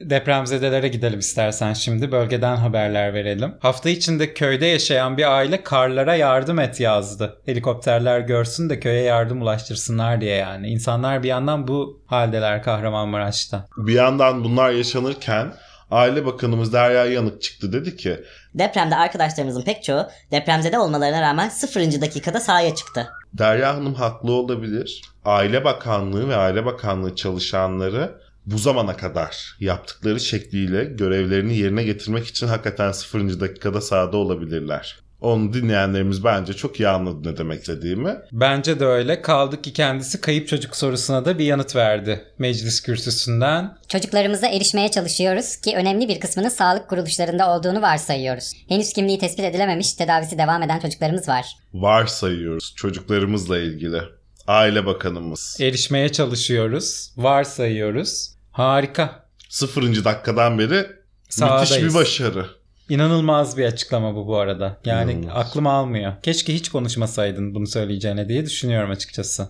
Depremzedelere 0.00 0.88
gidelim 0.88 1.18
istersen 1.18 1.72
şimdi. 1.72 2.12
Bölgeden 2.12 2.56
haberler 2.56 3.14
verelim. 3.14 3.54
Hafta 3.60 3.90
içinde 3.90 4.34
köyde 4.34 4.66
yaşayan 4.66 5.16
bir 5.16 5.36
aile 5.36 5.62
karlara 5.62 6.14
yardım 6.14 6.58
et 6.58 6.80
yazdı. 6.80 7.40
Helikopterler 7.46 8.20
görsün 8.20 8.70
de 8.70 8.80
köye 8.80 9.02
yardım 9.02 9.42
ulaştırsınlar 9.42 10.20
diye 10.20 10.36
yani. 10.36 10.68
İnsanlar 10.68 11.22
bir 11.22 11.28
yandan 11.28 11.68
bu 11.68 12.02
haldeler 12.06 12.62
Kahramanmaraş'ta. 12.62 13.66
Bir 13.76 13.94
yandan 13.94 14.44
bunlar 14.44 14.70
yaşanırken 14.70 15.52
Aile 15.90 16.26
Bakanımız 16.26 16.72
Derya 16.72 17.06
Yanık 17.06 17.42
çıktı 17.42 17.72
dedi 17.72 17.96
ki 17.96 18.24
Depremde 18.54 18.96
arkadaşlarımızın 18.96 19.62
pek 19.62 19.82
çoğu 19.82 20.06
depremzede 20.30 20.78
olmalarına 20.78 21.22
rağmen 21.22 21.48
0. 21.48 22.00
dakikada 22.00 22.40
sahaya 22.40 22.74
çıktı. 22.74 23.08
Derya 23.32 23.76
Hanım 23.76 23.94
haklı 23.94 24.32
olabilir. 24.32 25.02
Aile 25.24 25.64
Bakanlığı 25.64 26.28
ve 26.28 26.36
Aile 26.36 26.64
Bakanlığı 26.64 27.16
çalışanları 27.16 28.20
bu 28.50 28.58
zamana 28.58 28.96
kadar 28.96 29.56
yaptıkları 29.60 30.20
şekliyle 30.20 30.84
görevlerini 30.84 31.56
yerine 31.58 31.82
getirmek 31.82 32.26
için 32.26 32.46
hakikaten 32.46 32.92
0. 32.92 33.40
dakikada 33.40 33.80
sahada 33.80 34.16
olabilirler. 34.16 34.98
Onu 35.20 35.52
dinleyenlerimiz 35.52 36.24
bence 36.24 36.52
çok 36.52 36.80
iyi 36.80 36.88
anladı 36.88 37.32
ne 37.32 37.36
demek 37.36 37.60
istediğimi. 37.60 38.16
Bence 38.32 38.80
de 38.80 38.84
öyle. 38.84 39.22
Kaldı 39.22 39.62
ki 39.62 39.72
kendisi 39.72 40.20
kayıp 40.20 40.48
çocuk 40.48 40.76
sorusuna 40.76 41.24
da 41.24 41.38
bir 41.38 41.44
yanıt 41.44 41.76
verdi 41.76 42.24
meclis 42.38 42.82
kürsüsünden. 42.82 43.78
Çocuklarımıza 43.88 44.46
erişmeye 44.46 44.90
çalışıyoruz 44.90 45.56
ki 45.56 45.76
önemli 45.76 46.08
bir 46.08 46.20
kısmının 46.20 46.48
sağlık 46.48 46.88
kuruluşlarında 46.88 47.50
olduğunu 47.50 47.82
varsayıyoruz. 47.82 48.52
Henüz 48.68 48.92
kimliği 48.92 49.18
tespit 49.18 49.44
edilememiş, 49.44 49.92
tedavisi 49.92 50.38
devam 50.38 50.62
eden 50.62 50.80
çocuklarımız 50.80 51.28
var. 51.28 51.46
Varsayıyoruz 51.74 52.72
çocuklarımızla 52.76 53.58
ilgili. 53.58 54.00
Aile 54.46 54.86
Bakanımız. 54.86 55.56
Erişmeye 55.60 56.08
çalışıyoruz. 56.08 57.12
Varsayıyoruz. 57.16 58.39
Harika. 58.52 59.26
0. 59.48 60.04
dakikadan 60.04 60.58
beri 60.58 60.68
müthiş 60.70 60.86
Sahadayız. 61.28 61.88
bir 61.88 61.94
başarı. 61.94 62.46
İnanılmaz 62.88 63.56
bir 63.56 63.64
açıklama 63.64 64.14
bu 64.14 64.26
bu 64.26 64.38
arada. 64.38 64.80
Yani 64.84 65.12
İnanılmaz. 65.12 65.36
aklım 65.46 65.66
almıyor. 65.66 66.12
Keşke 66.22 66.54
hiç 66.54 66.68
konuşmasaydın 66.68 67.54
bunu 67.54 67.66
söyleyeceğine 67.66 68.28
diye 68.28 68.46
düşünüyorum 68.46 68.90
açıkçası. 68.90 69.48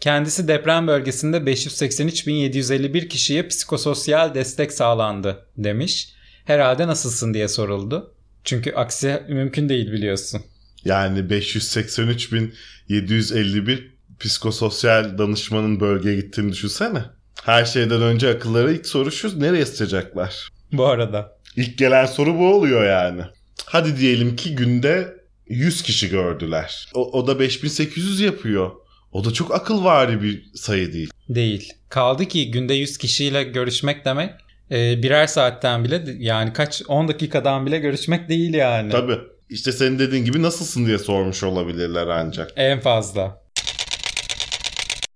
Kendisi 0.00 0.48
deprem 0.48 0.86
bölgesinde 0.86 1.36
583.751 1.36 3.08
kişiye 3.08 3.48
psikososyal 3.48 4.34
destek 4.34 4.72
sağlandı 4.72 5.46
demiş. 5.56 6.08
Herhalde 6.44 6.86
nasılsın 6.86 7.34
diye 7.34 7.48
soruldu. 7.48 8.14
Çünkü 8.44 8.72
aksi 8.72 9.22
mümkün 9.28 9.68
değil 9.68 9.92
biliyorsun. 9.92 10.42
Yani 10.84 11.18
583.751 11.18 13.82
psikososyal 14.20 15.18
danışmanın 15.18 15.80
bölgeye 15.80 16.16
gittiğini 16.16 16.52
düşünsene. 16.52 17.02
Her 17.44 17.64
şeyden 17.64 18.02
önce 18.02 18.30
akıllara 18.30 18.70
ilk 18.72 18.86
soru 18.86 19.12
şu 19.12 19.40
nereye 19.40 19.66
sıçacaklar? 19.66 20.48
Bu 20.72 20.86
arada. 20.86 21.36
İlk 21.56 21.78
gelen 21.78 22.06
soru 22.06 22.38
bu 22.38 22.54
oluyor 22.54 22.84
yani. 22.84 23.22
Hadi 23.66 23.96
diyelim 23.96 24.36
ki 24.36 24.54
günde 24.54 25.16
100 25.48 25.82
kişi 25.82 26.08
gördüler. 26.10 26.88
O, 26.94 27.18
o 27.18 27.26
da 27.26 27.40
5800 27.40 28.20
yapıyor. 28.20 28.70
O 29.12 29.24
da 29.24 29.32
çok 29.32 29.54
akılvari 29.54 30.22
bir 30.22 30.44
sayı 30.54 30.92
değil. 30.92 31.10
Değil. 31.28 31.72
Kaldı 31.88 32.24
ki 32.24 32.50
günde 32.50 32.74
100 32.74 32.98
kişiyle 32.98 33.42
görüşmek 33.42 34.04
demek 34.04 34.30
e, 34.70 35.02
birer 35.02 35.26
saatten 35.26 35.84
bile 35.84 36.04
yani 36.18 36.52
kaç 36.52 36.82
10 36.88 37.08
dakikadan 37.08 37.66
bile 37.66 37.78
görüşmek 37.78 38.28
değil 38.28 38.54
yani. 38.54 38.92
Tabii. 38.92 39.18
İşte 39.50 39.72
senin 39.72 39.98
dediğin 39.98 40.24
gibi 40.24 40.42
nasılsın 40.42 40.86
diye 40.86 40.98
sormuş 40.98 41.42
olabilirler 41.42 42.06
ancak. 42.06 42.52
En 42.56 42.80
fazla. 42.80 43.39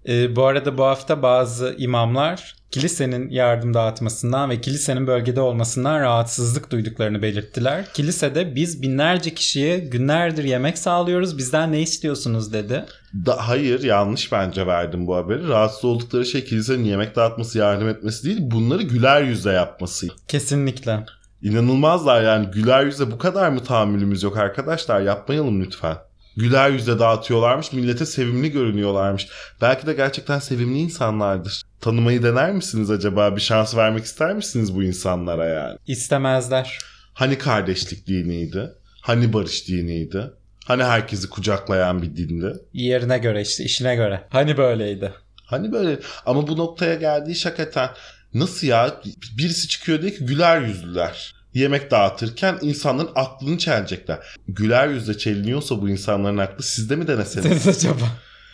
Ee, 0.09 0.37
bu 0.37 0.45
arada 0.45 0.79
bu 0.79 0.85
hafta 0.85 1.23
bazı 1.23 1.75
imamlar 1.79 2.55
kilisenin 2.75 3.31
yardım 3.31 3.75
dağıtmasından 3.75 4.51
ve 4.51 4.61
kilisenin 4.61 5.07
bölgede 5.07 5.41
olmasından 5.41 6.01
rahatsızlık 6.01 6.71
duyduklarını 6.71 7.23
belirttiler. 7.23 7.85
Kilisede 7.95 8.55
biz 8.55 8.83
binlerce 8.83 9.35
kişiye 9.35 9.79
günlerdir 9.79 10.45
yemek 10.45 10.79
sağlıyoruz 10.79 11.39
bizden 11.39 11.73
ne 11.73 11.81
istiyorsunuz 11.81 12.53
dedi. 12.53 12.85
Da, 13.27 13.49
hayır 13.49 13.83
yanlış 13.83 14.33
bence 14.33 14.67
verdim 14.67 15.07
bu 15.07 15.17
haberi. 15.17 15.49
Rahatsız 15.49 15.85
oldukları 15.85 16.27
şey 16.27 16.45
kilisenin 16.45 16.85
yemek 16.85 17.17
dağıtması 17.17 17.59
yardım 17.59 17.89
etmesi 17.89 18.25
değil 18.25 18.39
bunları 18.41 18.83
güler 18.83 19.23
yüzle 19.23 19.53
yapması. 19.53 20.09
Kesinlikle. 20.29 21.07
İnanılmazlar 21.43 22.23
yani 22.23 22.47
güler 22.51 22.85
yüze 22.85 23.11
bu 23.11 23.19
kadar 23.19 23.49
mı 23.49 23.63
tahammülümüz 23.63 24.23
yok 24.23 24.37
arkadaşlar 24.37 25.01
yapmayalım 25.01 25.63
lütfen. 25.63 25.97
Güler 26.37 26.70
yüzle 26.70 26.99
dağıtıyorlarmış 26.99 27.72
millete 27.72 28.07
sevimli 28.07 28.51
görünüyorlarmış. 28.53 29.28
Belki 29.61 29.87
de 29.87 29.93
gerçekten 29.93 30.39
sevimli 30.39 30.78
insanlardır. 30.78 31.62
Tanımayı 31.80 32.22
dener 32.22 32.53
misiniz 32.53 32.91
acaba? 32.91 33.37
Bir 33.37 33.41
şans 33.41 33.76
vermek 33.76 34.05
ister 34.05 34.35
misiniz 34.35 34.74
bu 34.74 34.82
insanlara 34.82 35.47
yani? 35.47 35.78
İstemezler. 35.87 36.78
Hani 37.14 37.39
kardeşlik 37.39 38.07
diniydi? 38.07 38.70
Hani 39.01 39.32
barış 39.32 39.68
diniydi? 39.68 40.30
Hani 40.64 40.85
herkesi 40.85 41.30
kucaklayan 41.30 42.03
bir 42.03 42.16
dindi? 42.16 42.53
Yerine 42.72 43.18
göre 43.18 43.43
işte 43.43 43.64
işine 43.64 43.97
göre. 43.97 44.24
Hani 44.28 44.57
böyleydi. 44.57 45.12
Hani 45.47 45.72
böyle 45.72 45.99
ama 46.26 46.47
bu 46.49 46.57
noktaya 46.57 46.95
geldiği 46.95 47.35
hakikaten 47.45 47.91
nasıl 48.35 48.66
ya 48.66 49.01
birisi 49.39 49.68
çıkıyor 49.68 50.03
diyor 50.03 50.12
ki 50.12 50.24
güler 50.26 50.61
yüzlüler. 50.61 51.35
Yemek 51.55 51.91
dağıtırken 51.91 52.59
insanların 52.61 53.11
aklını 53.15 53.59
çelecekler. 53.59 54.19
Güler 54.49 54.89
yüzle 54.89 55.19
çeliniyorsa 55.19 55.83
bu 55.83 55.89
insanların 55.89 56.39
aklı 56.39 56.65
sizde 56.65 56.97
mi 56.97 57.09
deneseniz? 57.09 57.63
Siz 57.63 57.69
acaba? 57.69 58.05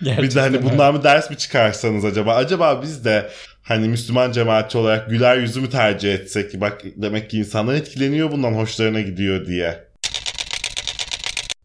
bir 0.01 0.07
de 0.07 0.15
Gerçekten 0.15 0.41
hani 0.41 0.63
bundan 0.63 0.99
bir 0.99 1.03
ders 1.03 1.31
mi 1.31 1.37
çıkarsanız 1.37 2.05
acaba? 2.05 2.35
Acaba 2.35 2.83
biz 2.83 3.05
de 3.05 3.31
hani 3.63 3.89
Müslüman 3.89 4.33
cemaatçi 4.33 4.79
olarak 4.79 5.11
güler 5.11 5.37
yüzü 5.37 5.61
mü 5.61 5.71
tercih 5.71 6.15
etsek? 6.15 6.61
Bak 6.61 6.83
demek 6.97 7.31
ki 7.31 7.39
insanlar 7.39 7.75
etkileniyor 7.75 8.31
bundan 8.31 8.53
hoşlarına 8.53 9.01
gidiyor 9.01 9.47
diye. 9.47 9.85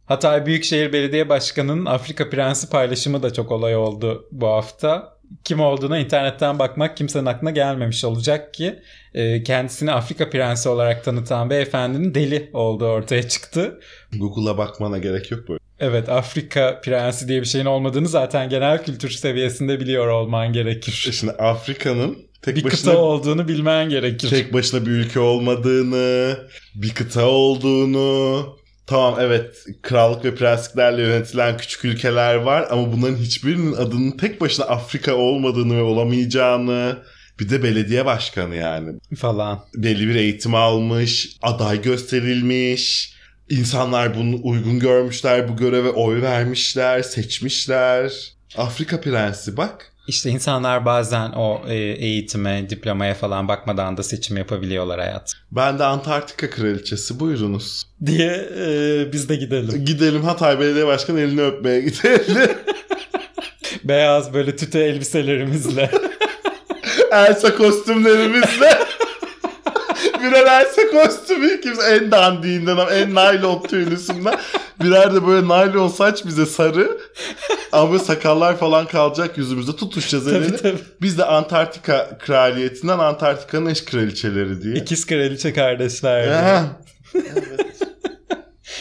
Hatay 0.06 0.46
Büyükşehir 0.46 0.94
Belediye 0.94 1.30
Başkanı'nın 1.30 1.86
Afrika 1.86 2.30
Prensi 2.30 2.70
paylaşımı 2.70 3.24
da 3.24 3.34
çok 3.34 3.52
olay 3.52 3.76
oldu 3.76 4.28
bu 4.32 4.48
hafta. 4.48 5.15
Kim 5.44 5.60
olduğuna 5.60 6.00
internetten 6.00 6.60
bakmak 6.60 6.98
kimsenin 6.98 7.26
aklına 7.26 7.52
gelmemiş 7.52 8.04
olacak 8.04 8.54
ki 8.54 8.80
e, 9.14 9.44
kendisini 9.44 9.92
Afrika 9.92 10.30
Prensi 10.30 10.70
olarak 10.70 11.04
tanıtan 11.04 11.50
beyefendinin 11.50 12.14
deli 12.14 12.50
olduğu 12.54 12.88
ortaya 12.88 13.28
çıktı. 13.28 13.80
Google'a 14.14 14.58
bakmana 14.58 14.98
gerek 14.98 15.32
yok 15.32 15.50
böyle. 15.50 15.60
Evet 15.80 16.10
Afrika 16.10 16.82
Prensi 16.82 17.28
diye 17.28 17.42
bir 17.42 17.46
şeyin 17.46 17.66
olmadığını 17.66 18.08
zaten 18.08 18.50
genel 18.50 18.84
kültür 18.84 19.10
seviyesinde 19.10 19.80
biliyor 19.80 20.08
olman 20.08 20.54
gerekir. 20.54 21.10
Şimdi 21.12 21.34
Afrika'nın 21.34 22.18
tek 22.42 22.56
Bir 22.56 22.64
başına 22.64 22.92
kıta 22.92 22.98
olduğunu 22.98 23.48
bilmen 23.48 23.90
gerekir. 23.90 24.30
tek 24.30 24.54
başına 24.54 24.86
bir 24.86 24.92
ülke 24.92 25.20
olmadığını, 25.20 26.38
bir 26.76 26.94
kıta 26.94 27.26
olduğunu, 27.26 28.58
tamam 28.88 29.16
evet 29.20 29.66
krallık 29.82 30.26
ve 30.26 30.36
prensliklerle 30.36 31.02
yönetilen 31.02 31.58
küçük 31.58 31.86
ülkeler 31.86 32.36
var 32.36 32.68
ama 32.70 32.94
bunların 32.94 33.16
hiçbirinin 33.16 33.74
adının 33.74 34.12
tek 34.12 34.42
başına 34.42 34.66
Afrika 34.66 35.16
olmadığını 35.16 35.78
ve 35.78 35.82
olamayacağını, 35.82 36.98
bir 37.40 37.50
de 37.50 37.64
belediye 37.64 38.06
başkanı 38.06 38.56
yani. 38.56 39.00
falan. 39.18 39.60
Belli 39.76 40.08
bir 40.08 40.16
eğitim 40.16 40.56
almış, 40.56 41.38
aday 41.42 41.82
gösterilmiş. 41.82 43.16
İnsanlar 43.50 44.16
bunu 44.16 44.40
uygun 44.44 44.80
görmüşler, 44.80 45.50
bu 45.50 45.58
göreve 45.58 45.90
oy 45.90 46.22
vermişler, 46.22 47.02
seçmişler. 47.02 48.14
Afrika 48.58 49.02
prensi 49.02 49.58
bak. 49.58 49.95
İşte 50.08 50.30
insanlar 50.30 50.86
bazen 50.86 51.32
o 51.32 51.62
e, 51.68 51.76
eğitime, 51.76 52.70
diplomaya 52.70 53.14
falan 53.14 53.48
bakmadan 53.48 53.98
da 53.98 54.04
seçim 54.04 54.38
yapabiliyorlar 54.38 55.00
hayat. 55.00 55.34
Ben 55.52 55.80
de 55.80 55.84
Antarktika 55.84 56.50
kraliçesi 56.50 57.20
buyurunuz. 57.20 57.84
Diye 58.06 58.50
e, 58.60 59.14
biz 59.14 59.30
de 59.30 59.36
gidelim. 59.36 59.86
Gidelim 59.86 60.24
Hatay 60.24 60.60
Belediye 60.60 60.88
Başkanı 60.88 61.20
elini 61.20 61.42
öpmeye 61.42 61.82
gidelim. 61.82 62.50
Beyaz 63.84 64.34
böyle 64.34 64.56
tüte 64.56 64.80
elbiselerimizle. 64.80 65.92
Elsa 67.12 67.56
kostümlerimizle. 67.56 68.80
Birer 70.24 70.62
Elsa 70.62 70.82
kostümü 70.92 71.62
kimse 71.62 71.82
en 71.82 72.12
dandiğinden 72.12 72.78
ama 72.78 72.92
en 72.92 73.16
naylon 73.16 73.64
tüylüsünden. 73.64 74.40
Birer 74.86 75.16
de 75.16 75.28
böyle 75.28 75.48
naylon 75.48 75.88
saç 75.88 76.26
bize 76.26 76.46
sarı. 76.46 76.98
Ama 77.72 77.92
böyle 77.92 78.04
sakallar 78.04 78.58
falan 78.58 78.88
kalacak 78.88 79.38
yüzümüzde 79.38 79.76
tutuşacağız 79.76 80.28
elini. 80.28 80.48
tabii 80.48 80.58
tabii. 80.58 80.80
Biz 81.02 81.18
de 81.18 81.26
Antarktika 81.26 82.18
kraliyetinden 82.18 83.00
Antarktika'nın 83.00 83.70
eş 83.70 83.86
kraliçeleri 83.86 84.62
diye. 84.62 84.76
İkiz 84.76 85.06
kraliçe 85.06 85.54
kardeşler. 85.54 86.28
evet. 87.14 87.60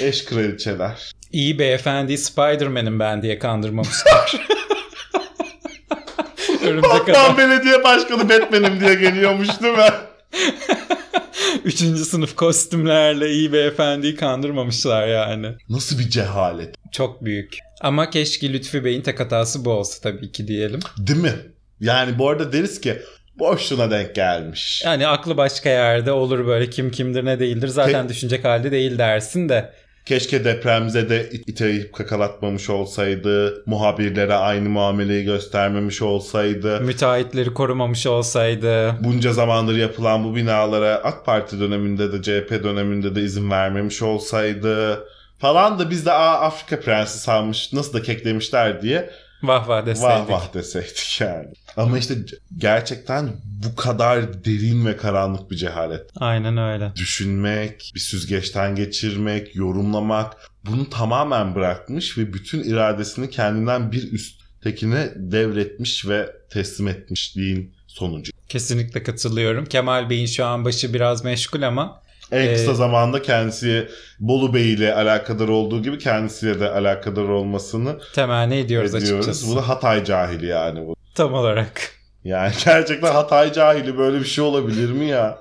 Eş 0.01 0.25
kraliçeler. 0.25 1.13
İyi 1.33 1.59
beyefendi 1.59 2.19
Spider-Man'im 2.19 3.01
ben 3.01 3.23
diye 3.23 3.39
kandırmamışlar. 3.39 4.35
Örümcek 6.65 6.91
Batman 6.91 7.15
adam. 7.15 7.39
Belediye 7.39 7.85
Başkanı 7.85 8.29
Batman'im 8.29 8.81
diye 8.81 8.95
geliyormuş 8.95 9.49
değil 9.63 9.75
mi? 9.79 9.85
Üçüncü 11.65 12.05
sınıf 12.05 12.37
kostümlerle 12.37 13.31
iyi 13.31 13.53
beyefendiyi 13.53 14.17
kandırmamışlar 14.17 15.07
yani. 15.07 15.47
Nasıl 15.69 15.99
bir 15.99 16.11
cehalet. 16.11 16.75
Çok 16.93 17.25
büyük. 17.25 17.59
Ama 17.81 18.11
keşke 18.11 18.53
Lütfi 18.53 18.85
Bey'in 18.85 19.03
tek 19.03 19.21
hatası 19.21 19.65
bu 19.65 19.71
olsa 19.71 20.11
tabii 20.11 20.33
ki 20.33 20.49
diyelim. 20.49 20.81
Değil 20.99 21.21
mi? 21.21 21.33
Yani 21.81 22.19
bu 22.19 22.29
arada 22.29 22.53
deriz 22.53 22.81
ki 22.81 22.99
boşluğuna 23.39 23.91
denk 23.91 24.15
gelmiş. 24.15 24.83
Yani 24.85 25.07
aklı 25.07 25.37
başka 25.37 25.69
yerde 25.69 26.13
olur 26.13 26.47
böyle 26.47 26.71
kim 26.71 26.91
kimdir 26.91 27.25
ne 27.25 27.41
değildir 27.41 27.69
zaten 27.69 28.07
Ke- 28.07 28.09
düşünecek 28.09 28.45
halde 28.45 28.71
değil 28.71 28.99
dersin 28.99 29.49
de. 29.49 29.73
Keşke 30.05 30.45
depremize 30.45 31.09
de 31.09 31.29
it- 31.33 31.49
iteyip 31.49 31.93
kakalatmamış 31.93 32.71
olsaydı. 32.71 33.63
Muhabirlere 33.67 34.35
aynı 34.35 34.69
muameleyi 34.69 35.25
göstermemiş 35.25 36.03
olsaydı. 36.03 36.81
Müteahhitleri 36.81 37.55
korumamış 37.55 38.07
olsaydı. 38.07 38.95
Bunca 39.05 39.33
zamandır 39.33 39.77
yapılan 39.77 40.25
bu 40.25 40.37
binalara 40.37 40.95
AK 41.05 41.27
Parti 41.27 41.61
döneminde 41.61 42.13
de 42.13 42.23
CHP 42.23 42.51
döneminde 42.65 43.15
de 43.15 43.21
izin 43.23 43.51
vermemiş 43.51 44.03
olsaydı 44.03 45.05
falan 45.39 45.79
da 45.79 45.91
biz 45.91 46.07
de 46.07 46.13
Aa, 46.13 46.41
Afrika 46.41 46.81
prensi 46.81 47.19
sanmış 47.19 47.73
nasıl 47.73 47.93
da 47.93 48.03
keklemişler 48.03 48.83
diye 48.83 49.11
Vah 49.43 49.69
vah 49.69 49.87
deseydik. 49.87 50.11
vah 50.11 50.29
vah 50.29 50.55
deseydik 50.55 51.21
yani. 51.21 51.49
Ama 51.77 51.99
işte 51.99 52.15
gerçekten 52.59 53.33
bu 53.45 53.77
kadar 53.77 54.45
derin 54.45 54.87
ve 54.87 54.97
karanlık 54.97 55.51
bir 55.51 55.57
cehalet. 55.57 56.11
Aynen 56.17 56.57
öyle. 56.57 56.93
Düşünmek, 56.97 57.93
bir 57.95 58.01
süzgeçten 58.01 58.75
geçirmek, 58.75 59.57
yorumlamak 59.57 60.37
bunu 60.67 60.91
tamamen 60.91 61.55
bırakmış 61.55 62.19
ve 62.19 62.33
bütün 62.33 62.63
iradesini 62.63 63.31
kendinden 63.31 63.93
bir 63.93 64.13
üsttekine 64.13 65.13
devretmiş 65.17 66.09
ve 66.09 66.31
teslim 66.51 66.89
etmişliğin 66.89 67.75
sonucu. 67.87 68.33
Kesinlikle 68.49 69.03
katılıyorum. 69.03 69.65
Kemal 69.65 70.11
Bey'in 70.11 70.27
şu 70.27 70.45
an 70.45 70.65
başı 70.65 70.95
biraz 70.95 71.25
meşgul 71.25 71.63
ama 71.63 72.04
En 72.35 72.49
Ee, 72.49 72.53
kısa 72.55 72.75
zamanda 72.75 73.23
kendisi 73.23 73.89
Bolu 74.21 74.55
Bey 74.55 74.73
ile 74.73 74.95
alakadar 74.95 75.49
olduğu 75.49 75.83
gibi 75.83 75.99
kendisiyle 75.99 76.61
de 76.61 76.71
alakadar 76.71 77.23
olmasını 77.23 77.99
temenni 78.15 78.57
ediyoruz, 78.57 78.95
ediyoruz. 78.95 79.29
açıkçası. 79.29 79.53
Bu 79.53 79.57
da 79.57 79.69
Hatay 79.69 80.05
cahili 80.05 80.47
yani 80.47 80.87
bu. 80.87 80.97
Tam 81.15 81.35
olarak. 81.35 81.91
Yani 82.25 82.53
gerçekten 82.65 83.13
Hatay 83.13 83.53
cahili 83.53 83.99
böyle 83.99 84.21
bir 84.21 84.25
şey 84.25 84.45
olabilir 84.45 84.91
mi 84.93 85.05
ya? 85.05 85.39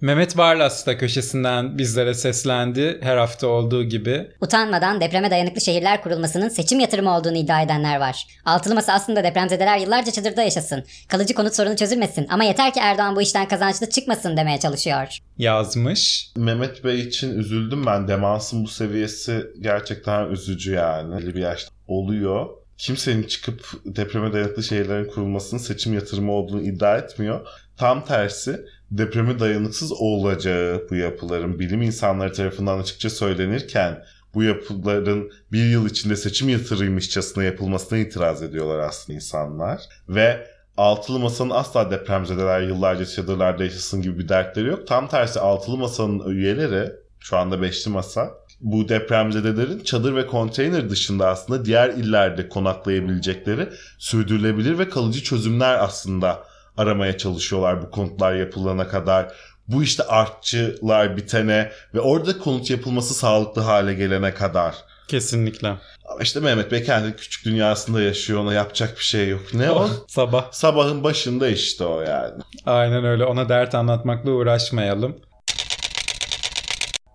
Mehmet 0.00 0.36
Barlas 0.36 0.86
da 0.86 0.98
köşesinden 0.98 1.78
bizlere 1.78 2.14
seslendi 2.14 2.98
her 3.02 3.16
hafta 3.16 3.46
olduğu 3.46 3.84
gibi. 3.84 4.30
Utanmadan 4.40 5.00
depreme 5.00 5.30
dayanıklı 5.30 5.60
şehirler 5.60 6.02
kurulmasının 6.02 6.48
seçim 6.48 6.80
yatırımı 6.80 7.16
olduğunu 7.16 7.36
iddia 7.36 7.62
edenler 7.62 8.00
var. 8.00 8.26
Altılı 8.44 8.74
masa 8.74 8.92
aslında 8.92 9.24
depremzedeler 9.24 9.78
yıllarca 9.78 10.12
çadırda 10.12 10.42
yaşasın. 10.42 10.84
Kalıcı 11.08 11.34
konut 11.34 11.54
sorunu 11.54 11.76
çözülmesin 11.76 12.26
ama 12.30 12.44
yeter 12.44 12.74
ki 12.74 12.80
Erdoğan 12.80 13.16
bu 13.16 13.22
işten 13.22 13.48
kazançlı 13.48 13.90
çıkmasın 13.90 14.36
demeye 14.36 14.60
çalışıyor. 14.60 15.18
Yazmış. 15.38 16.30
Mehmet 16.36 16.84
Bey 16.84 17.00
için 17.00 17.38
üzüldüm 17.38 17.86
ben. 17.86 18.08
Demansın 18.08 18.64
bu 18.64 18.68
seviyesi 18.68 19.46
gerçekten 19.60 20.30
üzücü 20.30 20.72
yani. 20.72 21.16
Belli 21.16 21.34
bir 21.34 21.40
yaşta 21.40 21.70
oluyor. 21.88 22.46
Kimsenin 22.76 23.22
çıkıp 23.22 23.66
depreme 23.84 24.32
dayanıklı 24.32 24.62
şehirlerin 24.62 25.08
kurulmasının 25.08 25.60
seçim 25.60 25.94
yatırımı 25.94 26.32
olduğunu 26.32 26.62
iddia 26.62 26.98
etmiyor. 26.98 27.46
Tam 27.76 28.04
tersi 28.04 28.60
depreme 28.90 29.38
dayanıksız 29.38 29.92
olacağı 29.92 30.86
bu 30.90 30.94
yapıların 30.94 31.58
bilim 31.58 31.82
insanları 31.82 32.32
tarafından 32.32 32.78
açıkça 32.78 33.10
söylenirken 33.10 34.04
bu 34.34 34.42
yapıların 34.42 35.30
bir 35.52 35.64
yıl 35.64 35.86
içinde 35.86 36.16
seçim 36.16 36.48
yatırıymışçasına 36.48 37.44
yapılmasına 37.44 37.98
itiraz 37.98 38.42
ediyorlar 38.42 38.78
aslında 38.78 39.16
insanlar. 39.16 39.82
Ve 40.08 40.46
Altılı 40.76 41.18
Masa'nın 41.18 41.50
asla 41.50 41.90
depremzedeler 41.90 42.62
yıllarca 42.62 43.06
çadırlarda 43.06 43.64
yaşasın 43.64 44.02
gibi 44.02 44.18
bir 44.18 44.28
dertleri 44.28 44.68
yok. 44.68 44.86
Tam 44.86 45.08
tersi 45.08 45.40
Altılı 45.40 45.76
Masa'nın 45.76 46.30
üyeleri, 46.30 46.92
şu 47.20 47.36
anda 47.36 47.62
Beşli 47.62 47.90
Masa, 47.90 48.30
bu 48.60 48.88
depremzedelerin 48.88 49.80
çadır 49.80 50.16
ve 50.16 50.26
konteyner 50.26 50.90
dışında 50.90 51.28
aslında 51.28 51.64
diğer 51.64 51.88
illerde 51.88 52.48
konaklayabilecekleri 52.48 53.68
sürdürülebilir 53.98 54.78
ve 54.78 54.88
kalıcı 54.88 55.22
çözümler 55.22 55.78
aslında 55.78 56.44
aramaya 56.78 57.18
çalışıyorlar 57.18 57.82
bu 57.82 57.90
konutlar 57.90 58.34
yapılana 58.34 58.88
kadar. 58.88 59.32
Bu 59.68 59.82
işte 59.82 60.02
artçılar 60.02 61.16
bitene 61.16 61.72
ve 61.94 62.00
orada 62.00 62.38
konut 62.38 62.70
yapılması 62.70 63.14
sağlıklı 63.14 63.62
hale 63.62 63.94
gelene 63.94 64.34
kadar. 64.34 64.74
Kesinlikle. 65.08 65.68
Ama 65.68 66.20
işte 66.22 66.40
Mehmet 66.40 66.72
Bey 66.72 66.84
kendi 66.84 67.16
küçük 67.16 67.44
dünyasında 67.44 68.02
yaşıyor 68.02 68.40
ona 68.40 68.54
yapacak 68.54 68.98
bir 68.98 69.04
şey 69.04 69.28
yok. 69.28 69.40
Ne 69.54 69.70
o? 69.70 69.88
Sabah. 70.08 70.52
Sabahın 70.52 71.04
başında 71.04 71.48
işte 71.48 71.84
o 71.84 72.00
yani. 72.00 72.42
Aynen 72.66 73.04
öyle. 73.04 73.24
Ona 73.24 73.48
dert 73.48 73.74
anlatmakla 73.74 74.30
uğraşmayalım. 74.30 75.16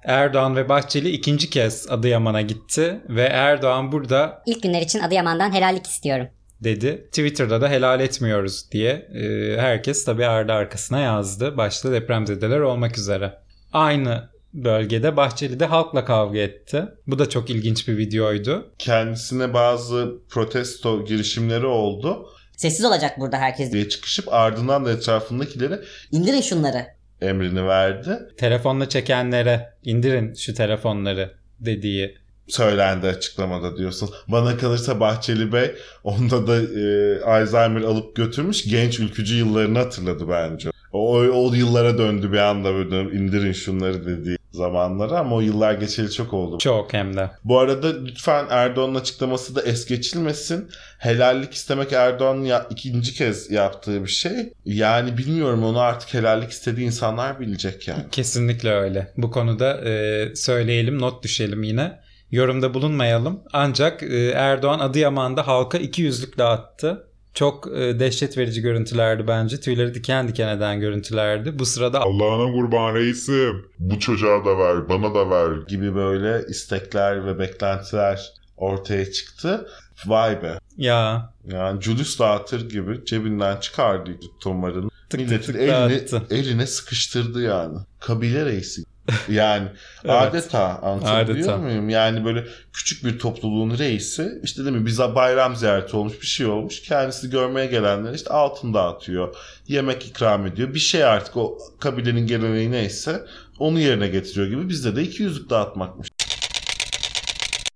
Erdoğan 0.03 0.55
ve 0.55 0.69
Bahçeli 0.69 1.09
ikinci 1.09 1.49
kez 1.49 1.87
Adıyaman'a 1.89 2.41
gitti 2.41 3.01
ve 3.09 3.23
Erdoğan 3.23 3.91
burada 3.91 4.41
İlk 4.45 4.63
günler 4.63 4.81
için 4.81 4.99
Adıyaman'dan 4.99 5.53
helallik 5.53 5.87
istiyorum. 5.87 6.27
Dedi. 6.63 7.05
Twitter'da 7.11 7.61
da 7.61 7.69
helal 7.69 7.99
etmiyoruz 7.99 8.71
diye 8.71 8.91
e, 8.91 9.55
herkes 9.61 10.05
tabii 10.05 10.25
ardı 10.25 10.51
arkasına 10.51 10.99
yazdı. 10.99 11.57
Başta 11.57 11.91
depremzedeler 11.91 12.59
olmak 12.59 12.97
üzere. 12.97 13.33
Aynı 13.73 14.29
bölgede 14.53 15.17
Bahçeli 15.17 15.59
de 15.59 15.65
halkla 15.65 16.05
kavga 16.05 16.39
etti. 16.39 16.83
Bu 17.07 17.19
da 17.19 17.29
çok 17.29 17.49
ilginç 17.49 17.87
bir 17.87 17.97
videoydu. 17.97 18.71
Kendisine 18.79 19.53
bazı 19.53 20.13
protesto 20.29 21.05
girişimleri 21.05 21.65
oldu 21.65 22.27
Sessiz 22.57 22.85
olacak 22.85 23.19
burada 23.19 23.37
herkes. 23.37 23.71
diye 23.73 23.89
çıkışıp 23.89 24.33
ardından 24.33 24.85
da 24.85 24.91
etrafındakilere 24.91 25.79
İndirin 26.11 26.41
şunları. 26.41 26.85
emrini 27.21 27.67
verdi. 27.67 28.19
Telefonla 28.37 28.89
çekenlere 28.89 29.73
indirin 29.83 30.33
şu 30.33 30.53
telefonları 30.53 31.33
dediği. 31.59 32.17
Söylendi 32.47 33.07
açıklamada 33.07 33.77
diyorsun. 33.77 34.09
Bana 34.27 34.57
kalırsa 34.57 34.99
Bahçeli 34.99 35.53
Bey 35.53 35.71
onda 36.03 36.47
da 36.47 36.55
e, 36.61 37.21
Alzheimer 37.21 37.81
alıp 37.81 38.15
götürmüş 38.15 38.63
genç 38.63 38.99
ülkücü 38.99 39.35
yıllarını 39.35 39.77
hatırladı 39.79 40.29
bence. 40.29 40.69
O, 40.93 41.17
o, 41.19 41.53
yıllara 41.53 41.97
döndü 41.97 42.31
bir 42.31 42.37
anda 42.37 42.73
böyle 42.73 43.17
indirin 43.17 43.51
şunları 43.53 44.05
dediği. 44.07 44.37
zamanları 44.51 45.17
ama 45.19 45.35
o 45.35 45.39
yıllar 45.41 45.73
geçeli 45.73 46.11
çok 46.11 46.33
oldu. 46.33 46.57
Çok 46.57 46.93
hem 46.93 47.17
de. 47.17 47.31
Bu 47.43 47.59
arada 47.59 47.87
lütfen 48.03 48.45
Erdoğan'ın 48.49 48.95
açıklaması 48.95 49.55
da 49.55 49.61
es 49.61 49.85
geçilmesin. 49.85 50.69
Helallik 50.99 51.53
istemek 51.53 51.93
Erdoğan'ın 51.93 52.43
ya- 52.43 52.67
ikinci 52.69 53.13
kez 53.13 53.51
yaptığı 53.51 54.03
bir 54.03 54.09
şey. 54.09 54.53
Yani 54.65 55.17
bilmiyorum 55.17 55.63
onu 55.63 55.79
artık 55.79 56.13
helallik 56.13 56.51
istediği 56.51 56.85
insanlar 56.85 57.39
bilecek 57.39 57.87
yani. 57.87 58.03
Kesinlikle 58.11 58.69
öyle. 58.73 59.13
Bu 59.17 59.31
konuda 59.31 59.81
e, 59.89 60.35
söyleyelim, 60.35 60.99
not 61.01 61.23
düşelim 61.23 61.63
yine. 61.63 62.02
Yorumda 62.33 62.73
bulunmayalım. 62.73 63.39
Ancak 63.53 64.03
e, 64.03 64.29
Erdoğan 64.29 64.79
Adıyaman'da 64.79 65.47
halka 65.47 65.77
iki 65.77 66.01
yüzlük 66.01 66.37
dağıttı. 66.37 67.07
Çok 67.33 67.67
e, 67.77 67.99
dehşet 67.99 68.37
verici 68.37 68.61
görüntülerdi 68.61 69.27
bence. 69.27 69.59
Tüyleri 69.59 69.93
diken 69.93 70.27
diken 70.27 70.57
eden 70.57 70.79
görüntülerdi. 70.79 71.59
Bu 71.59 71.65
sırada 71.65 72.01
Allah'ına 72.01 72.51
kurban 72.51 72.95
reisim. 72.95 73.65
Bu 73.79 73.99
çocuğa 73.99 74.45
da 74.45 74.57
ver, 74.57 74.89
bana 74.89 75.15
da 75.15 75.29
ver. 75.29 75.57
Gibi 75.67 75.95
böyle 75.95 76.45
istekler 76.49 77.25
ve 77.25 77.39
beklentiler 77.39 78.33
ortaya 78.57 79.11
çıktı. 79.11 79.67
Vay 80.05 80.43
be. 80.43 80.59
ya 80.77 81.33
Yani 81.47 81.81
Julius 81.81 82.19
dağıtır 82.19 82.69
gibi 82.69 83.05
cebinden 83.05 83.57
çıkardı 83.59 84.11
tomarını. 84.39 84.89
Milletin 85.13 85.53
tık 85.53 85.55
eline, 85.55 85.71
dağıttı. 86.11 86.35
eline 86.35 86.67
sıkıştırdı 86.67 87.41
yani. 87.41 87.77
Kabile 87.99 88.45
reisi. 88.45 88.83
Yani 89.29 89.67
Evet. 90.05 90.15
adeta 90.15 90.79
anlatabiliyor 90.79 91.47
Adeta. 91.47 91.57
muyum? 91.57 91.89
Yani 91.89 92.25
böyle 92.25 92.45
küçük 92.73 93.05
bir 93.05 93.19
topluluğun 93.19 93.77
reisi 93.77 94.31
işte 94.43 94.65
değil 94.65 94.75
mi 94.75 94.85
bize 94.85 95.15
bayram 95.15 95.55
ziyareti 95.55 95.95
olmuş 95.97 96.21
bir 96.21 96.27
şey 96.27 96.45
olmuş. 96.45 96.81
Kendisi 96.81 97.29
görmeye 97.29 97.65
gelenlere 97.67 98.15
işte 98.15 98.29
altın 98.29 98.73
dağıtıyor. 98.73 99.35
Yemek 99.67 100.05
ikram 100.05 100.45
ediyor. 100.47 100.73
Bir 100.73 100.79
şey 100.79 101.03
artık 101.03 101.37
o 101.37 101.57
kabilenin 101.79 102.27
geleneği 102.27 102.71
neyse 102.71 103.23
onu 103.59 103.79
yerine 103.79 104.07
getiriyor 104.07 104.47
gibi. 104.47 104.69
Bizde 104.69 104.95
de 104.95 105.01
200'lük 105.03 105.49
dağıtmakmış. 105.49 106.07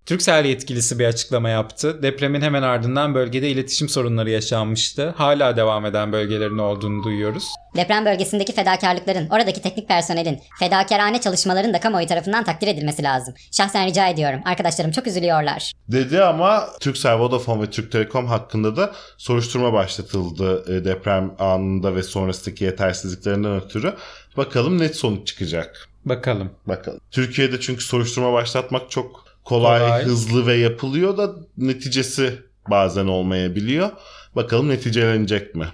Turkcell 0.08 0.46
yetkilisi 0.46 1.00
bir 1.00 1.06
açıklama 1.06 1.50
yaptı. 1.50 2.04
Depremin 2.04 2.42
hemen 2.42 2.62
ardından 2.62 3.16
bölgede 3.16 3.50
iletişim 3.50 3.90
sorunları 3.90 4.30
yaşanmıştı. 4.30 5.14
Hala 5.18 5.58
devam 5.58 5.86
eden 5.86 6.12
bölgelerin 6.12 6.58
olduğunu 6.58 7.04
duyuyoruz. 7.04 7.44
Deprem 7.76 8.06
bölgesindeki 8.06 8.54
fedakarlıkların, 8.54 9.30
oradaki 9.30 9.62
teknik 9.62 9.88
personelin, 9.88 10.40
fedakarane 10.60 11.22
çalışmaların 11.22 11.74
da 11.74 11.80
kamuoyu 11.80 12.08
tarafından 12.08 12.44
takdir 12.44 12.68
edilmesi 12.68 13.04
lazım. 13.04 13.34
Şahsen 13.52 13.88
rica 13.88 14.08
ediyorum. 14.08 14.40
Arkadaşlarım 14.46 14.92
çok 14.92 15.08
üzülüyorlar. 15.08 15.72
Dedi 15.88 16.22
ama 16.22 16.68
Turkcell, 16.80 17.20
Vodafone 17.20 17.62
ve 17.62 17.70
Türk 17.70 17.92
Telekom 17.92 18.26
hakkında 18.26 18.78
da 18.78 18.94
soruşturma 19.18 19.74
başlatıldı 19.74 20.74
e, 20.74 20.86
deprem 20.86 21.36
anında 21.40 21.96
ve 21.96 22.04
sonrasındaki 22.04 22.64
yetersizliklerinden 22.64 23.56
ötürü. 23.56 23.94
Bakalım 24.38 24.80
net 24.80 24.96
sonuç 24.96 25.28
çıkacak. 25.28 25.90
Bakalım. 26.06 26.52
Bakalım. 26.66 27.00
Türkiye'de 27.12 27.60
çünkü 27.60 27.84
soruşturma 27.84 28.34
başlatmak 28.34 28.92
çok 28.92 29.27
kolay, 29.48 29.80
Kolay. 29.80 30.04
hızlı 30.04 30.48
ve 30.48 30.54
yapılıyor 30.54 31.18
da 31.18 31.36
neticesi 31.58 32.40
bazen 32.70 33.08
olmayabiliyor. 33.08 33.90
Bakalım 34.36 34.70
neticelenecek 34.70 35.56
mi? 35.56 35.66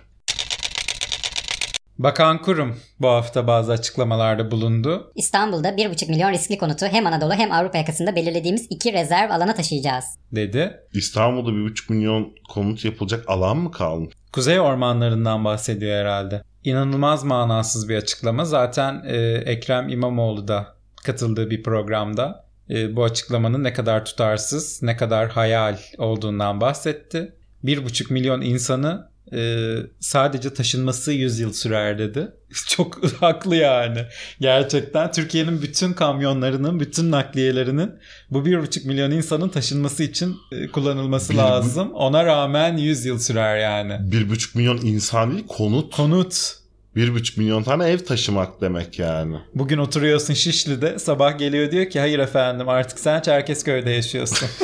Bakan 2.00 2.42
Kurum 2.42 2.76
bu 3.00 3.08
hafta 3.08 3.48
bazı 3.48 3.72
açıklamalarda 3.72 4.52
bulundu. 4.52 5.12
İstanbul'da 5.16 5.70
1,5 5.70 6.10
milyon 6.10 6.32
riskli 6.32 6.58
konutu 6.58 6.86
hem 6.86 7.08
Anadolu 7.08 7.34
hem 7.34 7.52
Avrupa 7.52 7.78
yakasında 7.78 8.16
belirlediğimiz 8.16 8.68
iki 8.70 8.94
rezerv 8.94 9.30
alana 9.32 9.54
taşıyacağız. 9.56 10.06
dedi. 10.32 10.80
İstanbul'da 10.94 11.50
1,5 11.50 11.94
milyon 11.94 12.36
konut 12.50 12.86
yapılacak 12.86 13.30
alan 13.30 13.58
mı 13.58 13.72
kalmış? 13.72 14.14
Kuzey 14.34 14.60
ormanlarından 14.60 15.46
bahsediyor 15.46 15.98
herhalde. 15.98 16.44
İnanılmaz 16.64 17.24
manasız 17.24 17.90
bir 17.90 17.98
açıklama. 17.98 18.46
Zaten 18.46 19.04
e, 19.08 19.18
Ekrem 19.46 19.90
İmamoğlu 19.90 20.48
da 20.48 20.68
katıldığı 21.04 21.50
bir 21.50 21.64
programda 21.64 22.43
bu 22.70 23.04
açıklamanın 23.04 23.64
ne 23.64 23.74
kadar 23.74 24.06
tutarsız, 24.06 24.84
ne 24.84 24.98
kadar 24.98 25.30
hayal 25.30 25.78
olduğundan 25.98 26.62
bahsetti. 26.62 27.32
1,5 27.66 28.14
milyon 28.14 28.42
insanı 28.42 29.08
e, 29.34 29.76
sadece 30.00 30.54
taşınması 30.54 31.12
100 31.12 31.40
yıl 31.40 31.54
sürer 31.54 32.00
dedi. 32.00 32.28
Çok 32.68 33.14
haklı 33.20 33.56
yani. 33.56 34.00
Gerçekten 34.40 35.12
Türkiye'nin 35.12 35.62
bütün 35.62 35.94
kamyonlarının, 35.94 36.80
bütün 36.80 37.12
nakliyelerinin 37.12 37.92
bu 38.30 38.40
1,5 38.40 38.88
milyon 38.88 39.12
insanın 39.12 39.50
taşınması 39.50 40.04
için 40.04 40.36
e, 40.52 40.68
kullanılması 40.68 41.34
Bir- 41.34 41.38
lazım. 41.38 41.92
Ona 41.94 42.26
rağmen 42.26 42.78
100 42.78 43.06
yıl 43.06 43.20
sürer 43.20 43.58
yani. 43.58 43.94
1,5 43.94 44.58
milyon 44.58 44.78
insan 44.78 45.32
değil 45.32 45.48
konut. 45.48 45.96
Konut. 45.96 46.63
1,5 46.96 47.40
milyon 47.40 47.64
tane 47.64 47.90
ev 47.90 47.98
taşımak 47.98 48.62
demek 48.62 49.00
yani. 49.00 49.36
Bugün 49.56 49.78
oturuyorsun 49.78 50.34
Şişli'de 50.34 51.00
sabah 51.00 51.38
geliyor 51.38 51.72
diyor 51.72 51.90
ki 51.90 52.00
hayır 52.00 52.20
efendim 52.20 52.70
artık 52.70 53.00
sen 53.00 53.22
Çerkezköy'de 53.22 53.92
yaşıyorsun. 53.92 54.48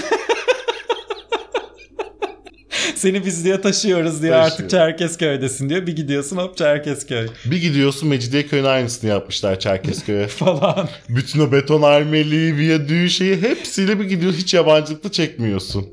Seni 2.96 3.26
biz 3.26 3.46
diye 3.46 3.62
taşıyoruz 3.62 4.22
diyor 4.22 4.34
Taşıyor. 4.34 4.54
artık 4.54 4.70
Çerkezköy'desin 4.70 5.70
diyor. 5.70 5.88
Bir 5.88 5.96
gidiyorsun 5.96 6.38
hop 6.38 6.58
Çerkezköy 6.58 7.28
Bir 7.46 7.62
gidiyorsun 7.62 8.10
Mecidiyeköy'ün 8.10 8.64
aynısını 8.64 9.10
yapmışlar 9.10 9.60
Çerkezköy'e. 9.60 10.28
falan. 10.28 10.90
Bütün 11.10 11.40
o 11.40 11.52
beton 11.52 11.82
armeliği, 11.82 12.56
viyadüğü 12.56 13.10
şeyi 13.10 13.42
hepsiyle 13.42 14.00
bir 14.00 14.06
gidiyor. 14.06 14.34
Hiç 14.34 14.54
yabancılıkta 14.54 15.12
çekmiyorsun. 15.12 15.88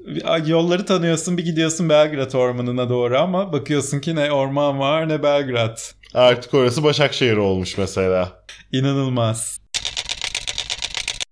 Yolları 0.46 0.86
tanıyorsun 0.86 1.38
bir 1.38 1.44
gidiyorsun 1.44 1.88
Belgrad 1.88 2.32
ormanına 2.32 2.88
doğru 2.88 3.18
ama 3.18 3.52
bakıyorsun 3.52 4.00
ki 4.00 4.14
ne 4.14 4.32
orman 4.32 4.78
var 4.78 5.08
ne 5.08 5.22
Belgrad. 5.22 5.78
Artık 6.14 6.54
orası 6.54 6.82
Başakşehir 6.82 7.36
olmuş 7.36 7.78
mesela. 7.78 8.44
İnanılmaz. 8.72 9.60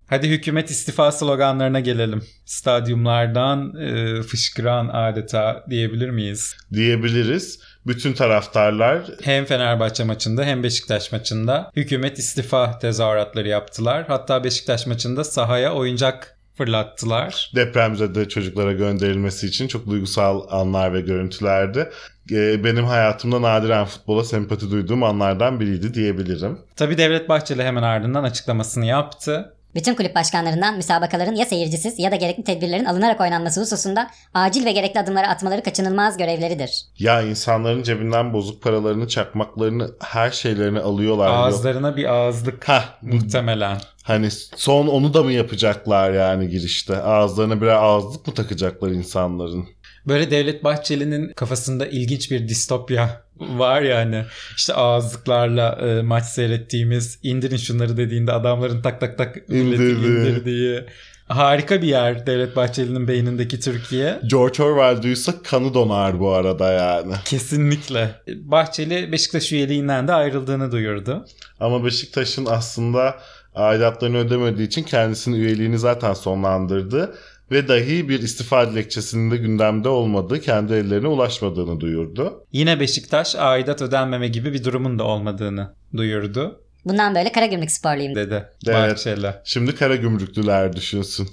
Hadi 0.07 0.29
hükümet 0.29 0.71
istifa 0.71 1.13
sloganlarına 1.13 1.81
gelelim. 1.81 2.23
Stadyumlardan 2.45 3.77
e, 3.77 4.23
fışkıran 4.23 4.89
adeta 4.89 5.65
diyebilir 5.71 6.11
miyiz? 6.11 6.57
Diyebiliriz. 6.73 7.61
Bütün 7.87 8.13
taraftarlar 8.13 9.03
Hem 9.23 9.45
Fenerbahçe 9.45 10.05
maçında 10.05 10.45
hem 10.45 10.63
Beşiktaş 10.63 11.13
maçında 11.13 11.71
hükümet 11.77 12.19
istifa 12.19 12.79
tezahüratları 12.79 13.49
yaptılar. 13.49 14.05
Hatta 14.09 14.45
Beşiktaş 14.45 14.87
maçında 14.87 15.25
sahaya 15.25 15.75
oyuncak 15.75 16.34
fırlattılar. 16.57 17.51
depremzede 17.55 18.29
çocuklara 18.29 18.73
gönderilmesi 18.73 19.47
için 19.47 19.69
çok 19.69 19.87
duygusal 19.87 20.43
anlar 20.51 20.95
ve 20.95 21.01
görüntülerdi. 21.01 21.91
Ee, 22.33 22.65
Benim 22.65 22.85
hayatımda 22.85 23.43
nadiren 23.43 23.85
futbola 23.85 24.25
sempati 24.25 24.71
duyduğum 24.71 25.03
anlardan 25.03 25.61
biriydi 25.61 25.95
diyebilirim. 25.95 26.59
Tabi 26.77 26.99
Devlet 26.99 27.29
Bahçeli 27.29 27.63
hemen 27.65 27.83
ardından 27.83 28.25
açıklamasını 28.25 28.87
yaptı. 28.87 29.51
Bütün 29.75 29.95
kulüp 29.95 30.15
başkanlarından 30.15 30.77
müsabakaların 30.77 31.35
ya 31.35 31.47
seyircisiz 31.47 31.99
ya 31.99 32.11
da 32.11 32.17
gerekli 32.17 32.45
tedbirlerin 32.45 32.85
alınarak 32.85 33.21
oynanması 33.21 33.61
hususunda 33.61 34.11
acil 34.35 34.65
ve 34.65 34.73
gerekli 34.73 35.01
adımları 35.01 35.27
atmaları 35.27 35.63
kaçınılmaz 35.63 36.17
görevleridir. 36.17 36.83
Ya 36.99 37.23
insanların 37.23 37.83
cebinden 37.83 38.33
bozuk 38.33 38.63
paralarını, 38.63 39.09
çakmaklarını, 39.09 39.91
her 40.01 40.31
şeylerini 40.31 40.81
alıyorlar. 40.81 41.27
Yok. 41.27 41.37
Ağızlarına 41.37 41.97
bir 41.97 42.05
ağızlık 42.05 42.69
Hah, 42.69 42.85
muhtemelen. 43.03 43.79
Hani 44.05 44.29
son 44.57 44.87
onu 44.87 45.15
da 45.15 45.23
mı 45.23 45.33
yapacaklar 45.33 46.13
yani 46.13 46.49
girişte? 46.49 46.97
Ağızlarına 46.97 47.61
birer 47.61 47.75
ağızlık 47.75 48.27
mı 48.27 48.35
takacaklar 48.35 48.91
insanların? 48.91 49.65
Böyle 50.07 50.31
Devlet 50.31 50.65
Bahçeli'nin 50.65 51.33
kafasında 51.33 51.87
ilginç 51.87 52.31
bir 52.31 52.49
distopya 52.49 53.25
var 53.41 53.83
ya 53.83 53.99
hani 53.99 54.25
işte 54.57 54.75
ağızlıklarla 54.75 55.79
e, 55.89 56.03
maç 56.03 56.25
seyrettiğimiz 56.25 57.19
indirin 57.23 57.57
şunları 57.57 57.97
dediğinde 57.97 58.33
adamların 58.33 58.83
tak 58.83 59.01
tak 59.01 59.19
tak 59.19 59.37
İndirdi. 59.49 59.83
indirdiği 59.83 60.85
harika 61.29 61.83
bir 61.83 61.89
yer 61.89 62.27
Devlet 62.27 62.57
Bahçeli'nin 62.57 63.09
beynindeki 63.09 63.61
Türkiye. 63.61 64.21
George 64.31 64.63
Orwell 64.63 65.03
duysa 65.03 65.43
kanı 65.43 65.75
donar 65.75 66.21
bu 66.21 66.33
arada 66.33 66.73
yani. 66.73 67.13
Kesinlikle. 67.25 68.11
Bahçeli 68.29 69.13
Beşiktaş 69.13 69.53
üyeliğinden 69.53 70.09
de 70.09 70.13
ayrıldığını 70.13 70.73
duyurdu. 70.73 71.25
Ama 71.61 71.85
Beşiktaş'ın 71.85 72.47
aslında 72.47 73.15
aidatlarını 73.55 74.19
ödemediği 74.19 74.69
için 74.69 74.83
kendisinin 74.83 75.37
üyeliğini 75.37 75.79
zaten 75.79 76.13
sonlandırdı. 76.13 77.15
Ve 77.51 77.69
dahi 77.69 78.09
bir 78.09 78.23
istifa 78.23 78.71
dilekçesinin 78.71 79.31
de 79.31 79.37
gündemde 79.37 79.89
olmadığı, 79.89 80.41
kendi 80.41 80.73
ellerine 80.73 81.09
ulaşmadığını 81.09 81.81
duyurdu. 81.81 82.45
Yine 82.53 82.81
Beşiktaş 82.81 83.35
aidat 83.37 83.83
ödenmeme 83.83 84.29
gibi 84.29 84.53
bir 84.53 84.65
durumun 84.65 84.99
da 84.99 85.05
olmadığını 85.05 85.75
duyurdu 85.97 86.61
Bundan 86.85 87.15
böyle 87.15 87.33
Karagümrük 87.33 87.71
sporluyum. 87.71 88.15
dedi 88.15 88.45
Evet. 88.67 88.91
Bahçeli. 88.91 89.31
Şimdi 89.45 89.75
kara 89.75 89.97
gümrüklüler 89.97 90.77
düşünsün. 90.77 91.29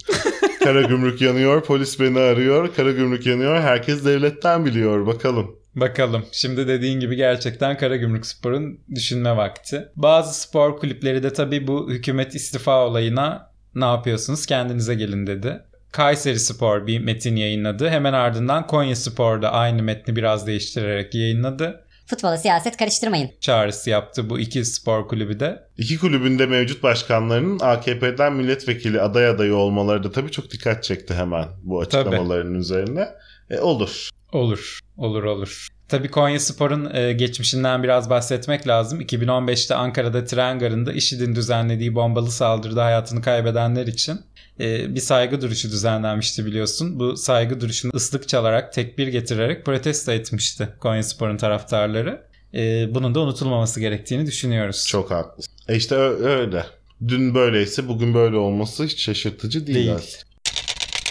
kara 0.63 0.82
gümrük 0.82 1.22
yanıyor, 1.22 1.63
polis 1.63 1.99
beni 1.99 2.19
arıyor, 2.19 2.74
kara 2.76 2.91
gümrük 2.91 3.26
yanıyor, 3.26 3.59
herkes 3.59 4.05
devletten 4.05 4.65
biliyor 4.65 5.07
bakalım. 5.07 5.55
Bakalım. 5.76 6.26
Şimdi 6.32 6.67
dediğin 6.67 6.99
gibi 6.99 7.15
gerçekten 7.15 7.78
Karagümrük 7.78 8.26
Spor'un 8.26 8.80
düşünme 8.95 9.38
vakti. 9.38 9.89
Bazı 9.95 10.41
spor 10.41 10.78
kulüpleri 10.78 11.24
de 11.24 11.34
tabii 11.34 11.67
bu 11.67 11.89
hükümet 11.89 12.36
istifa 12.36 12.86
olayına 12.86 13.51
ne 13.76 13.86
yapıyorsunuz 13.86 14.45
kendinize 14.45 14.95
gelin 14.95 15.28
dedi. 15.28 15.61
Kayseri 15.91 16.39
Spor 16.39 16.88
bir 16.88 16.99
metin 16.99 17.36
yayınladı. 17.36 17.89
Hemen 17.89 18.13
ardından 18.13 18.67
Konya 18.67 18.95
Spor 18.95 19.41
da 19.41 19.51
aynı 19.51 19.84
metni 19.84 20.15
biraz 20.15 20.47
değiştirerek 20.47 21.15
yayınladı. 21.15 21.84
Futbola 22.05 22.38
siyaset 22.38 22.78
karıştırmayın. 22.78 23.30
Çağrısı 23.39 23.89
yaptı 23.89 24.30
bu 24.30 24.39
iki 24.39 24.65
spor 24.65 25.07
kulübü 25.07 25.39
de. 25.39 25.63
İki 25.78 25.99
kulübünde 25.99 26.45
mevcut 26.45 26.84
başkanlarının 26.84 27.59
AKP'den 27.59 28.34
milletvekili 28.34 29.01
aday 29.01 29.28
adayı 29.28 29.55
olmaları 29.55 30.03
da 30.03 30.11
tabii 30.11 30.32
çok 30.32 30.51
dikkat 30.51 30.84
çekti 30.84 31.13
hemen 31.13 31.45
bu 31.63 31.80
açıklamaların 31.80 32.53
üzerine. 32.53 33.09
E, 33.49 33.59
olur. 33.59 34.09
Olur, 34.32 34.80
olur, 35.01 35.23
olur. 35.23 35.67
Tabii 35.87 36.11
Konya 36.11 36.39
Spor'un 36.39 36.95
e, 36.95 37.13
geçmişinden 37.13 37.83
biraz 37.83 38.09
bahsetmek 38.09 38.67
lazım. 38.67 39.01
2015'te 39.01 39.75
Ankara'da 39.75 40.25
tren 40.25 40.59
garında 40.59 40.93
IŞİD'in 40.93 41.35
düzenlediği 41.35 41.95
bombalı 41.95 42.31
saldırıda 42.31 42.85
hayatını 42.85 43.21
kaybedenler 43.21 43.87
için 43.87 44.21
e, 44.59 44.95
bir 44.95 44.99
saygı 44.99 45.41
duruşu 45.41 45.71
düzenlenmişti 45.71 46.45
biliyorsun. 46.45 46.99
Bu 46.99 47.17
saygı 47.17 47.61
duruşunu 47.61 47.91
ıslık 47.95 48.27
çalarak, 48.27 48.73
tekbir 48.73 49.07
getirerek 49.07 49.65
protesto 49.65 50.11
etmişti 50.11 50.69
Konya 50.79 51.03
Spor'un 51.03 51.37
taraftarları. 51.37 52.21
E, 52.53 52.95
bunun 52.95 53.15
da 53.15 53.19
unutulmaması 53.19 53.79
gerektiğini 53.79 54.25
düşünüyoruz. 54.25 54.87
Çok 54.87 55.11
haklısın. 55.11 55.53
E 55.67 55.75
işte 55.75 55.95
öyle. 55.95 56.65
Dün 57.07 57.35
böyleyse 57.35 57.87
bugün 57.87 58.13
böyle 58.13 58.37
olması 58.37 58.83
hiç 58.83 59.01
şaşırtıcı 59.03 59.67
değil. 59.67 59.77
Değil. 59.77 59.91
aslında. 59.95 60.30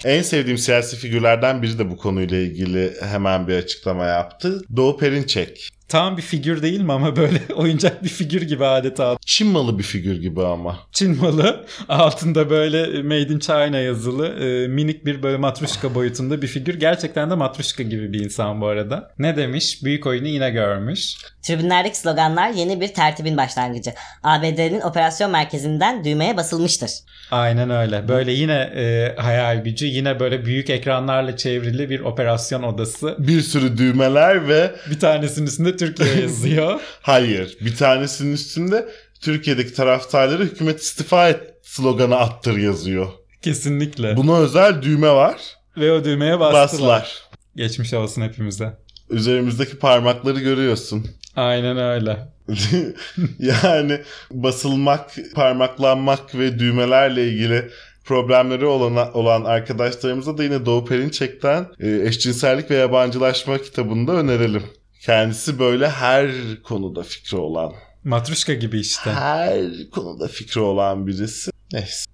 En 0.05 0.23
sevdiğim 0.23 0.59
siyasi 0.59 0.97
figürlerden 0.97 1.63
biri 1.63 1.79
de 1.79 1.91
bu 1.91 1.97
konuyla 1.97 2.39
ilgili 2.39 2.95
hemen 3.01 3.49
bir 3.49 3.55
açıklama 3.55 4.07
yaptı. 4.07 4.63
Doğu 4.77 4.99
Perinçek. 4.99 5.71
Tam 5.91 6.17
bir 6.17 6.23
figür 6.23 6.63
değil 6.63 6.81
mi 6.81 6.93
ama 6.93 7.17
böyle 7.17 7.41
oyuncak 7.55 8.05
bir 8.05 8.09
figür 8.09 8.43
gibi 8.43 8.65
adeta. 8.65 9.17
Çin 9.27 9.49
malı 9.49 9.79
bir 9.79 9.83
figür 9.83 10.21
gibi 10.21 10.43
ama. 10.43 10.79
Çin 10.93 11.17
malı 11.17 11.67
altında 11.89 12.51
böyle 12.51 13.03
Made 13.03 13.35
in 13.35 13.39
China 13.39 13.79
yazılı 13.79 14.29
e, 14.29 14.69
minik 14.69 15.07
bir 15.07 15.23
böyle 15.23 15.37
matruşka 15.37 15.95
boyutunda 15.95 16.43
bir 16.43 16.47
figür. 16.47 16.75
Gerçekten 16.81 17.31
de 17.31 17.35
matruşka 17.35 17.83
gibi 17.83 18.13
bir 18.13 18.25
insan 18.25 18.61
bu 18.61 18.67
arada. 18.67 19.11
Ne 19.19 19.37
demiş? 19.37 19.85
Büyük 19.85 20.07
oyunu 20.07 20.29
yine 20.29 20.51
görmüş. 20.51 21.17
Tribünlerdeki 21.43 21.99
sloganlar 21.99 22.51
yeni 22.51 22.81
bir 22.81 22.89
tertibin 22.89 23.37
başlangıcı. 23.37 23.93
ABD'nin 24.23 24.81
operasyon 24.81 25.31
merkezinden 25.31 26.05
düğmeye 26.05 26.37
basılmıştır. 26.37 26.91
Aynen 27.31 27.71
öyle. 27.71 28.09
Böyle 28.09 28.33
yine 28.33 28.53
e, 28.77 29.15
hayal 29.17 29.65
gücü, 29.65 29.87
yine 29.87 30.21
böyle 30.21 30.45
büyük 30.45 30.71
ekranlarla 30.71 31.37
çevrili 31.37 31.91
bir 31.91 32.01
operasyon 32.01 32.63
odası. 32.63 33.17
Bir 33.19 33.41
sürü 33.41 33.79
düğmeler 33.79 34.49
ve 34.49 34.71
Bir 34.91 35.01
tanesinin 35.01 35.47
üstünde 35.47 35.77
Türkiye 35.81 36.15
yazıyor. 36.21 36.81
hayır 37.03 37.57
bir 37.61 37.77
tanesinin 37.77 38.33
üstünde 38.33 38.89
Türkiye'deki 39.21 39.75
taraftarları 39.75 40.45
hükümet 40.45 40.81
istifa 40.81 41.29
et 41.29 41.41
sloganı 41.63 42.17
attır 42.17 42.57
yazıyor. 42.57 43.07
Kesinlikle. 43.43 44.17
Buna 44.17 44.39
özel 44.39 44.83
düğme 44.83 45.11
var. 45.11 45.37
Ve 45.77 45.93
o 45.93 46.05
düğmeye 46.05 46.41
bastılar. 46.41 46.63
Bastılar. 46.63 47.23
Geçmiş 47.57 47.95
olsun 47.95 48.23
hepimize. 48.23 48.77
Üzerimizdeki 49.11 49.79
parmakları 49.79 50.41
görüyorsun. 50.41 51.07
Aynen 51.37 51.79
öyle. 51.79 52.29
yani 53.39 54.01
basılmak, 54.31 55.11
parmaklanmak 55.35 56.35
ve 56.35 56.59
düğmelerle 56.59 57.29
ilgili 57.29 57.71
problemleri 58.05 58.67
olan, 58.67 59.17
olan 59.17 59.45
arkadaşlarımıza 59.45 60.39
da 60.39 60.45
yine 60.45 60.67
Doğu 60.67 60.85
Perinçek'ten 60.85 61.67
e, 61.81 61.91
Eşcinsellik 61.91 62.71
ve 62.71 62.77
Yabancılaşma 62.77 63.59
kitabını 63.59 64.07
da 64.09 64.13
önerelim. 64.13 64.63
Kendisi 65.01 65.59
böyle 65.59 65.91
her 65.91 66.31
konuda 66.63 67.03
fikri 67.03 67.37
olan, 67.37 67.73
Matruşka 68.05 68.55
gibi 68.55 68.81
işte. 68.81 69.11
her 69.11 69.91
konuda 69.91 70.29
fikri 70.29 70.61
olan 70.61 71.07
birisi. 71.07 71.51
Neyse. 71.73 72.11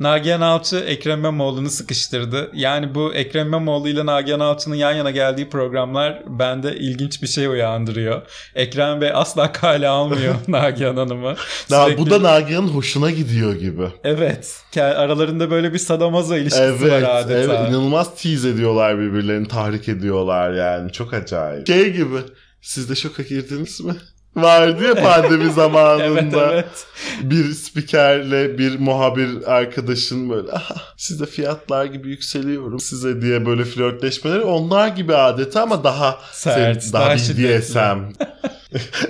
Nagihan 0.00 0.40
Alçı 0.40 0.76
Ekrem 0.76 1.18
İmamoğlu'nu 1.18 1.70
sıkıştırdı. 1.70 2.50
Yani 2.54 2.94
bu 2.94 3.14
Ekrem 3.14 3.46
İmamoğlu 3.46 3.88
ile 3.88 4.06
Nagihan 4.06 4.40
Alçı'nın 4.40 4.74
yan 4.74 4.92
yana 4.92 5.10
geldiği 5.10 5.48
programlar 5.50 6.22
bende 6.26 6.76
ilginç 6.76 7.22
bir 7.22 7.26
şey 7.26 7.46
uyandırıyor. 7.46 8.22
Ekrem 8.54 9.00
Bey 9.00 9.10
asla 9.14 9.52
kale 9.52 9.88
almıyor 9.88 10.34
Nagihan 10.48 10.96
Hanım'ı. 10.96 11.34
Sürekli- 11.68 11.98
bu 11.98 12.10
da 12.10 12.22
Nagihan'ın 12.22 12.68
hoşuna 12.68 13.10
gidiyor 13.10 13.54
gibi. 13.54 13.88
Evet. 14.04 14.56
Aralarında 14.76 15.50
böyle 15.50 15.72
bir 15.72 15.78
sadomazo 15.78 16.36
ilişkisi 16.36 16.62
Evet, 16.62 16.82
var 16.82 17.02
adeta. 17.22 17.32
evet 17.38 17.68
inanılmaz 17.70 18.22
tease 18.22 18.48
ediyorlar 18.48 18.98
birbirlerini, 18.98 19.48
tahrik 19.48 19.88
ediyorlar 19.88 20.52
yani. 20.52 20.92
Çok 20.92 21.14
acayip. 21.14 21.66
Şey 21.66 21.92
gibi, 21.92 22.16
siz 22.62 22.90
de 22.90 22.94
şoka 22.94 23.22
girdiniz 23.22 23.80
mi? 23.80 23.94
Vardı 24.36 24.84
ya 24.84 24.94
pandemi 24.94 25.52
zamanında. 25.52 26.04
evet 26.52 26.52
evet. 26.52 26.86
Bir 27.22 27.52
spikerle 27.52 28.58
bir 28.58 28.78
muhabir 28.78 29.52
arkadaşın 29.52 30.30
böyle 30.30 30.52
"Aha, 30.52 30.74
size 30.96 31.26
fiyatlar 31.26 31.84
gibi 31.84 32.08
yükseliyorum 32.08 32.80
size 32.80 33.22
diye 33.22 33.46
böyle 33.46 33.64
flörtleşmeleri 33.64 34.40
onlar 34.40 34.88
gibi 34.88 35.14
adeta 35.14 35.62
ama 35.62 35.84
daha 35.84 36.18
Sert, 36.32 36.82
sev- 36.84 36.92
daha 36.92 37.08
daha. 37.08 37.16
BDSM. 37.16 37.98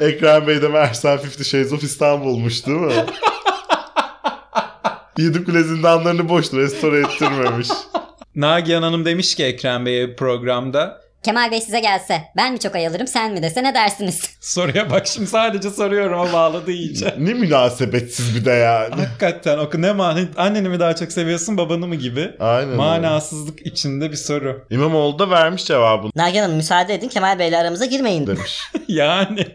Ekrem 0.04 0.46
Bey 0.46 0.62
de 0.62 0.68
Mersen 0.68 1.18
Fifty 1.18 1.42
Shades 1.42 1.72
of 1.72 1.82
İstanbul'muş 1.82 2.66
değil 2.66 2.78
mi? 2.78 2.92
Yedi 5.18 5.44
kule 5.44 5.62
zindanlarını 5.62 6.28
boş 6.28 6.52
restore 6.52 6.98
ettirmemiş. 7.00 7.68
Nagihan 8.36 8.82
Hanım 8.82 9.04
demiş 9.04 9.34
ki 9.34 9.44
Ekrem 9.44 9.86
Bey'e 9.86 10.16
programda 10.16 11.00
Kemal 11.22 11.50
Bey 11.50 11.60
size 11.60 11.80
gelse 11.80 12.22
ben 12.36 12.52
mi 12.52 12.58
çok 12.60 12.74
ayılırım 12.74 13.06
sen 13.06 13.32
mi 13.32 13.42
dese 13.42 13.62
ne 13.62 13.74
dersiniz? 13.74 14.20
soruya 14.40 14.90
bak 14.90 15.06
şimdi 15.06 15.26
sadece 15.26 15.70
soruyorum 15.70 16.20
ama 16.20 16.32
bağladı 16.32 16.70
iyice. 16.72 17.14
ne 17.18 17.34
münasebetsiz 17.34 18.36
bir 18.36 18.44
de 18.44 18.50
yani. 18.50 18.94
Hakikaten 18.94 19.58
o 19.58 19.70
ne 19.74 19.92
mani 19.92 20.28
anneni 20.36 20.68
mi 20.68 20.80
daha 20.80 20.96
çok 20.96 21.12
seviyorsun 21.12 21.56
babanı 21.56 21.86
mı 21.86 21.94
gibi 21.94 22.30
Aynen 22.40 22.68
öyle. 22.68 22.76
manasızlık 22.76 23.66
içinde 23.66 24.10
bir 24.10 24.16
soru. 24.16 24.66
İmamoğlu 24.70 25.18
da 25.18 25.30
vermiş 25.30 25.64
cevabını 25.64 26.10
Nagihan 26.16 26.42
Hanım 26.42 26.56
müsaade 26.56 26.94
edin 26.94 27.08
Kemal 27.08 27.38
Bey'le 27.38 27.54
aramıza 27.54 27.84
girmeyin. 27.84 28.26
demiş. 28.26 28.60
yani 28.88 29.46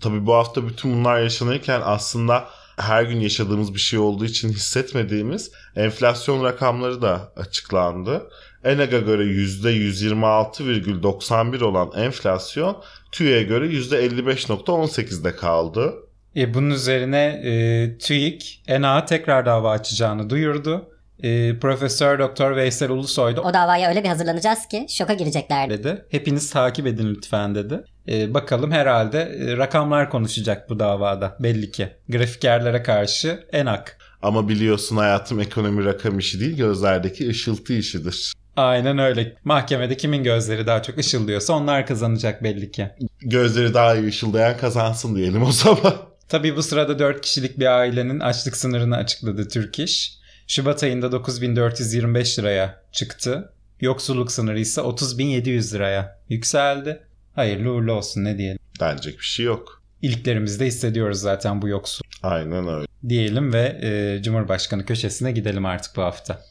Tabii 0.00 0.26
bu 0.26 0.34
hafta 0.34 0.68
bütün 0.68 0.94
bunlar 0.94 1.20
yaşanırken 1.20 1.80
aslında 1.84 2.44
her 2.78 3.02
gün 3.02 3.20
yaşadığımız 3.20 3.74
bir 3.74 3.78
şey 3.78 3.98
olduğu 3.98 4.24
için 4.24 4.48
hissetmediğimiz 4.48 5.50
enflasyon 5.76 6.44
rakamları 6.44 7.02
da 7.02 7.32
açıklandı. 7.36 8.30
ENAG'a 8.66 8.98
göre 8.98 9.22
%126,91 9.22 11.64
olan 11.64 11.90
enflasyon 11.96 12.82
TÜİ'ye 13.12 13.42
göre 13.42 13.66
%55,18'de 13.66 15.36
kaldı. 15.36 15.94
E, 16.36 16.54
bunun 16.54 16.70
üzerine 16.70 17.24
e, 17.44 17.98
TÜİK 17.98 18.62
ENA 18.66 19.04
tekrar 19.04 19.46
dava 19.46 19.70
açacağını 19.70 20.30
duyurdu. 20.30 20.88
E, 21.22 21.58
Profesör 21.58 22.18
Doktor 22.18 22.56
Veysel 22.56 22.90
Ulusoy 22.90 23.36
da 23.36 23.42
O 23.42 23.54
davaya 23.54 23.88
öyle 23.88 24.04
bir 24.04 24.08
hazırlanacağız 24.08 24.58
ki 24.70 24.86
şoka 24.88 25.14
girecekler. 25.14 25.70
dedi. 25.70 26.04
Hepiniz 26.10 26.50
takip 26.50 26.86
edin 26.86 27.14
lütfen 27.14 27.54
dedi. 27.54 27.84
E, 28.08 28.34
bakalım 28.34 28.72
herhalde 28.72 29.20
e, 29.20 29.56
rakamlar 29.56 30.10
konuşacak 30.10 30.70
bu 30.70 30.78
davada 30.78 31.36
belli 31.40 31.70
ki. 31.70 31.88
Grafikerlere 32.08 32.82
karşı 32.82 33.46
ENAK. 33.52 33.98
Ama 34.22 34.48
biliyorsun 34.48 34.96
hayatım 34.96 35.40
ekonomi 35.40 35.84
rakam 35.84 36.18
işi 36.18 36.40
değil 36.40 36.56
gözlerdeki 36.56 37.28
ışıltı 37.28 37.72
işidir. 37.72 38.32
Aynen 38.56 38.98
öyle. 38.98 39.36
Mahkemede 39.44 39.96
kimin 39.96 40.24
gözleri 40.24 40.66
daha 40.66 40.82
çok 40.82 40.98
ışıldıyorsa 40.98 41.52
onlar 41.52 41.86
kazanacak 41.86 42.42
belli 42.42 42.70
ki. 42.70 42.88
Gözleri 43.20 43.74
daha 43.74 43.96
iyi 43.96 44.06
ışıldayan 44.06 44.56
kazansın 44.56 45.16
diyelim 45.16 45.42
o 45.42 45.52
zaman. 45.52 45.94
Tabii 46.28 46.56
bu 46.56 46.62
sırada 46.62 46.98
4 46.98 47.20
kişilik 47.20 47.58
bir 47.58 47.66
ailenin 47.66 48.20
açlık 48.20 48.56
sınırını 48.56 48.96
açıkladı 48.96 49.48
Türk 49.48 49.78
İş. 49.78 50.18
Şubat 50.46 50.82
ayında 50.82 51.12
9425 51.12 52.38
liraya 52.38 52.82
çıktı. 52.92 53.52
Yoksulluk 53.80 54.32
sınırı 54.32 54.60
ise 54.60 54.80
30700 54.80 55.74
liraya 55.74 56.18
yükseldi. 56.28 57.00
Hayırlı 57.34 57.70
uğurlu 57.70 57.92
olsun 57.92 58.24
ne 58.24 58.38
diyelim. 58.38 58.58
Denecek 58.80 59.18
bir 59.18 59.24
şey 59.24 59.46
yok. 59.46 59.82
İliklerimizde 60.02 60.66
hissediyoruz 60.66 61.20
zaten 61.20 61.62
bu 61.62 61.68
yoksul 61.68 62.04
Aynen 62.22 62.68
öyle. 62.68 62.86
diyelim 63.08 63.52
ve 63.52 63.78
e, 63.82 64.22
Cumhurbaşkanı 64.22 64.86
köşesine 64.86 65.32
gidelim 65.32 65.66
artık 65.66 65.96
bu 65.96 66.02
hafta. 66.02 66.42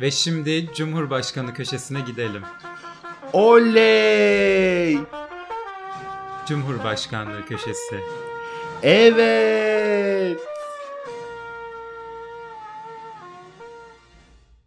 Ve 0.00 0.10
şimdi 0.10 0.72
Cumhurbaşkanı 0.74 1.54
köşesine 1.54 2.00
gidelim. 2.00 2.42
Oley! 3.32 4.98
Cumhurbaşkanlığı 6.48 7.46
köşesi. 7.46 8.00
Evet! 8.82 10.40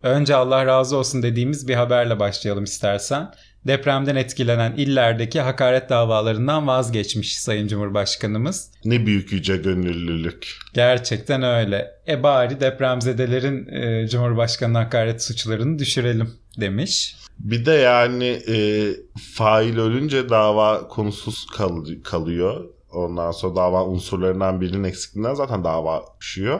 Önce 0.03 0.35
Allah 0.35 0.65
razı 0.65 0.97
olsun 0.97 1.23
dediğimiz 1.23 1.67
bir 1.67 1.75
haberle 1.75 2.19
başlayalım 2.19 2.63
istersen. 2.63 3.33
Depremden 3.67 4.15
etkilenen 4.15 4.73
illerdeki 4.73 5.41
hakaret 5.41 5.89
davalarından 5.89 6.67
vazgeçmiş 6.67 7.39
Sayın 7.39 7.67
Cumhurbaşkanımız. 7.67 8.71
Ne 8.85 9.05
büyük 9.05 9.31
yüce 9.31 9.57
gönüllülük. 9.57 10.57
Gerçekten 10.73 11.43
öyle. 11.43 11.91
E 12.07 12.23
bari 12.23 12.59
depremzedelerin 12.59 13.67
e, 13.67 14.07
Cumhurbaşkanı 14.07 14.77
hakaret 14.77 15.23
suçlarını 15.23 15.79
düşürelim 15.79 16.29
demiş. 16.59 17.15
Bir 17.39 17.65
de 17.65 17.71
yani 17.71 18.39
e, 18.47 18.87
fail 19.35 19.77
ölünce 19.77 20.29
dava 20.29 20.87
konusuz 20.87 21.47
kal- 21.57 21.85
kalıyor. 22.03 22.65
Ondan 22.91 23.31
sonra 23.31 23.55
dava 23.55 23.85
unsurlarından 23.85 24.61
birinin 24.61 24.83
eksikliğinden 24.83 25.33
zaten 25.33 25.63
dava 25.63 26.03
düşüyor. 26.21 26.59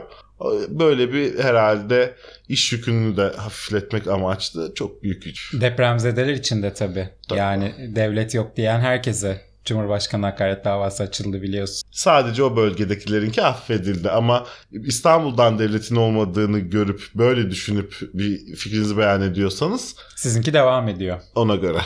Böyle 0.68 1.12
bir 1.12 1.38
herhalde 1.38 2.14
iş 2.48 2.72
yükünü 2.72 3.16
de 3.16 3.22
hafifletmek 3.36 4.06
amaçlı 4.06 4.72
çok 4.74 5.02
büyük 5.02 5.22
güç. 5.22 5.52
Depremzedeler 5.60 6.32
için 6.32 6.62
de 6.62 6.74
tabii. 6.74 7.08
Tabii. 7.28 7.38
Yani 7.38 7.74
devlet 7.96 8.34
yok 8.34 8.56
diyen 8.56 8.80
herkese 8.80 9.40
Cumhurbaşkanı 9.64 10.26
hakaret 10.26 10.64
davası 10.64 11.02
açıldı 11.02 11.42
biliyorsun. 11.42 11.88
Sadece 11.90 12.42
o 12.42 12.56
bölgedekilerinki 12.56 13.42
affedildi 13.42 14.10
ama 14.10 14.46
İstanbul'dan 14.72 15.58
devletin 15.58 15.96
olmadığını 15.96 16.58
görüp 16.58 17.02
böyle 17.14 17.50
düşünüp 17.50 17.94
bir 18.14 18.56
fikrinizi 18.56 18.96
beyan 18.98 19.22
ediyorsanız 19.22 19.96
Sizinki 20.16 20.54
devam 20.54 20.88
ediyor. 20.88 21.20
ona 21.34 21.56
göre. 21.56 21.78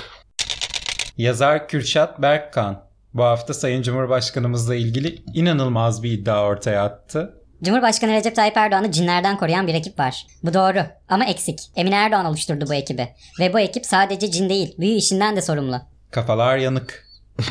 Yazar 1.16 1.68
Kürşat 1.68 2.22
Berkkan 2.22 2.86
bu 3.14 3.22
hafta 3.24 3.54
Sayın 3.54 3.82
Cumhurbaşkanımızla 3.82 4.74
ilgili 4.74 5.18
inanılmaz 5.34 6.02
bir 6.02 6.12
iddia 6.12 6.44
ortaya 6.46 6.82
attı. 6.84 7.34
Cumhurbaşkanı 7.64 8.12
Recep 8.12 8.36
Tayyip 8.36 8.56
Erdoğan'ı 8.56 8.92
cinlerden 8.92 9.36
koruyan 9.36 9.66
bir 9.66 9.74
ekip 9.74 9.98
var. 9.98 10.26
Bu 10.42 10.54
doğru 10.54 10.80
ama 11.08 11.24
eksik. 11.24 11.58
Emine 11.76 11.94
Erdoğan 11.94 12.26
oluşturdu 12.26 12.64
bu 12.68 12.74
ekibi. 12.74 13.08
Ve 13.40 13.52
bu 13.52 13.60
ekip 13.60 13.86
sadece 13.86 14.30
cin 14.30 14.48
değil, 14.48 14.74
büyü 14.78 14.94
işinden 14.94 15.36
de 15.36 15.42
sorumlu. 15.42 15.80
Kafalar 16.10 16.56
yanık. 16.56 17.06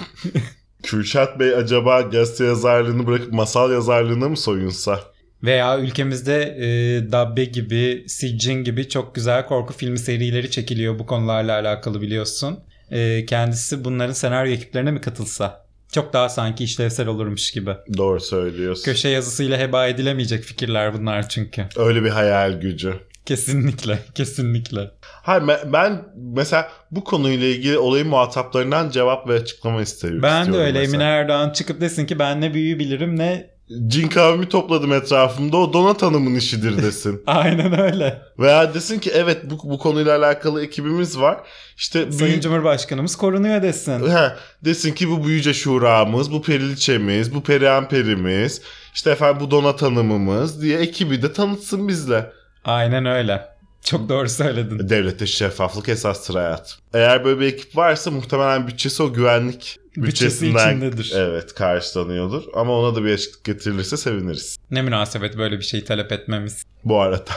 Kürşat 0.84 1.40
Bey 1.40 1.56
acaba 1.56 2.02
gazete 2.02 2.46
yazarlığını 2.46 3.08
bırakıp 3.08 3.34
masal 3.34 3.72
yazarlığına 3.72 4.30
mı 4.30 4.38
soyunsa? 4.38 5.00
Veya 5.44 5.80
ülkemizde 5.80 6.42
e, 6.44 6.68
Dabbe 7.12 7.46
gibi, 7.46 8.06
Siccin 8.08 8.64
gibi 8.64 8.90
çok 8.90 9.16
güzel 9.16 9.46
korku 9.46 9.74
filmi 9.74 10.00
serileri 10.00 10.52
çekiliyor 10.52 11.00
bu 11.00 11.06
konularla 11.06 11.54
alakalı 11.54 12.02
biliyorsun. 12.02 12.60
E, 12.92 13.26
kendisi 13.26 13.86
bunların 13.86 14.14
senaryo 14.14 14.52
ekiplerine 14.52 14.92
mi 14.92 15.02
katılsa? 15.02 15.65
Çok 15.92 16.14
daha 16.14 16.30
sanki 16.30 16.64
işlevsel 16.64 17.08
olurmuş 17.08 17.52
gibi. 17.52 17.72
Doğru 17.98 18.20
söylüyorsun. 18.20 18.84
Köşe 18.84 19.10
yazısıyla 19.10 19.58
heba 19.60 19.88
edilemeyecek 19.88 20.44
fikirler 20.44 20.94
bunlar 20.94 21.30
çünkü. 21.30 21.66
Öyle 21.76 22.04
bir 22.04 22.10
hayal 22.10 22.62
gücü. 22.62 22.94
Kesinlikle, 23.26 24.00
kesinlikle. 24.16 24.92
Hayır 25.02 25.44
ben- 25.74 26.04
mesela 26.16 26.72
bu 26.92 27.04
konuyla 27.04 27.48
ilgili 27.48 27.78
olayın 27.78 28.08
muhataplarından 28.08 28.90
cevap 28.90 29.28
ve 29.28 29.34
açıklama 29.34 29.82
istiyorum. 29.82 30.24
Ben 30.24 30.54
de 30.54 30.58
öyle 30.58 30.80
mesela. 30.80 31.04
Emine 31.04 31.04
Erdoğan 31.04 31.50
çıkıp 31.50 31.82
desin 31.82 32.06
ki 32.06 32.20
ben 32.20 32.42
ne 32.42 32.54
büyüyü 32.54 32.80
bilirim 32.80 33.20
ne... 33.20 33.55
Cin 33.88 34.08
kavmi 34.08 34.50
topladım 34.50 34.94
etrafımda 34.94 35.58
o 35.58 35.74
Donat 35.74 36.02
Hanım'ın 36.02 36.36
işidir 36.36 36.84
desin. 36.84 37.24
Aynen 37.28 37.80
öyle. 37.80 38.22
Veya 38.40 38.74
desin 38.74 39.00
ki 39.00 39.12
evet 39.16 39.38
bu, 39.44 39.70
bu 39.70 39.78
konuyla 39.80 40.18
alakalı 40.18 40.64
ekibimiz 40.64 41.20
var. 41.20 41.38
İşte 41.78 42.12
Sayın 42.12 42.34
büyü- 42.34 42.42
Cumhurbaşkanımız 42.42 43.16
korunuyor 43.16 43.62
desin. 43.62 44.10
He, 44.10 44.32
desin 44.66 44.92
ki 44.92 45.10
bu 45.10 45.26
büyüce 45.28 45.54
şuramız, 45.54 46.32
bu 46.32 46.42
periliçemiz, 46.42 47.36
bu 47.36 47.44
perihan 47.44 47.90
perimiz, 47.90 48.62
işte 48.94 49.12
efendim 49.12 49.38
bu 49.40 49.52
Donat 49.52 49.82
Hanım'ımız 49.82 50.62
diye 50.62 50.80
ekibi 50.80 51.22
de 51.22 51.34
tanıtsın 51.34 51.88
bizle. 51.88 52.32
Aynen 52.66 53.06
öyle. 53.06 53.55
Çok 53.86 54.10
doğru 54.10 54.30
söyledin. 54.30 54.90
Devlette 54.90 55.28
şeffaflık 55.28 55.90
esastır 55.90 56.36
hayat. 56.36 56.78
Eğer 56.94 57.24
böyle 57.26 57.40
bir 57.40 57.46
ekip 57.48 57.78
varsa 57.78 58.12
muhtemelen 58.12 58.68
bütçesi 58.68 59.04
o 59.04 59.14
güvenlik 59.14 59.78
Bütçesi 59.98 60.46
bütçesinden 60.46 60.68
içindedir. 60.78 61.14
evet 61.16 61.54
karşılanıyordur. 61.54 62.44
Ama 62.56 62.80
ona 62.80 62.96
da 62.96 63.04
bir 63.04 63.14
açıklık 63.14 63.44
getirilirse 63.44 63.98
seviniriz. 63.98 64.58
Ne 64.72 64.82
münasebet 64.82 65.38
böyle 65.38 65.58
bir 65.58 65.64
şeyi 65.64 65.86
talep 65.86 66.12
etmemiz. 66.12 66.64
Bu 66.84 67.00
arada. 67.02 67.32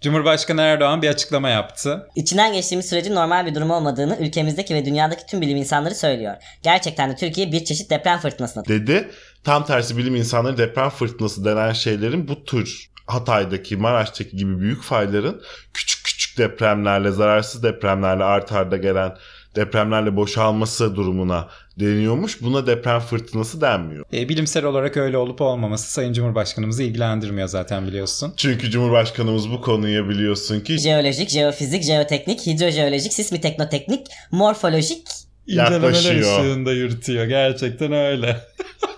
Cumhurbaşkanı 0.00 0.60
Erdoğan 0.60 1.02
bir 1.02 1.08
açıklama 1.08 1.48
yaptı. 1.48 2.08
İçinden 2.16 2.52
geçtiğimiz 2.52 2.88
sürecin 2.88 3.14
normal 3.14 3.46
bir 3.46 3.54
durum 3.54 3.70
olmadığını 3.70 4.16
ülkemizdeki 4.20 4.74
ve 4.74 4.84
dünyadaki 4.84 5.26
tüm 5.26 5.40
bilim 5.40 5.56
insanları 5.56 5.94
söylüyor. 5.94 6.34
Gerçekten 6.62 7.10
de 7.10 7.16
Türkiye 7.16 7.52
bir 7.52 7.64
çeşit 7.64 7.90
deprem 7.90 8.18
fırtınasına 8.18 8.64
dedi. 8.64 9.10
Tam 9.44 9.66
tersi 9.66 9.96
bilim 9.96 10.16
insanları 10.16 10.58
deprem 10.58 10.90
fırtınası 10.90 11.44
denen 11.44 11.72
şeylerin 11.72 12.28
bu 12.28 12.44
tür 12.44 12.89
Hatay'daki, 13.14 13.76
Maraş'taki 13.76 14.36
gibi 14.36 14.60
büyük 14.60 14.82
fayların 14.82 15.42
küçük 15.74 16.04
küçük 16.04 16.38
depremlerle, 16.38 17.10
zararsız 17.10 17.62
depremlerle 17.62 18.24
art 18.24 18.52
arda 18.52 18.76
gelen 18.76 19.16
depremlerle 19.56 20.16
boşalması 20.16 20.96
durumuna 20.96 21.48
deniyormuş. 21.80 22.42
Buna 22.42 22.66
deprem 22.66 23.00
fırtınası 23.00 23.60
denmiyor. 23.60 24.04
E, 24.12 24.28
bilimsel 24.28 24.64
olarak 24.64 24.96
öyle 24.96 25.16
olup 25.16 25.40
olmaması 25.40 25.92
Sayın 25.92 26.12
Cumhurbaşkanımızı 26.12 26.82
ilgilendirmiyor 26.82 27.48
zaten 27.48 27.86
biliyorsun. 27.86 28.32
Çünkü 28.36 28.70
Cumhurbaşkanımız 28.70 29.50
bu 29.50 29.60
konuya 29.60 30.08
biliyorsun 30.08 30.60
ki 30.60 30.78
jeolojik, 30.78 31.30
jeofizik, 31.30 31.82
jeoteknik, 31.82 32.46
hidrojeolojik, 32.46 33.12
sismiteknoteknik, 33.12 34.06
morfolojik 34.30 35.02
İncelemeler 35.46 35.82
Yaklaşıyor. 35.82 36.40
ışığında 36.40 36.72
yürütüyor. 36.72 37.24
Gerçekten 37.24 37.92
öyle. 37.92 38.36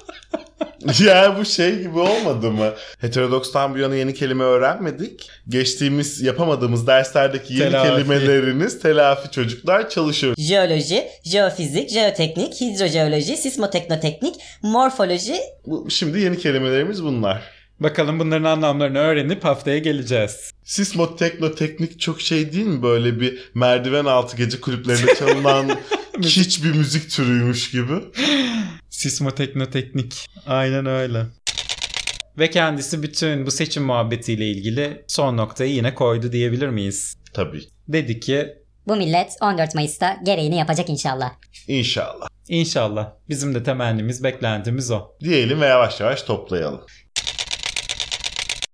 ya 1.04 1.36
bu 1.38 1.44
şey 1.44 1.78
gibi 1.78 1.98
olmadı 1.98 2.50
mı? 2.50 2.72
Heterodoks'tan 2.98 3.74
bu 3.74 3.78
yana 3.78 3.94
yeni 3.94 4.14
kelime 4.14 4.44
öğrenmedik. 4.44 5.30
Geçtiğimiz 5.48 6.22
yapamadığımız 6.22 6.86
derslerdeki 6.86 7.54
yeni 7.54 7.70
Telafi. 7.70 7.88
kelimeleriniz 7.90 8.80
telafi 8.80 9.30
çocuklar 9.30 9.88
çalışıyor. 9.90 10.34
jeoloji, 10.38 11.08
jeofizik, 11.24 11.90
jeoteknik, 11.90 12.60
hidrojeoloji, 12.60 13.36
sismoteknoteknik, 13.36 14.34
morfoloji, 14.62 15.36
Bu, 15.66 15.90
şimdi 15.90 16.20
yeni 16.20 16.38
kelimelerimiz 16.38 17.04
bunlar. 17.04 17.42
Bakalım 17.80 18.18
bunların 18.18 18.44
anlamlarını 18.44 18.98
öğrenip 18.98 19.44
haftaya 19.44 19.78
geleceğiz. 19.78 20.52
Sismoteknoteknik 20.64 22.00
çok 22.00 22.20
şey 22.20 22.52
değil 22.52 22.66
mi? 22.66 22.82
Böyle 22.82 23.20
bir 23.20 23.50
merdiven 23.54 24.04
altı 24.04 24.36
gece 24.36 24.60
kulüplerinde 24.60 25.14
çalınan 25.14 25.70
hiçbir 26.22 26.72
müzik 26.72 27.10
türüymüş 27.10 27.70
gibi. 27.70 27.92
Sismoteknoteknik. 28.92 30.26
Aynen 30.46 30.86
öyle. 30.86 31.26
Ve 32.38 32.50
kendisi 32.50 33.02
bütün 33.02 33.46
bu 33.46 33.50
seçim 33.50 33.82
muhabbetiyle 33.82 34.46
ilgili 34.50 35.04
son 35.06 35.36
noktayı 35.36 35.72
yine 35.74 35.94
koydu 35.94 36.32
diyebilir 36.32 36.68
miyiz? 36.68 37.16
Tabii. 37.34 37.62
Dedi 37.88 38.20
ki 38.20 38.54
Bu 38.86 38.96
millet 38.96 39.36
14 39.40 39.74
Mayıs'ta 39.74 40.16
gereğini 40.24 40.56
yapacak 40.56 40.90
inşallah. 40.90 41.32
İnşallah. 41.68 42.28
inşallah 42.48 43.10
bizim 43.28 43.54
de 43.54 43.62
temennimiz 43.62 44.24
beklentimiz 44.24 44.90
o. 44.90 45.02
Diyelim 45.20 45.60
ve 45.60 45.66
yavaş 45.66 46.00
yavaş 46.00 46.22
toplayalım. 46.22 46.80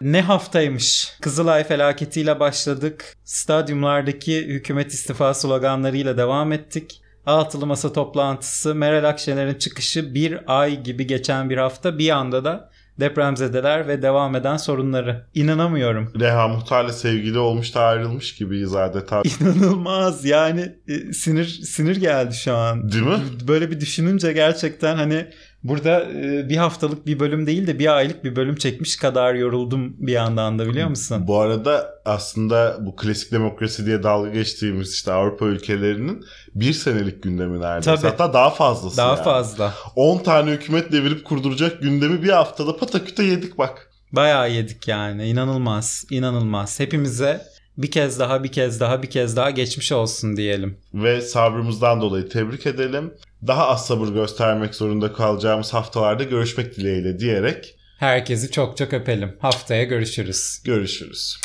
Ne 0.00 0.20
haftaymış. 0.22 1.12
Kızılay 1.20 1.64
felaketiyle 1.64 2.40
başladık. 2.40 3.16
Stadyumlardaki 3.24 4.46
hükümet 4.46 4.92
istifa 4.92 5.34
sloganlarıyla 5.34 6.16
devam 6.16 6.52
ettik. 6.52 7.00
Altılı 7.28 7.66
masa 7.66 7.92
toplantısı, 7.92 8.74
Meral 8.74 9.08
Akşener'in 9.08 9.54
çıkışı 9.54 10.14
bir 10.14 10.38
ay 10.46 10.82
gibi 10.82 11.06
geçen 11.06 11.50
bir 11.50 11.56
hafta. 11.56 11.98
Bir 11.98 12.10
anda 12.10 12.44
da 12.44 12.70
depremzedeler 13.00 13.88
ve 13.88 14.02
devam 14.02 14.36
eden 14.36 14.56
sorunları. 14.56 15.26
İnanamıyorum. 15.34 16.12
Reha 16.20 16.48
Muhtar'la 16.48 16.92
sevgili 16.92 17.38
olmuş 17.38 17.74
da 17.74 17.80
ayrılmış 17.80 18.34
gibiyiz 18.34 18.74
adeta. 18.74 19.22
İnanılmaz 19.40 20.24
yani 20.24 20.72
e, 20.88 21.12
sinir 21.12 21.46
sinir 21.46 21.96
geldi 21.96 22.34
şu 22.34 22.54
an. 22.54 22.92
Değil 22.92 23.04
mi? 23.04 23.20
Böyle 23.48 23.70
bir 23.70 23.80
düşününce 23.80 24.32
gerçekten 24.32 24.96
hani 24.96 25.26
burada 25.64 26.04
e, 26.04 26.48
bir 26.48 26.56
haftalık 26.56 27.06
bir 27.06 27.20
bölüm 27.20 27.46
değil 27.46 27.66
de 27.66 27.78
bir 27.78 27.96
aylık 27.96 28.24
bir 28.24 28.36
bölüm 28.36 28.56
çekmiş 28.56 28.96
kadar 28.96 29.34
yoruldum 29.34 29.96
bir 29.98 30.12
yandan 30.12 30.58
da 30.58 30.68
biliyor 30.68 30.88
musun? 30.88 31.24
Bu 31.26 31.40
arada 31.40 31.94
aslında 32.04 32.76
bu 32.80 32.96
klasik 32.96 33.32
demokrasi 33.32 33.86
diye 33.86 34.02
dalga 34.02 34.30
geçtiğimiz 34.30 34.92
işte 34.94 35.12
Avrupa 35.12 35.44
ülkelerinin 35.46 36.24
bir 36.54 36.72
senelik 36.72 37.22
gündemi 37.22 37.60
neredeyse. 37.60 37.96
Tabii. 37.96 38.10
Hatta 38.10 38.32
daha 38.32 38.50
fazlası 38.50 38.96
Daha 38.96 39.14
yani. 39.14 39.24
fazla. 39.24 39.74
10 39.96 40.18
tane 40.22 40.50
hükümet 40.50 40.92
devirip 40.92 41.24
kurduracak 41.24 41.82
gündemi 41.82 42.22
bir 42.22 42.28
haftada 42.30 42.76
pataküte 42.76 43.22
yedik 43.22 43.58
bak. 43.58 43.90
Bayağı 44.12 44.50
yedik 44.52 44.88
yani. 44.88 45.28
İnanılmaz. 45.28 46.04
inanılmaz. 46.10 46.80
Hepimize 46.80 47.42
bir 47.78 47.90
kez 47.90 48.18
daha 48.18 48.44
bir 48.44 48.52
kez 48.52 48.80
daha 48.80 49.02
bir 49.02 49.10
kez 49.10 49.36
daha 49.36 49.50
geçmiş 49.50 49.92
olsun 49.92 50.36
diyelim. 50.36 50.76
Ve 50.94 51.20
sabrımızdan 51.20 52.00
dolayı 52.00 52.28
tebrik 52.28 52.66
edelim. 52.66 53.14
Daha 53.46 53.68
az 53.68 53.86
sabır 53.86 54.08
göstermek 54.08 54.74
zorunda 54.74 55.12
kalacağımız 55.12 55.74
haftalarda 55.74 56.24
görüşmek 56.24 56.76
dileğiyle 56.76 57.18
diyerek 57.18 57.74
Herkesi 57.98 58.50
çok 58.50 58.76
çok 58.76 58.92
öpelim. 58.92 59.36
Haftaya 59.40 59.84
görüşürüz. 59.84 60.60
görüşürüz. 60.64 61.36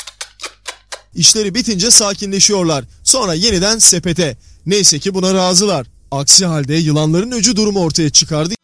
İşleri 1.14 1.54
bitince 1.54 1.90
sakinleşiyorlar. 1.90 2.84
Sonra 3.04 3.34
yeniden 3.34 3.78
sepete. 3.78 4.36
Neyse 4.66 4.98
ki 4.98 5.14
buna 5.14 5.34
razılar. 5.34 5.86
Aksi 6.10 6.46
halde 6.46 6.74
yılanların 6.74 7.32
öcü 7.32 7.56
durumu 7.56 7.80
ortaya 7.80 8.10
çıkardı. 8.10 8.54